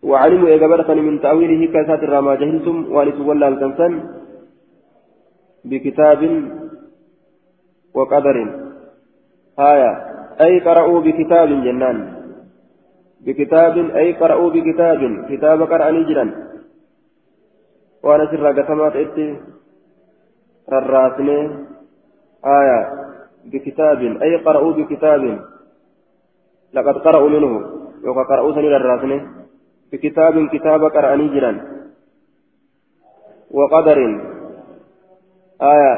[0.04, 3.48] وعلموا برثني من تأويله كساترة ما جهلتم وانس ولا
[3.78, 3.94] سن.
[5.66, 6.22] بكتاب
[7.96, 8.38] وقدر.
[9.60, 9.92] آية.
[10.42, 11.98] أي قرأوا بكتاب جنان.
[13.26, 15.02] بكتاب أي قرأوا بكتاب.
[15.30, 16.30] كتاب قرأني جران.
[18.04, 19.26] Waan asirraa gatamaa ta'etti
[20.68, 21.44] rarraasnee
[23.46, 25.40] بكتاب أي قرأوا بكتاب
[26.74, 27.54] لقد قرأوا منه
[28.04, 29.28] يوكا قرأوا سنين الراسنة
[29.92, 31.52] بكتاب كتاب قرأني جرا
[33.52, 33.98] وقدر
[35.62, 35.94] آية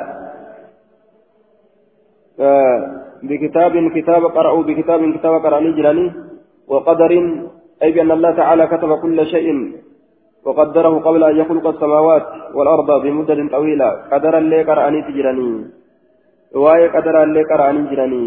[2.40, 6.12] آه بكتاب كتاب قرأوا بكتاب كتاب قرأني جراني
[6.68, 7.12] وقدر
[7.84, 9.48] أي بأن الله تعالى كتب كل شيء
[10.46, 13.90] وقدره قبل أن يخلق السماوات والأرض بمدة طويلة.
[14.12, 15.52] قدر اللي قرأني تجرني.
[16.56, 18.26] واي قدر اللي قرأني جرني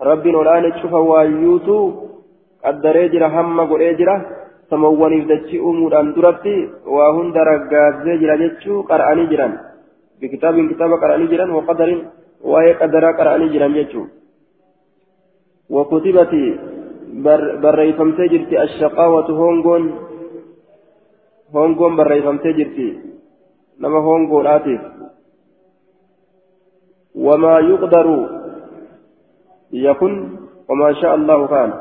[0.00, 1.78] ربي الآن تشوف وايوتو
[2.64, 4.16] قدر يجرى هم قل يجرى
[4.70, 6.56] سمواني فدتشي أمور أن درتي
[6.94, 9.52] وهن درقات زيجرى جتشو قرأني جران
[10.20, 11.88] بكتاب كتاب قرأني جران وقدر
[12.50, 14.02] واي قدر قرأني جران جتشو.
[15.74, 16.32] وكتبت
[17.24, 19.84] بر بريفمتي جرتي الشقاوة هونغون.
[21.52, 22.86] Hongoon barreeffamtee jirti
[23.78, 24.80] nama hongoodhaatiif
[27.26, 28.18] wamaa yuqdaru
[29.86, 30.14] yakun
[30.68, 31.72] wamaa shaa allahu kaan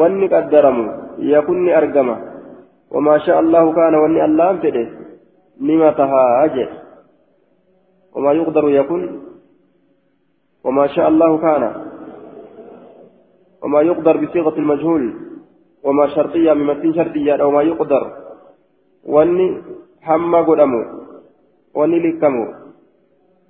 [0.00, 0.84] wanni qaddaramu
[1.32, 2.16] yakun ni argama
[2.90, 4.84] wamaa shaa allahu kaana wanni allahan fedhe
[5.60, 6.76] nima tahaa jedhe
[8.14, 9.02] wamaa yuqdaru yakun
[10.64, 11.70] wamaa shaa allahu kaana
[13.66, 15.14] وما يقدر بصيغة المجهول
[15.86, 18.02] وما شرطية ممتين شرطية أو ما يقدر.
[19.06, 19.46] واني
[20.02, 20.82] حما قدمو
[21.74, 22.44] واني لكمو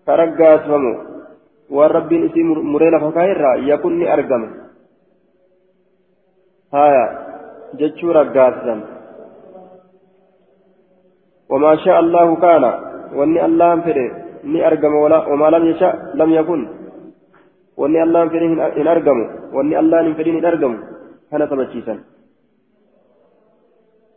[0.07, 0.93] كرقاسمو
[1.77, 2.43] والرب نسي
[2.73, 4.43] مرينا فكايرا يكون أرقم
[6.75, 7.05] هايا
[7.79, 8.75] جتشو رقاسا
[11.51, 12.65] وما شاء الله كان
[13.17, 16.61] واني الله فره ni argama wama lam yasha lam yakun
[17.77, 20.79] wanni allah hin fedhin hin argamu wanni allah hin fedhin hin argamu
[21.31, 21.99] kana sabachiisan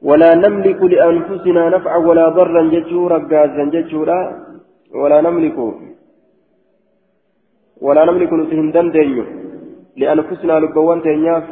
[0.07, 4.19] ولا نملك لأنفسنا نفعا ولا ضرا ججورا غازا ججورا
[5.01, 5.57] ولا نملك
[7.85, 9.17] ولا نملك نسهم دندن.
[9.99, 11.45] لأنفسنا لبوان تنياف.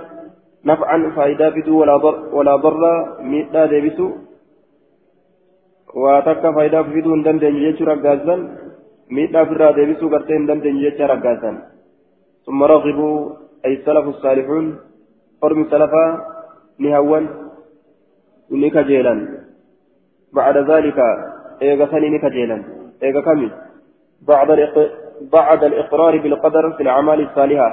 [0.65, 2.94] نفعا فائدة بدو ولا ضر ولا ضرا
[3.32, 4.07] ميتا ديبسو
[6.02, 8.36] واتكا فائدة بدو دندن ججورا غازا
[9.15, 11.52] ميتا فرا ديبسو قرتين دندن ججورا غازا
[12.45, 13.15] ثم رغبوا
[13.65, 14.65] أي السلف الصالحون
[15.41, 16.06] قرم سلفا
[16.80, 17.47] نهوان.
[18.49, 19.48] Ni kajeelan.
[20.34, 20.99] بعد ذلك
[21.61, 22.64] إيغا ثاني كجيلا
[23.03, 23.52] إيغا كمي
[24.28, 24.69] بعد
[25.34, 27.69] بعد الإقرار بالقدر في الأعمال الصالحة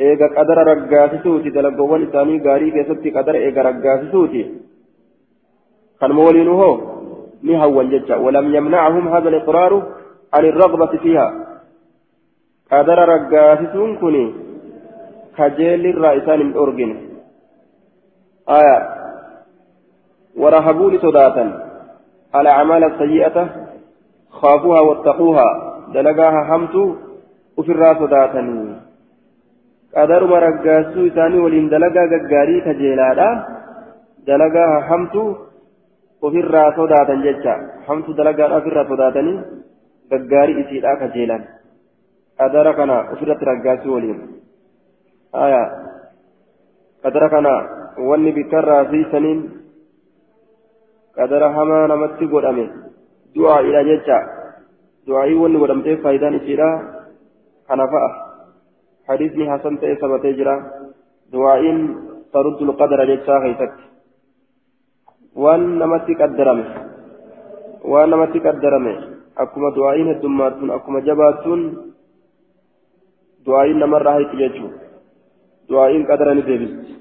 [0.00, 4.42] إيغا قدر رقاسسوتي دلقوان إساني غاري كيستي قدر إيغا رقاسسوتي
[6.00, 6.80] كان مولين هو
[7.42, 9.72] نهوا ججا ولم يمنعهم هذا الإقرار
[10.34, 11.28] عن الرغبة فيها
[12.72, 14.34] قدر رقاسسون كني
[15.36, 17.08] كجيل الرئيسان من أورجين
[18.48, 18.97] آية
[20.38, 21.44] ورهبوا لصداتا
[22.40, 23.36] الأعمال السيئة
[24.30, 25.48] خافوها واتقوها
[25.94, 26.94] دلقاها همتو
[27.58, 28.42] وفرا صداتا
[29.96, 33.28] قدر مرقاسو إساني ولين دلقا ققاري كجيلادا
[34.28, 35.22] dalagaa hamtu
[36.26, 37.54] ofirraa sodaatan jecha
[37.86, 39.36] hamtu dalagaa ofirraa sodaatanii
[40.10, 41.46] gaggaarii isiidhaa kajeelan
[42.40, 44.18] qadara kana ofirratti raggaasii waliin
[45.44, 45.62] aya
[47.06, 47.54] qadara kana
[48.10, 49.40] wanni bikkarraa siisaniin
[51.18, 52.64] qadara hamaa namatti godhame
[53.34, 54.18] du'aa'idha jecha
[55.06, 56.68] du'aa'ii wanni godhamteef faayidaan isiidha
[57.68, 58.10] kana fa'a
[59.08, 60.54] hadiisni hasan ta'e sabatee jira
[61.32, 61.78] du'aa'iin
[62.32, 63.84] taruddu lqadara jechaa keessatti
[65.42, 66.64] waan namatti qaddarame
[67.92, 68.94] waan namatti qaddarame
[69.44, 71.62] akkuma du'aa'iin heddummaattuun akkuma jabaattuun
[73.46, 74.70] du'aa'iin namarraa hayti jechuu
[75.70, 76.98] du'aa'iin qadara ni deebisti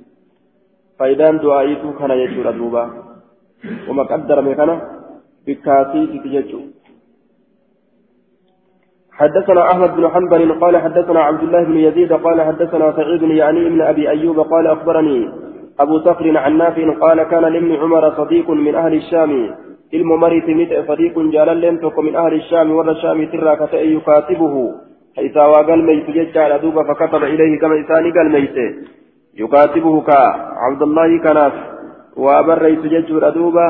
[0.97, 2.83] faayidaan du'aa'iitu kana jechuudha duuba
[3.87, 4.75] wama qaddarame kana
[5.45, 6.65] bikkaasiisiti jechuu
[9.17, 13.81] حدثنا أحمد بن حنبل قال حدثنا عبد الله بن يزيد قال حدثنا سعيد يعني ابن
[13.81, 15.29] أبي أيوب قال أخبرني
[15.79, 19.55] أبو صخر عن نافع قال كان لابن عمر صديق من أهل الشام.
[19.93, 24.55] الممرت مت صديق جال لم من أهل الشام ور الشام ترى كتئ يكاتبه.
[25.17, 28.57] حيث وقال ميت ججال دوبا فكتب إليه كما إساني قال ميت.
[29.33, 31.53] يكاتبه كعبد الله كناف.
[32.63, 33.69] ريت ججل دوبا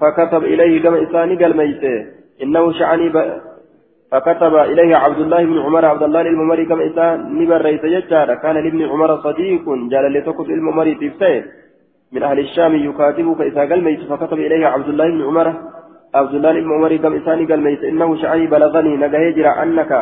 [0.00, 1.84] فكتب إليه كما إساني قال ميت
[2.42, 3.12] إنه شعني
[4.12, 8.56] فكتب إليه عبد الله بن عمر عبد الله الممري كما إسان نبر ريس ججارة كان
[8.64, 11.44] لابن عمر صديق جال لتكف الممري تفسير
[12.12, 15.54] من أهل الشام يكاتبك إذا قال ميت فكتب إليه عبد الله بن عمر
[16.14, 19.92] عبد الله بن عمر كما إسان قال ميت إنه شعري بلغني نجاهجر أنك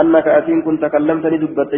[0.00, 1.74] أنك أتين كنت تكلمتني دبت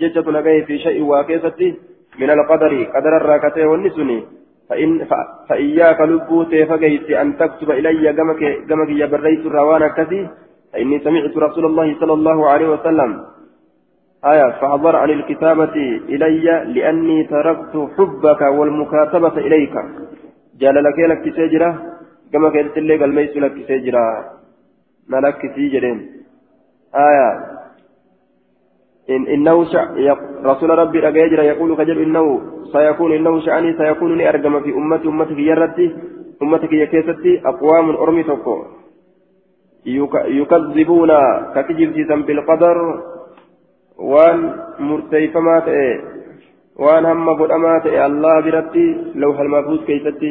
[0.00, 1.74] ججة نجاه في شيء واكيستي
[2.20, 2.72] من القدر.
[2.94, 4.18] قدر الراكتين والنسني
[4.68, 5.06] فإن
[5.48, 10.28] فإياك لبوتي فقيت أن تكتب إلي قمك يا بريت الروان كثي
[10.72, 13.24] فإني سمعت رسول الله صلى الله عليه وسلم
[14.24, 15.74] آية فحضر عن الكتابة
[16.08, 19.74] إلي لأني تركت حبك والمكاتبة إليك.
[20.60, 21.82] جال لك لك سجرة
[22.32, 24.24] كما قلت لك الميس لك سجرة
[25.08, 25.98] ملك سجرين
[26.94, 27.28] آية
[29.10, 29.84] إن إنه شع...
[30.44, 32.40] رسول ربي رجاجر يقول كجل إنه
[32.72, 35.86] سيكون إنه شعني سيكون لأرجم في أمتي أمتك يردي
[36.42, 38.56] أمتك يكيستي أقوام أرمي تقو
[40.40, 41.10] يكذبون
[41.54, 42.78] كتجبسيسا بالقدر
[43.98, 44.38] وان
[44.78, 46.18] مرتيفما تئe
[46.78, 48.82] waan hamma godhamaa ta'e allah biratti
[49.22, 50.28] lawha almahfuuz keeysatti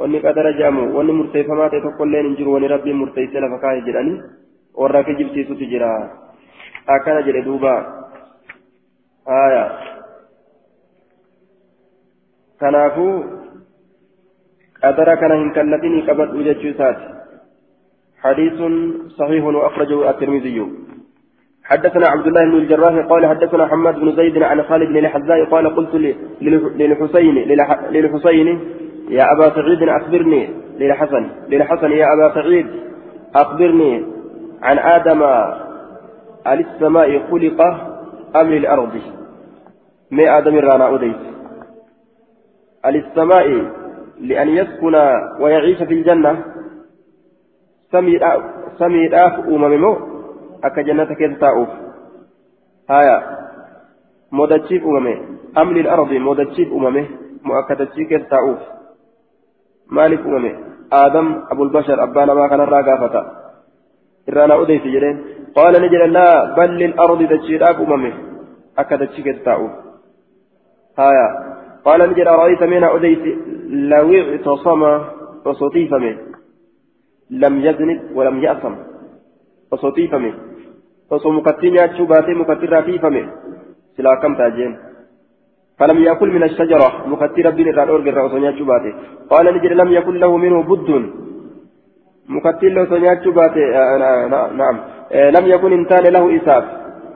[0.00, 4.14] wanni qadara jedhamu wanni murteeffamaa ta'e tokkollee hin jiru wani rabbiin murteessee lafa kaa'e jedhani
[4.80, 5.90] warra kijibsiisutu jira
[6.86, 7.74] akkana jedhe duuba.
[9.26, 9.64] Haya
[12.60, 13.24] kanaafuu
[14.80, 17.16] qadara kana hin kallatinii qabadhu jechuu isaati.
[18.26, 18.58] حديث
[19.18, 20.66] صحيح وأخرجه الترمذي
[21.64, 25.76] حدثنا عبد الله بن الجراح قال حدثنا حماد بن زيد عن خالد بن الحذاء قال
[25.76, 25.94] قلت
[26.80, 27.34] للحسين
[27.90, 28.60] للحسين
[29.08, 30.48] يا أبا سعيد أخبرني
[30.78, 32.66] للحسن للحسن يا أبا سعيد
[33.34, 34.04] أخبرني
[34.62, 35.22] عن آدم
[36.46, 37.60] على السماء خلق
[38.36, 38.94] أم للأرض
[40.10, 41.22] ما آدم رانا أديت
[42.84, 43.46] على السماء
[44.20, 44.94] لأن يسكن
[45.40, 46.32] ويعيش في الجنة
[48.78, 49.96] samiidhaaf uumame moo
[50.62, 51.70] akka jannata keessa taa'uuf
[52.88, 53.16] haya
[54.30, 55.14] modachiif uumame
[55.54, 57.02] amlil ardi modachiif uumame
[57.46, 58.60] moo akka dachii keessa taa'uuf
[59.98, 60.52] maaliif uumame
[61.00, 63.22] aadam abulbashar abbaa namaa kanarraa gaafata
[64.28, 64.50] irraa
[65.56, 68.10] bal lil ardi dachiidhaaf uumame
[68.82, 69.74] akka dachii keessa taa'uuf
[71.02, 71.26] haya
[71.84, 73.30] qaala ni jedhe ara'ayta meena odeysi
[73.92, 74.90] law ictasama
[75.50, 76.12] osoo tiifame
[77.30, 78.74] لم يزنب ولم يأثم
[79.96, 80.34] tiifame
[81.10, 83.22] osoo mukattii nyaachuu baatee mukattii irraa tiifame
[83.96, 84.76] silaa kam taajeen
[85.78, 88.92] فلم يأكل من الشجرة مكتي ربي الران أورج الرأس نياتشو باتي
[89.30, 90.90] قال نجد لم يكن له منه بد
[92.28, 96.64] مكتي له نياتشو باتي آه نعم آه لم يكن إنسان له إساف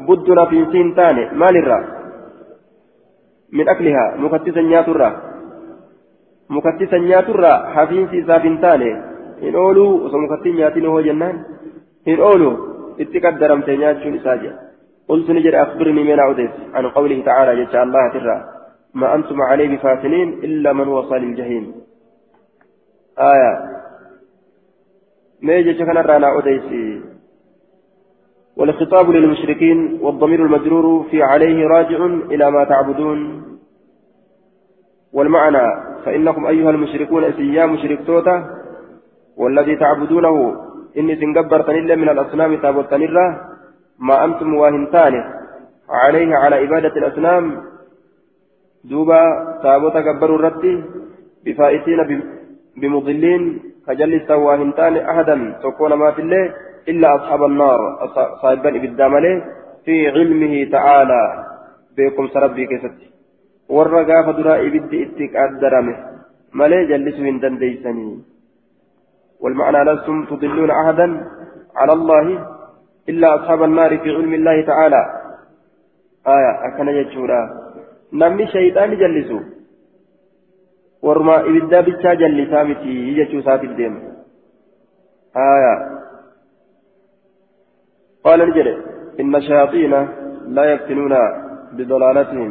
[0.08, 1.80] بد في سنتان مال الرا
[3.52, 5.10] من أكلها مكتي سنيات الرا
[6.50, 8.44] مكتي سنيات الرا حفين إساف
[9.56, 11.46] ooluu osoo mukattiin nyaatiin hoo jennaan.
[12.06, 12.50] Hin oolu.
[12.98, 14.70] Itti qaddaramte nyaachuun isaa jedha
[15.10, 18.44] قلت نجد أخبرني من عوديس عن قوله تعالى جل الله ترى
[18.94, 21.74] ما أنتم عليه بفاتنين إلا من هو صال الجحيم
[23.18, 23.52] آية
[25.42, 26.62] ما يجي كان رانا عوديس
[28.60, 33.18] والخطاب للمشركين والضمير المجرور في عليه راجع إلى ما تعبدون.
[35.12, 35.66] والمعنى
[36.04, 38.36] فإنكم أيها المشركون يا مشرك توتا
[39.36, 40.36] والذي تعبدونه.
[40.98, 43.26] إني سنقبر تنلا من الأصنام تابوت تنلا
[43.98, 45.14] ما أنتم واهنتان
[45.88, 47.44] عليه على عبادة الأصنام.
[48.84, 49.22] دوبا
[49.62, 50.84] تابوت قبروا الرد
[51.44, 52.00] بفائتين
[52.76, 53.42] بمضلين.
[53.86, 56.54] كجلس واهنتان أحدا تكون ما في الله
[56.90, 57.80] إلا أصحاب النار
[58.42, 59.06] صاحبا إبدا
[59.84, 61.22] في علمه تعالى
[61.96, 62.98] بكم سربي كيست
[63.68, 65.96] والرقاف دراء إبد إتك أدرمه
[66.58, 68.10] ملي جلسوا من دنديسني.
[69.40, 71.06] والمعنى لستم تضلون أحدا
[71.76, 72.26] على الله
[73.08, 75.02] إلا أصحاب النار في علم الله تعالى.
[76.26, 77.40] آية أكن يجورا
[78.12, 79.40] نمني شيطان جلسوا
[81.02, 83.94] ورما إبدا بيتشا جلسا متي يجو ساتي الدم
[85.36, 85.74] آية
[88.24, 88.66] قال نجد
[89.20, 89.92] إن الشياطين
[90.56, 91.14] لا يفتنون
[91.72, 92.50] بضلالتهم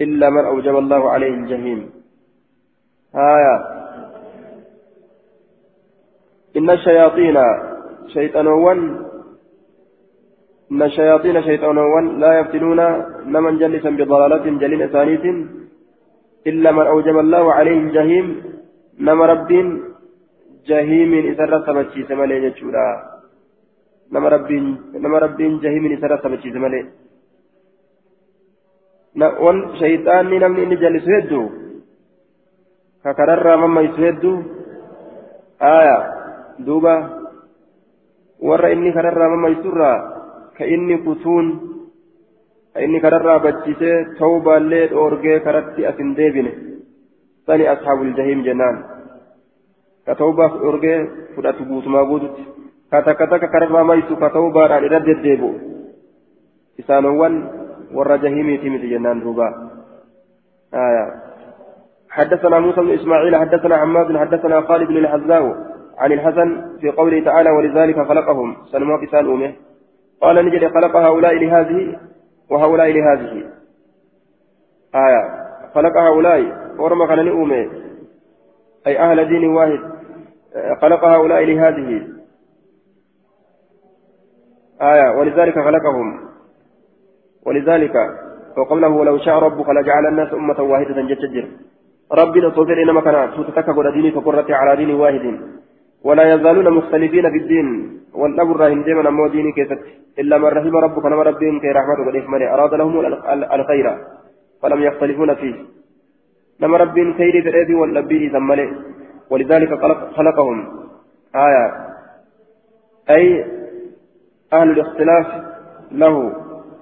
[0.00, 1.90] إلا من أوجب الله عليه الجحيم
[3.14, 3.56] آية.
[6.56, 7.36] إن الشياطين
[8.14, 8.78] شيطانوان
[10.72, 12.80] إن الشياطين شيطانوان لا يفتنون
[13.26, 15.24] نمن جلسا بضلالة جلين ثانية
[16.46, 18.26] إلا من أوجب الله عليه الجحيم
[19.00, 19.82] نما ربين
[20.66, 23.13] جهيم إذا رسمت شيء سمالي جتشورا
[24.12, 24.64] ربين
[24.94, 26.82] نما ربين جهيم إذا رسمت شيء سمالي
[29.14, 31.46] wan shayxaanni namni inni jallisu hedduu
[33.06, 34.38] ka kararraa mammaysu hedduu
[35.62, 35.98] aya
[36.66, 36.94] duuba
[38.42, 39.98] warra inni kararraa mammaysurraa
[40.58, 41.46] ka inni kutuun
[42.74, 46.52] ka inni kararraa bachisee ta'uu baallee dhoorgee karatti as hin deebine
[47.46, 48.82] sani ashaabul jahiim jennaan
[50.06, 50.98] ka ta'uu baaf dhoorgee
[51.38, 52.42] fudhatu guutumaa guututti
[52.94, 55.52] ka takka takka kararraa maysu ka ta'uu baadhaan irra deddeebi'u
[56.78, 57.34] isaanowwan
[57.94, 59.48] ور جهيمي تيمتي جنان روبا
[60.74, 61.04] آية
[62.10, 65.54] حدثنا موسى بن إسماعيل حدثنا عماد حدثنا خالد بن الحزاو
[65.98, 69.52] عن الحسن في قوله تعالى ولذلك خلقهم سلموا كسان أمه
[70.22, 71.98] قال نجد خلق هؤلاء لهذه
[72.50, 73.44] وهؤلاء لهذه
[74.94, 75.22] آية
[75.74, 76.40] خلق هؤلاء
[76.78, 77.70] ورمى خلني أمه
[78.86, 79.80] أي أهل دين واحد
[80.82, 82.13] خلق هؤلاء لهذه
[84.82, 86.20] آية ولذلك خلقهم.
[87.46, 87.94] ولذلك
[88.56, 91.48] وقوله ولو شاء ربك لجعل الناس أمة واحدة جتجر
[92.12, 95.40] ربنا صبر إنما كان تتكبر ديني فقرة على دين واحد.
[96.04, 98.00] ولا يزالون مختلفين في الدين.
[98.14, 99.78] والأمر راهن ديما أمو ديني كيست
[100.18, 103.06] إلا من رحم ربك نما ربهم كي رحمته قد أراد لهم
[103.54, 103.98] الخير
[104.62, 105.54] فلم يختلفون فيه.
[106.60, 108.68] نما ربهم خير في والنبي ثمله
[109.30, 109.70] ولذلك
[110.16, 110.58] خلقهم.
[111.34, 111.66] آية.
[113.10, 113.44] أي
[114.60, 115.26] أهل الاختلاف
[115.92, 116.32] له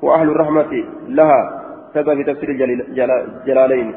[0.03, 1.63] وأهل الرحمة لها
[1.95, 3.95] كذا في تفسير الجلالين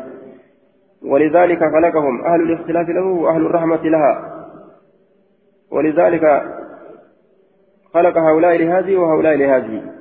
[1.06, 4.32] ولذلك خلقهم أهل الاختلاف له وأهل الرحمة لها.
[5.72, 6.44] ولذلك
[7.94, 9.92] خلق هؤلاء لهذه وهؤلاء لهذه.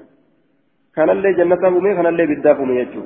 [0.96, 3.02] كان اللي جنته مي كان اللي بالداف يجو.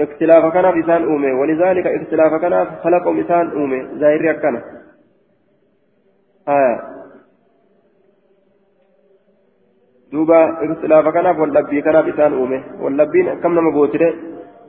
[0.00, 1.32] اختلاف كان بسان أومي.
[1.32, 3.98] ولذلك اختلاف كان خلقهم بسان أومي.
[4.00, 4.62] ظاهر كان
[6.48, 6.95] آه.
[10.12, 12.58] Duuba ikhtilaafa kanaaf wallabbii kanaaf isaan uume.
[12.84, 14.08] Wallabbiin akkam nama gootire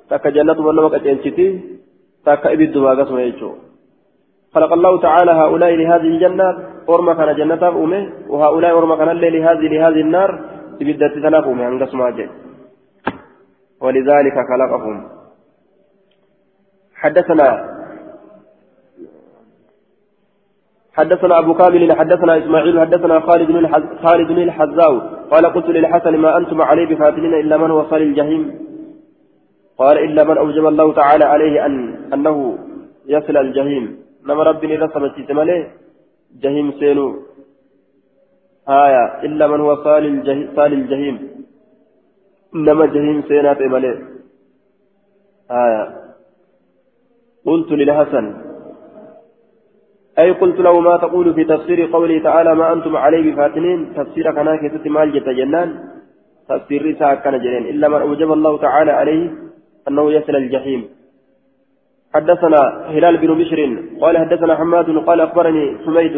[0.10, 1.48] takka jannatuma nama qaceelchiti
[2.26, 3.68] takka ibiddumaa akkasuma jechuudha.
[4.56, 6.48] خلق الله تعالى هؤلاء لهذه الجنة
[6.90, 10.30] أرمى كان جنة أمه وهؤلاء أرمى كان لهذه لهذه النار
[10.80, 12.00] تبدأ تتنافهم عن قسم
[13.82, 15.08] ولذلك خلقهم
[16.96, 17.78] حدثنا
[20.94, 23.68] حدثنا أبو كامل حدثنا إسماعيل حدثنا خالد بن
[24.04, 25.02] خالد بن الحزاو
[25.32, 28.44] قال قلت للحسن ما أنتم عليه بفاتنين إلا من وصل الجحيم؟
[29.78, 31.74] قال إلا من أوجب الله تعالى عليه أن
[32.14, 32.58] أنه
[33.06, 33.86] يصل الجحيم.
[34.28, 35.68] نما ربي رسم مالي
[36.42, 37.08] جحيم سينو.
[38.70, 41.16] آية إلا من هو صال الجحيم, صال الجحيم.
[42.54, 43.92] نما جحيم سينات مالي
[45.52, 45.84] آية
[47.46, 48.47] قلت للحسن
[50.20, 54.56] أي قلت له ما تقول في تفسير قوله تعالى ما أنتم عليه بفاتنين؟ تفسير كنا
[54.56, 55.70] كيست مال جت جنان.
[56.50, 59.32] تفسير رسا كان جنين إلا من أوجب الله تعالى عليه
[59.88, 60.82] أنه يصل الجحيم.
[62.14, 62.62] حدثنا
[62.96, 63.60] هلال بن بشر
[64.02, 66.16] قال حدثنا حماد قال أخبرني حميد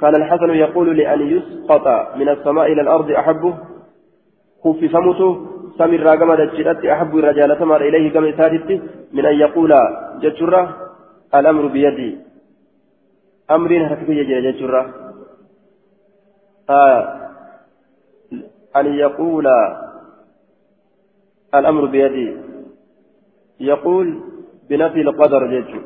[0.00, 3.54] كان الحسن يقول لأن يسقط من السماء إلى الأرض أحبه.
[4.64, 5.28] خف فمته
[5.78, 8.28] سمر راقم دجلت أحب الرجال ثمر إليه كما
[9.12, 9.72] من أن يقول
[10.22, 10.76] جتره
[11.34, 12.27] الأمر بيدي.
[13.50, 14.94] أمرين هكذا يجري جرة
[16.70, 17.18] آه
[18.76, 19.46] أن يقول
[21.54, 22.36] الأمر بيدي.
[23.60, 24.20] يقول
[24.70, 25.80] بنفي القدر جيتشو.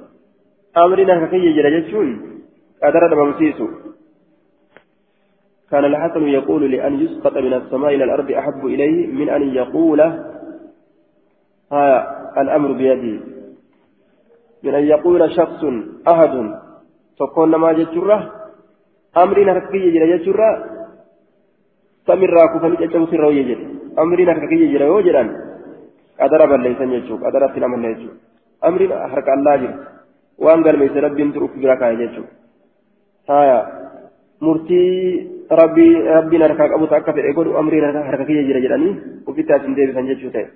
[0.76, 2.40] أمرين هكذا يجري جيتشون
[2.82, 3.68] قدر بمسيسو
[5.70, 10.01] كان الحسن يقول لأن يسقط من السماء إلى الأرض أحب إليه من أن يقول
[11.72, 13.20] ها الأمر بيدي.
[14.62, 15.64] من أن يقول شخص
[16.09, 16.62] أحد
[17.18, 18.18] تكون ما جتشرة
[19.16, 20.48] أمرنا ركبي جرى جتشرة
[22.06, 23.66] samirraa kufanii caccabuu wayya jedhe
[23.97, 25.28] amriin harka kiyya jira yoo jedhan
[26.18, 28.18] qadara balleessan jechuudha qadaratti namanne jechuudha
[28.68, 29.74] amriin harka allaa jira
[30.39, 32.32] waan galmeesse rabbiin turuuf bira kaa'e jechuudha
[33.28, 33.59] haaya
[34.40, 35.30] murtii
[35.60, 40.10] rabbii rabbiin harkaa qabutu akka fedhe godhu amriin harka kiyya jira jedhanii ofitti asin deebisan
[40.12, 40.51] jechuu ta'e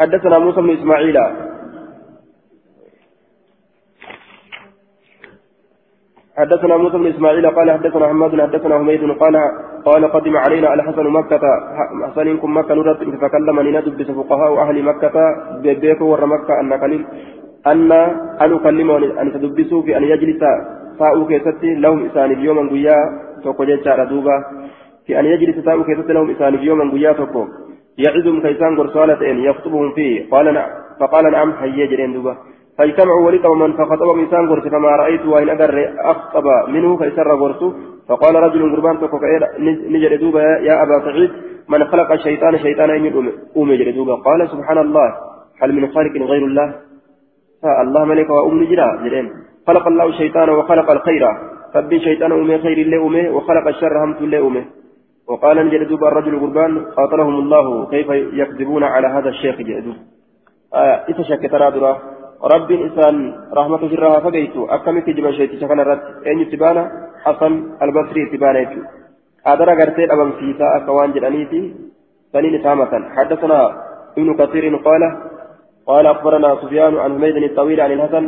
[0.00, 1.18] حدثنا موسى بن اسماعيل
[6.38, 9.36] حدثنا موسى بن إسماعيل قال حدثنا حماد حدثنا حميد قال
[9.84, 11.40] قال قدم علينا الحسن مكة.
[12.06, 15.14] حسنكم مكة نرد فكلم ندب فقهاء أهل مكة
[15.62, 17.06] بيبيك ور مكة أن كلم
[17.66, 17.92] أن
[18.42, 20.42] أن أكلمه أن تدبسوا في أن يجلس
[20.98, 22.96] فاؤوا كيستي لهم إسان اليوم قيا
[23.44, 24.36] توكو جيتشارا دوبا.
[25.06, 27.46] في أن يجلس فاؤوا كيستي لهم إسان اليوم قيا توكو.
[27.98, 30.30] يعزهم كيسان قرصالة يخطبهم فيه.
[30.30, 30.70] قال نعم
[31.00, 32.36] فقال نعم هيا جرين دوبا.
[32.80, 37.62] فاجتمعوا ولقوا من فخطب ميسان غرس فما رأيت وإن أدر أخطب منه فيسر غرس.
[38.08, 39.20] فقال رجل قربان تقف
[39.94, 41.30] نجر دوبا يا أبا سعيد
[41.68, 44.14] من خلق الشيطان شيطانا يمين أم يجر دوبا.
[44.14, 45.08] قال سبحان الله
[45.62, 46.74] هل من خالق غير الله؟
[47.62, 49.28] فالله ملك وأم نجرا
[49.66, 51.24] خلق الله الشيطان وخلق الخير.
[51.76, 54.64] رب شيطان أمي خير الله وخلق الشر همت الله أمي
[55.28, 58.08] وقال نجر دوبا الرجل قربان قاتلهم الله كيف
[58.40, 59.96] يكذبون على هذا الشيخ جئدوب
[60.74, 66.82] آه إذا شك ترى rabbiin rahmata ofirraa fageytu akkamitti jiban sheeticha kanarratti eenyu itti baana
[67.24, 68.90] hasan albasrii itti baana jechuudha
[69.44, 71.60] qaadara gartee dhabamsiisaa akka waan jedhaniiti
[72.32, 73.58] saniin isaa matan حدثنا
[74.18, 75.02] ابن كثير قال
[75.86, 78.24] قال أخبرنا سفيان عن حميد الطويل عن الحسن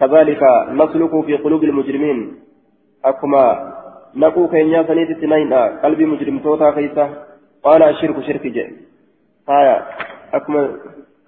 [0.00, 0.42] كذلك
[0.80, 2.18] نسلك في قلوب المجرمين
[3.04, 3.44] أكما
[4.16, 7.04] نقو كينيا سنيت التنين قلبي مجرم توتا كيسا
[7.64, 8.70] قال الشرك شرك جاء
[9.48, 9.76] هايا
[10.34, 10.60] أكما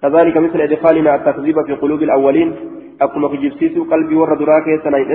[0.01, 2.55] كذلك مثل إدخالنا التكذيب في قلوب الأولين
[3.01, 5.09] أكما في جبسيسو قلبي ورد راكي سنين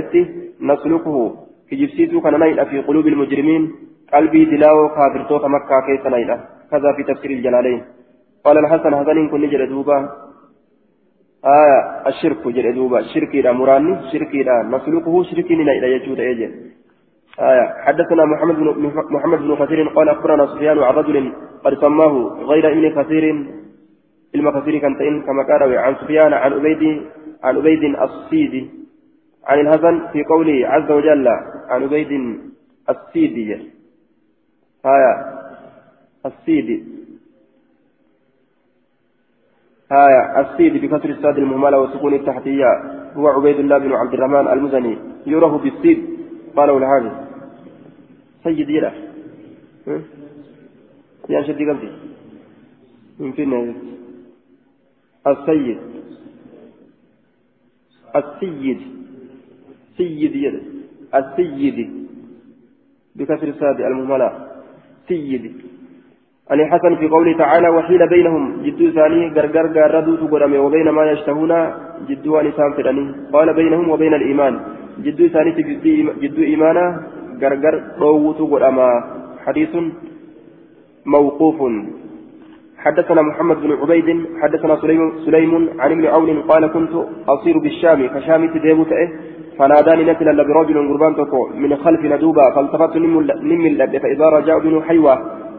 [0.61, 1.35] نسلكه.
[1.69, 3.73] في جبسيسو كان في قلوب المجرمين
[4.15, 6.31] قلبي دلاو كافر توتا مكة كي سنين
[6.71, 7.83] كذا في تفسير الجلالين.
[8.45, 9.99] قال الحسن هذا كن نجل دوبا.
[11.45, 13.03] آية الشرك جل دوبا.
[13.03, 16.51] شركي لا مراني شركي لا نسلكه شركي إلى يجود أيجل
[17.41, 21.33] آية حدثنا محمد بن محمد بن كثير قال أخبرنا سفيان عن رجل
[21.65, 22.15] قد سماه
[22.51, 23.25] غير ابن كثير
[24.37, 26.83] المكثير كان تئن كما قال عن سفيان عن عبيد
[27.43, 28.71] عن عبيد الصيدي
[29.45, 31.29] عن الحسن في قوله عز وجل
[31.69, 32.13] عن عبيد
[32.91, 33.55] السيدي
[34.85, 35.13] هايا
[36.27, 36.85] السيدي
[39.93, 42.71] هايا السيدي بكسر الساد المهملة وسكون التحتية.
[43.17, 44.99] هو عبيد الله بن عبد الرحمن المزني.
[45.27, 46.17] يراه بالسيد.
[46.57, 47.27] قاله الحافظ
[48.45, 48.93] سيد يلا
[51.29, 51.91] يا شدي قلبي
[53.21, 53.75] يمكن
[55.27, 55.79] السيد.
[58.17, 58.81] السيد.
[59.97, 60.57] سيد يد.
[61.15, 61.79] السيد.
[63.17, 64.31] بكسر الساد المهملة.
[65.09, 65.45] سيد.
[66.53, 68.63] أن حسن في قوله تعالى وحيل بينهم.
[68.63, 71.53] جدو ثاني غرغر غردو تقدم وبين ما يشتهون.
[72.09, 74.55] جدو أنسان فراني قال بينهم وبين الإيمان.
[75.05, 75.51] جدو ثاني
[76.23, 76.85] جدو إيمانا
[77.43, 78.79] غرغر روو تقدم
[79.45, 79.73] حديث
[81.07, 81.59] موقوف.
[82.87, 84.09] حدثنا محمد بن عبيد
[84.43, 86.95] حدثنا سليم, سليم عن ابن عون قال كنت
[87.29, 89.09] أصير بالشام كشام تديبو تأه
[89.59, 92.97] فناداني نتلا برجل قربان تكو من خلف ندوبا فالتفت
[93.51, 95.15] نمي اللب فإذا رجاء بن حيوة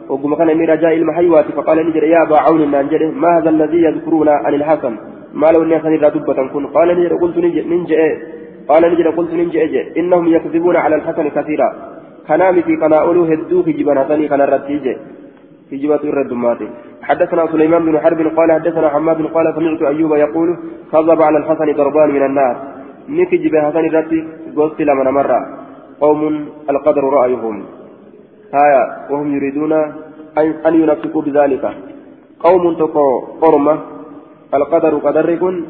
[0.09, 4.29] وقم كان من رجاء المحيوة فقال نجر يا أبا عون نانجره ما هذا الذي يذكرون
[4.29, 4.93] عن الحسن؟
[5.33, 7.37] ما لو أني خليل دبة كن؟ قال نجر قلت
[7.71, 8.01] ننجئ
[8.69, 11.69] قال نجر قلت ننجئ إنهم يكذبون على الحسن كثيرا.
[12.27, 14.93] كنامتي كنا أولو هدوك جبنا ثاني كنا رتيجي
[15.69, 16.57] في جبات الردمات
[17.07, 20.57] حدثنا سليمان بن حرب قال حدثنا حماد قال سمعت أيوب يقول
[20.91, 22.55] كذب على الحسن ضربان من النار.
[23.09, 25.39] نكجب حسن الرتي قلت لمن مرة
[26.01, 26.21] قوم
[26.69, 27.65] القدر رأيهم.
[28.53, 29.73] هايا وهم يريدون
[30.67, 31.63] أن ينفقوا بذلك.
[32.39, 33.75] قوم تقو قرمة.
[34.53, 35.65] القدر قدر يكون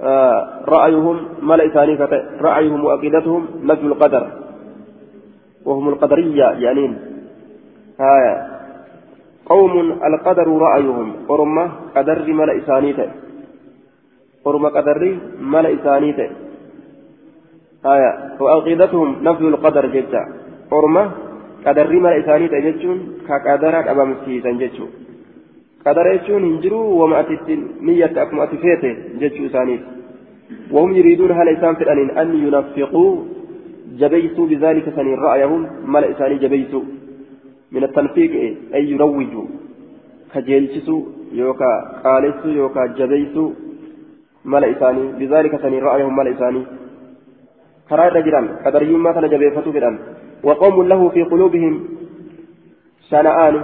[0.00, 1.94] آه رأيهم ملئ ثاني
[2.40, 4.26] رأيهم وأقيدتهم نفي القدر.
[5.64, 6.94] وهم القدرية يعني.
[8.00, 8.53] هايا.
[9.46, 9.74] قوم
[10.08, 11.12] القدر رأيهم.
[11.30, 13.08] أرمى قدر ملأ إسانيته
[14.46, 16.28] أرمى قدر ملأ إسانيته
[17.94, 18.12] آية.
[18.40, 20.22] وعقيدتهم نفي القدر جدا.
[20.72, 21.10] أرمى
[21.66, 22.98] قدر ملأ إسانيته جتشون
[23.28, 24.90] كقدر أبامسيسا جتشون
[25.86, 27.48] قدر جتشون هنجروا وما أتت
[27.80, 29.80] نية أكم أتفيته جتشو إسانيت
[30.72, 33.16] وهم يريدون هل إسان في أن ينفقوا.
[34.00, 35.60] جبيسوا بذلك سنين رأيهم.
[35.86, 37.03] ملأ إساني جبيسوا.
[37.74, 38.32] من التنفيق
[38.74, 39.32] أي يروج
[40.32, 40.96] كجيلسسو
[41.40, 41.70] يوكا
[42.04, 43.44] قالسو يوكا جبيسو
[44.52, 45.04] ملأ إساني.
[45.18, 46.62] بذلك سني رأيهم ملأ إساني.
[47.88, 49.94] كرا رجلان قدر يما تنجبيفتو فدان
[50.46, 51.74] وقوم له في قلوبهم
[53.10, 53.54] شنآن.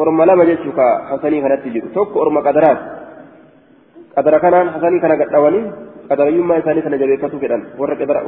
[0.00, 0.78] أرم لما جتشك
[1.10, 2.80] حسني كانت تجد توك أرم قدرات.
[4.16, 5.28] قدر كانان حسني كان قد
[6.10, 7.60] قدر يما إساني تنجبيفتو فدان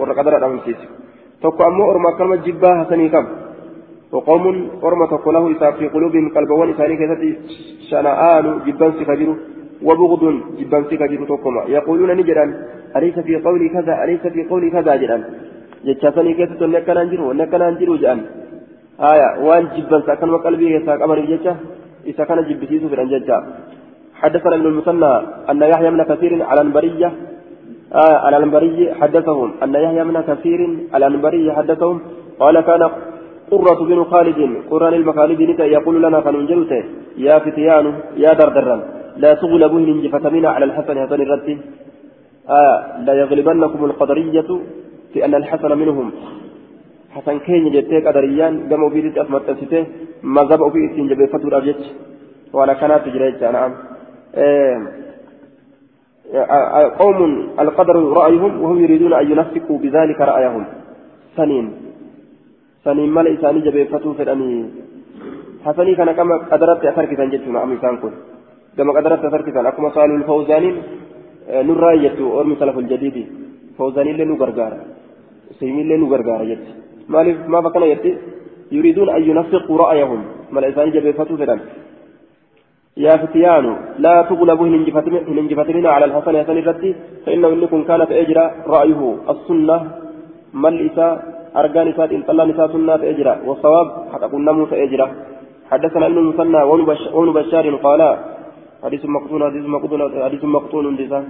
[0.00, 0.80] ور قدرات أمسيس
[1.42, 3.26] توك أمو أرم كلمة جبا حسني كم؟
[4.12, 4.44] وقوم
[4.84, 7.22] أرم توك له إساء في قلوبهم قلبوان إساني كانت
[7.90, 9.36] شنآن جبا سكجروا
[9.82, 10.22] وبغض
[10.58, 12.44] جبان سيكا جيرو توكما يقولون نجرا
[12.96, 15.18] أليس في قولي كذا؟ أليس في قولي كذا جرا
[15.86, 18.18] جتشافني كيسة نكنا نجرو نكنا نجرو جان.
[19.10, 21.54] آية وان جبان ساكن وقلبي يساك أمر جتشا؟
[22.10, 23.38] إذا كان جبسيسو في الأنججا
[24.20, 25.12] حدثنا ابن المثنى
[25.50, 27.12] أن يحيى من كثير على البرية
[27.92, 30.60] آه الأنبري حدثهم أن يحيى من كثير
[30.96, 32.00] الأنبري حدثهم
[32.40, 32.82] قال كان
[33.50, 34.40] قرة بن خالد
[34.70, 36.84] قرآن المخالد يقول لنا فننجلته
[37.16, 38.76] يا فتيان يا دردرا
[39.16, 41.58] لا تغلبوا من جفتمنا على الحسن حسن الرد.
[42.50, 44.48] آه لا يغلبنكم القدرية
[45.12, 46.12] في أن الحسن منهم.
[47.14, 49.86] حسن كين جتيك قدريان قاموا في ذلك أسمت أنسته
[50.22, 51.82] ما زبعوا في إسين جبفتوا الأبجج
[52.52, 53.72] وأنا كانت تجريت نعم
[54.34, 54.80] آه
[56.98, 60.64] قوم القدر رأيهم وهم يريدون أن ينفقوا بذلك رأيهم.
[61.36, 61.85] سنين.
[62.86, 64.66] سنين ملئ إساني جبفتوا في الأمين
[65.66, 68.12] حسني كان كما قدرت أثرك تنجد مع أمي كن
[68.76, 70.76] كما قدرت تركتان أكما صالح الفوزانين
[71.68, 73.16] نرى يتو أرمي سلف الجديد
[73.78, 74.72] فوزانين لنو غرغار
[75.58, 76.64] سيمين لنو غرغار يت
[77.14, 78.04] مالف ما بقنا يت
[78.76, 80.20] يريدون أن ينفقوا رأيهم
[80.52, 81.60] ما الإنسان جبفتوا فدان
[82.96, 83.66] يا فتيان
[84.04, 84.66] لا تغلبوا
[85.30, 86.90] هننجفتنا على الحسن حسن الرتي
[87.24, 88.44] فإنه إنكم كانت أجرى
[88.74, 89.00] رأيه
[89.32, 89.76] السنة
[90.62, 95.06] ما الإساء أرجان إساء إن طلع نساء سنة أجرى والصواب حتى قلنا موسى أجرى
[95.70, 98.00] حدثنا ابن المثنى وابن بشار قال
[98.84, 101.24] حديث مقتول حديث مقتول حديث مقتول لسان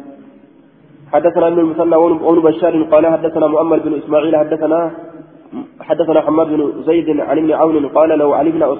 [1.12, 4.80] حدثنا ابن المثنى وابن بشار قال حدثنا مؤمل بن إسماعيل حدثنا
[5.80, 8.72] حدثنا حماد بن زيد عن ابن عون قال لو علمنا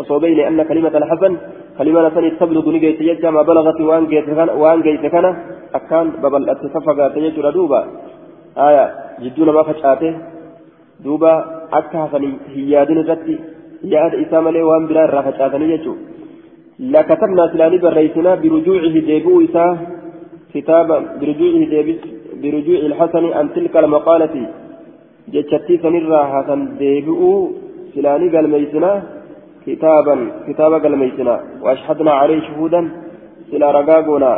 [0.00, 1.36] أصوبين أن كلمة الحسن
[1.78, 4.06] كلمة حسن تبلغ نجيت يجا ما بلغت وان
[4.82, 5.26] جيت كان
[5.74, 7.80] أكان ببل اتفقا تيجر دوبا.
[8.58, 8.84] آية
[9.22, 10.12] جدون ما فشاته
[11.04, 11.32] دوبا
[11.78, 13.34] akka hafanii hiyyaadin irratti
[13.94, 16.08] yaada isaa malee waan biraa irraa facaatanii jechuudha.
[16.78, 19.76] لكتبنا سلالي بريتنا برجوعه ديبو إساه
[20.54, 22.00] كتابا برجوعه ديبس
[22.42, 24.34] برجوع الحسن عن تلك المقالة
[25.32, 27.32] جتشتي سنرى حسن ديبو
[27.94, 28.92] سلالي قال ميتنا
[29.66, 30.16] كتابا
[30.46, 32.80] كتابا قال ميتنا وأشهدنا عليه شهودا
[33.50, 34.32] سلا رقاقنا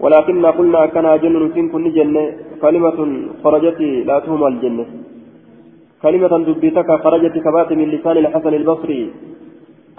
[0.00, 2.24] ولكننا قلنا كان جن نسين كن جنة
[2.62, 2.98] كلمة
[3.44, 4.84] خرجت لا تهم الجنة
[6.02, 9.12] كلمة دبيتك خرجت كبات من لسان الحسن البصري.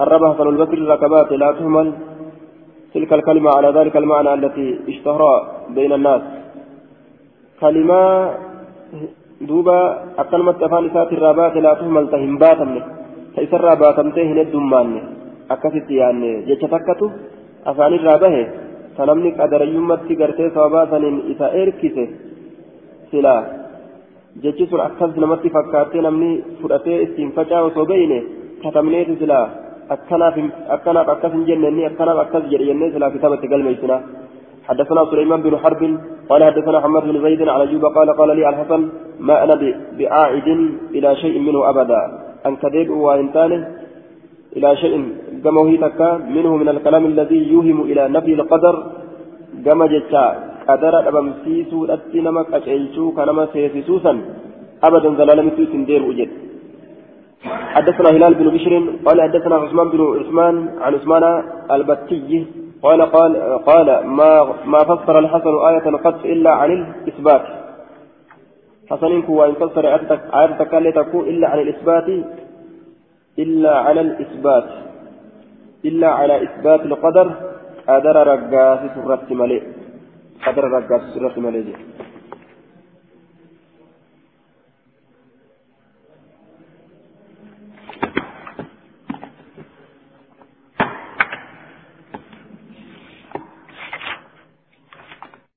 [0.00, 1.92] الربه حسن البصري ركبات لا تهمل
[2.94, 5.22] تلك الكلمة على ذلك المعنى التي اشتهر
[5.76, 6.22] بين الناس.
[7.60, 8.30] كلمة
[9.40, 9.78] دوبا
[10.18, 12.82] أكلمة أفان إسات الرابات لا تهمل تهم باتمني
[13.36, 14.28] فإسر راباتمته
[15.50, 17.10] هنا الدمان أكست يعني جتشتكتو
[17.66, 18.46] أفان الرابه
[18.98, 22.08] فنمني قدريمتي قرتي صوابا سنين إذا إركسه
[23.12, 23.66] سلا
[24.42, 28.24] jechi sun akkas namatti fakkaattee namni fudhatee ittiin faca'u osoo beeyne
[28.62, 29.48] katabneetu sila
[29.88, 34.00] akkanaaf akkas hin jenne inni akkanaaf akkas jedhe jennee sila kitaabatti galmeessina
[34.66, 35.82] حدثنا سليمان بن حرب
[36.28, 38.88] قال حدثنا محمد بن زيد على جوب قال قال لي الحسن
[39.20, 39.54] ما أنا
[39.98, 40.48] بعائد
[40.90, 42.02] إلى شيء منه ابدا
[42.46, 43.85] ان كذب وانتانه
[44.56, 44.94] إلى شيء
[45.44, 48.76] كما هي تكا منه من الكلام الذي يوهم إلى نفي القدر
[49.64, 50.24] كما جتا
[50.68, 54.12] قدر أبمسيسو أتي نما قشيشو كنما سيسيسوسا
[54.86, 56.30] أبدا زلالمتو سندير وجد.
[57.74, 58.72] حدثنا هلال بن بشر
[59.06, 60.54] قال حدثنا عثمان بن عثمان
[60.84, 61.24] عن عثمان
[61.70, 62.46] البتي
[62.82, 63.32] قال قال
[63.68, 64.30] قال ما
[64.72, 67.44] ما فسر الحسن آية قط إلا عن الإثبات.
[68.90, 69.84] حسن وإن فسر
[70.40, 72.08] آية تكون إلا عن الإثبات
[73.38, 74.68] إلا على الإثبات
[75.84, 77.26] إلا على إثبات القدر
[77.88, 79.62] قدر رقاس سرت ملئ
[80.46, 81.62] قدر رقاس سرت ملئ